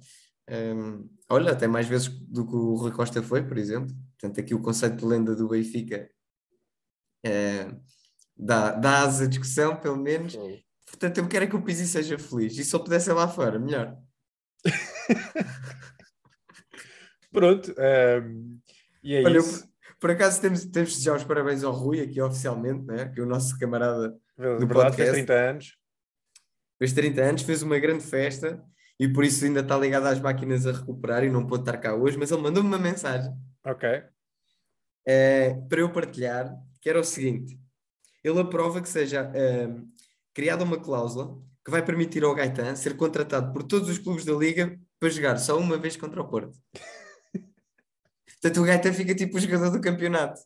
Hum, 0.50 1.10
olha, 1.30 1.52
até 1.52 1.68
mais 1.68 1.86
vezes 1.86 2.08
do 2.08 2.48
que 2.48 2.56
o 2.56 2.76
Rui 2.76 2.92
Costa 2.92 3.22
foi, 3.22 3.44
por 3.44 3.58
exemplo. 3.58 3.94
Portanto, 4.18 4.40
aqui 4.40 4.56
o 4.56 4.62
conceito 4.62 4.96
de 4.96 5.06
lenda 5.06 5.36
do 5.36 5.50
Benfica 5.50 6.10
eh, 7.26 7.70
dá, 8.36 8.72
dá 8.72 9.02
asa 9.02 9.26
à 9.26 9.28
discussão, 9.28 9.76
pelo 9.76 9.98
menos. 9.98 10.38
Portanto, 10.86 11.18
eu 11.18 11.28
quero 11.28 11.44
é 11.44 11.48
que 11.48 11.56
o 11.56 11.62
Pizzi 11.62 11.86
seja 11.86 12.18
feliz. 12.18 12.58
E 12.58 12.64
se 12.64 12.74
eu 12.74 12.80
pudesse 12.80 13.10
ir 13.10 13.14
lá 13.14 13.28
fora, 13.28 13.60
melhor. 13.60 13.98
Pronto. 17.32 17.74
ehm, 17.78 18.58
e 19.04 19.16
é 19.16 19.24
Olha, 19.24 19.40
isso. 19.40 19.68
por 20.00 20.12
acaso 20.12 20.42
temos, 20.42 20.66
temos 20.66 21.02
de 21.02 21.10
os 21.10 21.24
parabéns 21.24 21.63
ao 21.63 21.72
Rui 21.74 22.02
aqui 22.02 22.22
oficialmente, 22.22 22.86
né? 22.86 23.10
que 23.10 23.20
é 23.20 23.24
o 23.24 23.28
nosso 23.28 23.58
camarada 23.60 24.10
De 24.38 24.58
do 24.60 24.68
verdade, 24.68 24.96
fez 24.96 25.10
podcast. 25.10 25.12
30 25.26 25.34
anos. 25.34 25.78
fez 26.80 26.94
30 26.94 27.22
anos, 27.22 27.42
fez 27.44 27.62
uma 27.63 27.80
grande 27.80 28.04
festa 28.04 28.63
e 29.00 29.08
por 29.08 29.24
isso 29.24 29.46
ainda 29.46 29.60
está 29.62 29.78
ligado 29.78 30.06
às 30.08 30.20
máquinas 30.20 30.66
a 30.66 30.72
recuperar 30.72 31.24
e 31.24 31.30
não 31.30 31.46
pôde 31.46 31.63
estar 31.63 31.78
cá 31.78 31.96
hoje, 31.96 32.18
mas 32.18 32.32
ele 32.32 32.42
mandou-me 32.42 32.68
uma 32.70 32.80
mensagem 32.80 33.32
Ok. 33.66 33.88
eh, 35.06 35.56
para 35.70 35.80
eu 35.82 35.92
partilhar, 35.92 36.54
que 36.82 36.90
era 36.90 37.00
o 37.00 37.04
seguinte: 37.04 37.60
ele 38.24 38.40
aprova 38.40 38.82
que 38.82 38.90
seja 38.90 39.32
eh, 39.36 39.70
criada 40.34 40.63
uma 40.63 40.80
cláusula 40.80 41.38
que 41.63 41.72
vai 41.72 41.84
permitir 41.84 42.24
ao 42.24 42.34
Gaetan 42.36 42.76
ser 42.76 42.96
contratado 42.96 43.52
por 43.54 43.63
todos 43.63 43.90
os 43.90 43.98
clubes 43.98 44.24
da 44.26 44.34
Liga 44.34 44.80
para 45.00 45.10
jogar 45.10 45.38
só 45.38 45.58
uma 45.60 45.78
vez 45.78 45.96
contra 45.98 46.22
o 46.22 46.28
Porto. 46.28 46.58
Portanto, 48.41 48.62
o 48.62 48.65
Gaetan 48.65 48.93
fica 48.93 49.15
tipo 49.15 49.38
o 49.38 49.39
jogador 49.39 49.71
do 49.71 49.82
campeonato. 49.82 50.41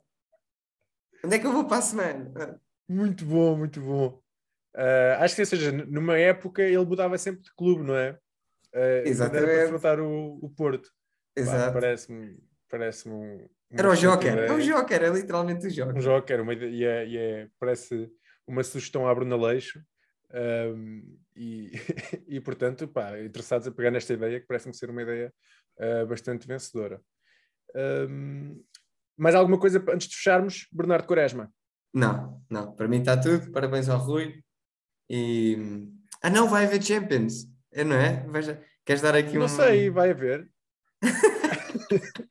Onde 1.24 1.36
é 1.36 1.40
que 1.40 1.46
eu 1.46 1.52
vou 1.52 1.66
para 1.66 1.78
a 1.78 1.82
semana? 1.82 2.60
Muito 2.88 3.26
bom, 3.26 3.58
muito 3.58 3.82
bom. 3.82 4.22
Ah, 4.76 5.18
acho 5.20 5.36
que, 5.36 5.42
ou 5.42 5.46
seja, 5.46 5.72
numa 5.72 6.18
época 6.18 6.62
ele 6.62 6.86
mudava 6.86 7.18
sempre 7.18 7.42
de 7.44 7.54
clube, 7.54 7.84
não 7.84 7.96
é? 7.96 8.18
Uh, 8.74 9.06
Exatamente. 9.06 9.46
Para 9.46 9.66
enfrentar 9.66 10.00
o, 10.00 10.40
o 10.42 10.50
Porto. 10.50 10.90
Exato. 11.36 11.74
Parece-me 11.74 12.38
parece 12.70 13.10
um. 13.10 13.48
Era 13.70 13.90
o 13.90 13.96
Joker, 13.96 14.38
é 14.38 14.52
o 14.52 14.62
Joker, 14.62 15.04
é 15.04 15.10
literalmente 15.10 15.68
o 15.68 15.70
Joker. 15.70 15.96
Um 15.96 16.00
Joker, 16.00 16.42
uma 16.42 16.54
e 16.54 16.84
é, 16.84 17.08
e 17.08 17.18
é- 17.18 17.48
parece 17.60 18.10
uma 18.48 18.64
sugestão 18.64 19.08
à 19.08 19.14
Bruna 19.14 19.36
Leixo. 19.36 19.82
Um, 20.34 21.18
e, 21.36 21.72
e 22.28 22.40
portanto, 22.40 22.88
pá, 22.88 23.20
interessados 23.20 23.68
a 23.68 23.72
pegar 23.72 23.92
nesta 23.92 24.14
ideia, 24.14 24.40
que 24.40 24.48
parece-me 24.48 24.74
ser 24.74 24.90
uma 24.90 25.02
ideia 25.02 25.34
uh, 25.78 26.06
bastante 26.06 26.48
vencedora. 26.48 27.02
Um, 27.76 28.64
mais 29.18 29.36
alguma 29.36 29.60
coisa 29.60 29.84
antes 29.90 30.08
de 30.08 30.16
fecharmos, 30.16 30.68
Bernardo 30.72 31.06
Quaresma? 31.08 31.52
Não, 31.94 32.42
não, 32.50 32.74
para 32.74 32.88
mim 32.88 33.00
está 33.00 33.18
tudo. 33.18 33.52
Parabéns 33.52 33.90
ao 33.90 34.00
Rui. 34.00 34.42
E. 35.10 35.58
Ah, 36.24 36.30
não, 36.30 36.48
vai 36.48 36.66
haver 36.66 36.82
Champions, 36.82 37.48
é, 37.72 37.84
não 37.84 37.96
é? 37.96 38.26
Veja, 38.30 38.64
queres 38.86 39.02
dar 39.02 39.16
aqui 39.16 39.38
um. 39.38 39.42
Não 39.42 39.48
sei, 39.48 39.90
vai 39.90 40.12
haver. 40.12 40.50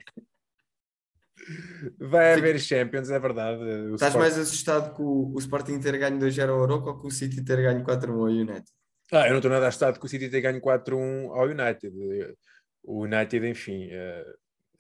vai 1.98 2.34
haver 2.34 2.58
Champions, 2.60 3.10
é 3.10 3.18
verdade. 3.18 3.62
O 3.62 3.94
Estás 3.94 4.12
Sport- 4.12 4.18
mais 4.22 4.38
assustado 4.38 4.94
com 4.94 5.32
o, 5.34 5.38
Sporting 5.38 5.80
ter 5.80 5.96
ganho 5.98 6.18
2-0 6.18 6.48
ao 6.48 6.60
Oroco 6.60 6.88
ou 6.90 6.98
com 6.98 7.08
o 7.08 7.10
City 7.10 7.42
ter 7.44 7.60
ganho 7.62 7.84
4-1 7.84 8.10
ao 8.10 8.24
United? 8.24 8.64
Ah, 9.12 9.26
eu 9.26 9.30
não 9.30 9.38
estou 9.38 9.50
nada 9.50 9.66
assustado 9.66 9.98
que 9.98 10.06
o 10.06 10.08
City 10.08 10.28
tenha 10.30 10.42
ganho 10.42 10.60
4-1 10.60 11.30
ao 11.30 11.46
United. 11.46 11.92
O 12.84 13.04
United, 13.04 13.46
enfim, 13.46 13.88
eh, 13.90 14.24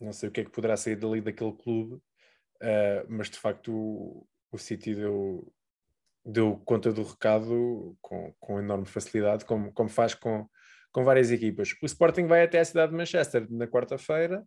não 0.00 0.12
sei 0.12 0.28
o 0.28 0.32
que 0.32 0.40
é 0.40 0.44
que 0.44 0.50
poderá 0.50 0.76
sair 0.76 0.96
dali 0.96 1.20
daquele 1.20 1.52
clube, 1.52 2.00
eh, 2.62 3.04
mas 3.08 3.30
de 3.30 3.38
facto 3.38 3.72
o, 3.72 4.26
o 4.52 4.58
City 4.58 4.94
deu, 4.94 5.52
deu 6.24 6.56
conta 6.64 6.92
do 6.92 7.02
recado 7.02 7.96
com, 8.00 8.32
com 8.40 8.58
enorme 8.60 8.86
facilidade, 8.86 9.44
como, 9.44 9.72
como 9.72 9.88
faz 9.88 10.14
com, 10.14 10.48
com 10.92 11.04
várias 11.04 11.30
equipas. 11.30 11.74
O 11.82 11.86
Sporting 11.86 12.26
vai 12.26 12.42
até 12.44 12.58
a 12.60 12.64
cidade 12.64 12.92
de 12.92 12.96
Manchester 12.98 13.46
na 13.50 13.66
quarta-feira 13.66 14.44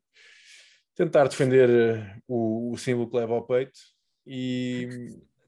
tentar 0.96 1.28
defender 1.28 1.70
eh, 1.70 2.18
o, 2.28 2.72
o 2.72 2.78
símbolo 2.78 3.10
que 3.10 3.18
leva 3.18 3.34
ao 3.34 3.46
peito 3.46 3.80
e, 4.28 4.88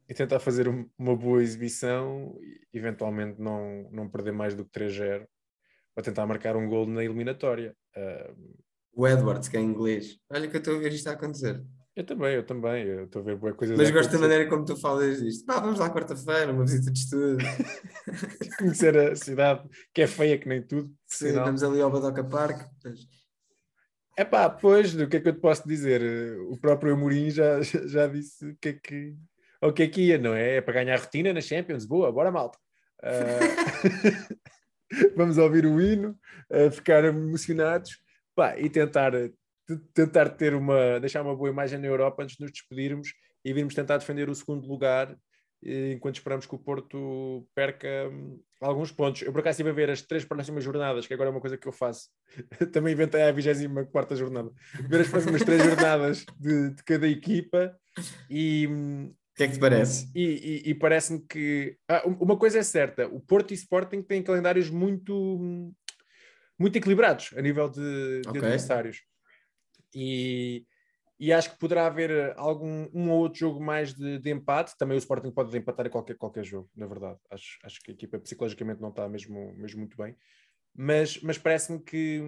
e 0.10 0.14
tentar 0.14 0.40
fazer 0.40 0.68
um- 0.68 0.90
uma 0.98 1.16
boa 1.16 1.42
exibição 1.42 2.36
eventualmente 2.74 3.40
não, 3.40 3.90
não 3.92 4.10
perder 4.10 4.32
mais 4.34 4.56
do 4.56 4.66
que 4.66 4.72
3-0 4.72 5.28
para 5.94 6.04
tentar 6.04 6.26
marcar 6.26 6.56
um 6.58 6.68
gol 6.68 6.86
na 6.88 7.04
eliminatória. 7.04 7.76
Ah, 7.96 8.34
O 8.96 9.06
Edwards, 9.06 9.50
que 9.50 9.58
é 9.58 9.62
inglês. 9.62 10.18
Olha 10.30 10.48
que 10.48 10.56
eu 10.56 10.60
estou 10.60 10.76
a 10.78 10.80
ver 10.80 10.94
isto 10.94 11.08
a 11.10 11.12
acontecer. 11.12 11.62
eu 11.96 12.06
também, 12.06 12.34
eu 12.36 12.46
também, 12.46 12.86
eu 12.86 13.04
estou 13.06 13.22
a 13.22 13.26
ver 13.26 13.36
boas 13.36 13.56
coisas 13.56 13.78
Mas 13.78 13.90
a 13.90 13.92
gosto 13.92 14.12
da 14.14 14.20
maneira 14.20 14.50
como 14.50 14.64
tu 14.64 14.78
falas 14.78 15.22
disto. 15.22 15.46
Pá, 15.46 15.60
vamos 15.60 15.80
lá 15.80 15.90
quarta-feira, 15.90 16.52
uma 16.54 16.64
visita 16.64 16.90
de 16.92 17.00
estudo. 17.00 17.38
Conhecer 18.58 18.98
a 18.98 19.14
cidade, 19.16 19.68
que 19.94 20.02
é 20.02 20.08
feia 20.08 20.38
que 20.38 20.48
nem 20.48 20.62
tudo. 20.62 20.88
Sim, 21.06 21.28
sinal. 21.30 21.46
vamos 21.46 21.62
ali 21.62 21.82
ao 21.82 21.92
Badoca 21.92 22.24
Park. 22.24 22.70
Mas- 22.86 23.06
É 24.18 24.24
pá, 24.24 24.50
pois, 24.50 24.96
o 24.96 25.08
que 25.10 25.18
é 25.18 25.20
que 25.20 25.28
eu 25.28 25.34
te 25.34 25.42
posso 25.42 25.68
dizer? 25.68 26.02
O 26.50 26.58
próprio 26.58 26.94
Amorim 26.94 27.30
já, 27.30 27.62
já 27.62 28.08
disse 28.08 28.48
o 28.48 28.56
que 28.62 28.70
é 28.70 28.74
que, 28.74 29.16
o 29.62 29.74
que 29.74 29.84
é 29.84 29.88
que 29.90 30.02
ia, 30.04 30.18
não 30.18 30.34
é? 30.34 30.56
É 30.56 30.62
para 30.62 30.76
ganhar 30.76 30.98
rotina 30.98 31.34
na 31.34 31.42
Champions. 31.42 31.86
Boa, 31.86 32.14
bora 32.14 32.32
malta. 32.32 32.58
Ah, 33.04 33.10
vamos 35.18 35.38
ouvir 35.38 35.66
o 35.66 35.82
hino, 35.82 36.18
ah, 36.50 36.72
ficar 36.72 37.04
emocionados 37.04 38.00
pá, 38.36 38.58
e 38.60 38.70
tentar, 38.70 39.12
t- 39.12 39.34
tentar 39.94 40.30
ter 40.30 40.54
uma, 40.54 41.00
deixar 41.00 41.22
uma 41.22 41.36
boa 41.36 41.50
imagem 41.50 41.80
na 41.80 41.88
Europa 41.88 42.24
antes 42.24 42.36
de 42.36 42.44
nos 42.44 42.52
despedirmos 42.52 43.10
e 43.44 43.54
virmos 43.54 43.74
tentar 43.74 43.98
defender 43.98 44.30
o 44.30 44.36
segundo 44.36 44.68
lugar 44.68 45.16
eh, 45.64 45.94
enquanto 45.94 46.16
esperamos 46.16 46.46
que 46.46 46.54
o 46.56 46.60
Porto 46.60 47.48
perca 47.56 47.88
hum, 48.12 48.40
alguns 48.62 48.92
pontos. 48.92 49.22
Eu 49.22 49.32
por 49.32 49.40
acaso 49.40 49.54
estive 49.56 49.70
a 49.70 49.74
ver 49.74 49.90
as 49.90 50.02
três 50.02 50.26
próximas 50.26 50.64
jornadas, 50.64 51.08
que 51.08 51.14
agora 51.14 51.30
é 51.30 51.32
uma 51.32 51.42
coisa 51.42 51.58
que 51.58 51.68
eu 51.68 51.72
faço. 51.72 52.10
Também 52.74 52.94
inventei 52.94 53.22
a 53.24 53.32
24 53.32 54.16
jornada. 54.16 54.52
Ver 54.90 55.02
as 55.02 55.08
próximas 55.08 55.44
três 55.44 55.64
jornadas 55.64 56.26
de, 56.40 56.72
de 56.72 56.84
cada 56.84 57.08
equipa 57.08 57.76
e, 58.30 58.68
hum, 58.68 59.06
O 59.08 59.36
que 59.36 59.44
é 59.44 59.48
que 59.48 59.54
te 59.54 59.60
parece? 59.60 60.10
e, 60.16 60.24
e- 60.66 60.70
e 60.72 60.76
parece-me 60.76 61.20
que 61.28 61.78
ah, 61.90 62.04
um- 62.08 62.18
uma 62.24 62.38
coisa 62.38 62.60
é 62.60 62.64
certa: 62.64 63.08
o 63.08 63.20
Porto 63.20 63.52
e 63.52 63.54
Sporting 63.54 64.02
têm 64.02 64.22
calendários 64.24 64.70
muito, 64.70 65.14
muito 66.58 66.78
equilibrados 66.78 67.34
a 67.36 67.42
nível 67.42 67.70
de, 67.70 68.22
de 68.22 68.28
Ok. 68.30 68.42
adversários. 68.42 69.04
E, 69.94 70.66
e 71.20 71.32
acho 71.32 71.52
que 71.52 71.60
poderá 71.60 71.88
haver 71.88 72.34
algum 72.38 72.90
um 72.94 73.10
ou 73.12 73.20
outro 73.20 73.40
jogo 73.40 73.64
mais 73.64 73.94
de, 73.94 74.20
de 74.20 74.30
empate. 74.30 74.78
Também 74.78 74.98
o 74.98 75.00
Sporting 75.00 75.32
pode 75.32 75.58
empatar 75.58 75.86
a 75.86 75.90
qualquer, 75.90 76.18
qualquer 76.18 76.44
jogo, 76.44 76.70
na 76.76 76.86
verdade. 76.86 77.20
Acho, 77.30 77.58
acho 77.64 77.82
que 77.82 77.92
a 77.92 77.94
equipa 77.94 78.20
psicologicamente 78.20 78.82
não 78.82 78.90
está 78.90 79.08
mesmo, 79.08 79.54
mesmo 79.56 79.80
muito 79.80 79.98
bem. 79.98 80.16
Mas, 80.74 81.22
mas 81.22 81.38
parece-me 81.38 81.80
que, 81.80 82.22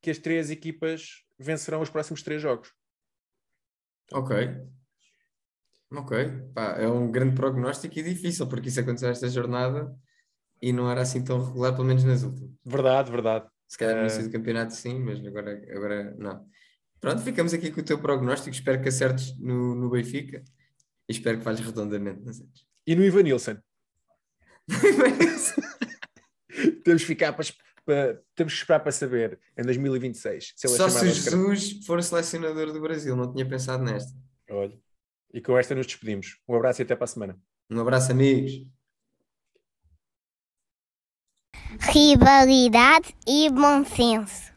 que 0.00 0.10
as 0.10 0.18
três 0.18 0.50
equipas 0.50 1.24
vencerão 1.38 1.80
os 1.80 1.90
próximos 1.90 2.22
três 2.22 2.42
jogos. 2.42 2.72
Ok. 4.12 4.32
Ok. 5.92 6.12
Pá, 6.54 6.76
é 6.78 6.88
um 6.88 7.10
grande 7.10 7.36
prognóstico 7.36 7.98
e 7.98 8.02
difícil, 8.02 8.48
porque 8.48 8.68
isso 8.68 8.80
aconteceu 8.80 9.10
esta 9.10 9.28
jornada 9.28 9.94
e 10.62 10.72
não 10.72 10.90
era 10.90 11.02
assim 11.02 11.22
tão 11.22 11.44
regular, 11.44 11.74
pelo 11.74 11.86
menos 11.86 12.04
nas 12.04 12.22
últimas. 12.22 12.50
Verdade, 12.64 13.10
verdade. 13.10 13.46
Se 13.68 13.76
calhar 13.76 13.96
no 13.96 14.02
Eh, 14.02 14.04
início 14.04 14.22
do 14.24 14.30
campeonato 14.30 14.72
sim, 14.74 14.98
mas 15.00 15.18
agora, 15.26 15.52
agora 15.74 16.14
não. 16.18 16.46
Pronto, 17.00 17.20
ficamos 17.22 17.52
aqui 17.52 17.70
com 17.72 17.80
o 17.80 17.84
teu 17.84 17.98
prognóstico. 17.98 18.54
Espero 18.54 18.80
que 18.80 18.88
acertes 18.88 19.36
no, 19.40 19.74
no 19.74 19.90
Benfica 19.90 20.42
e 21.08 21.12
espero 21.12 21.38
que 21.38 21.44
falhes 21.44 21.58
redondamente 21.60 22.22
nas. 22.22 22.40
E 22.86 22.94
no 22.94 23.04
Ivan 23.04 23.24
Nilsson? 23.24 23.56
temos 26.84 27.02
que 27.02 27.06
ficar 27.08 27.32
para, 27.32 27.44
para- 27.84 28.22
temos 28.34 28.52
que 28.52 28.58
esperar 28.60 28.80
para 28.80 28.92
saber 28.92 29.38
em 29.58 29.62
2026 29.64 30.52
se 30.56 30.66
é 30.66 30.70
Só 30.70 30.88
se 30.88 31.08
Jesus 31.10 31.84
for 31.84 31.98
o 31.98 32.02
selecionador 32.02 32.72
do 32.72 32.80
Brasil, 32.80 33.16
não 33.16 33.32
tinha 33.32 33.46
pensado 33.48 33.82
nesta. 33.82 34.12
Olha. 34.50 34.78
E 35.34 35.40
com 35.40 35.56
esta 35.58 35.74
nos 35.74 35.86
despedimos. 35.86 36.38
Um 36.46 36.54
abraço 36.54 36.82
e 36.82 36.84
até 36.84 36.94
para 36.94 37.04
a 37.04 37.08
semana. 37.08 37.40
Um 37.70 37.80
abraço, 37.80 38.12
amigos. 38.12 38.52
Rivalidade 41.88 43.14
e 43.26 43.50
bom 43.50 43.84
senso. 43.84 44.51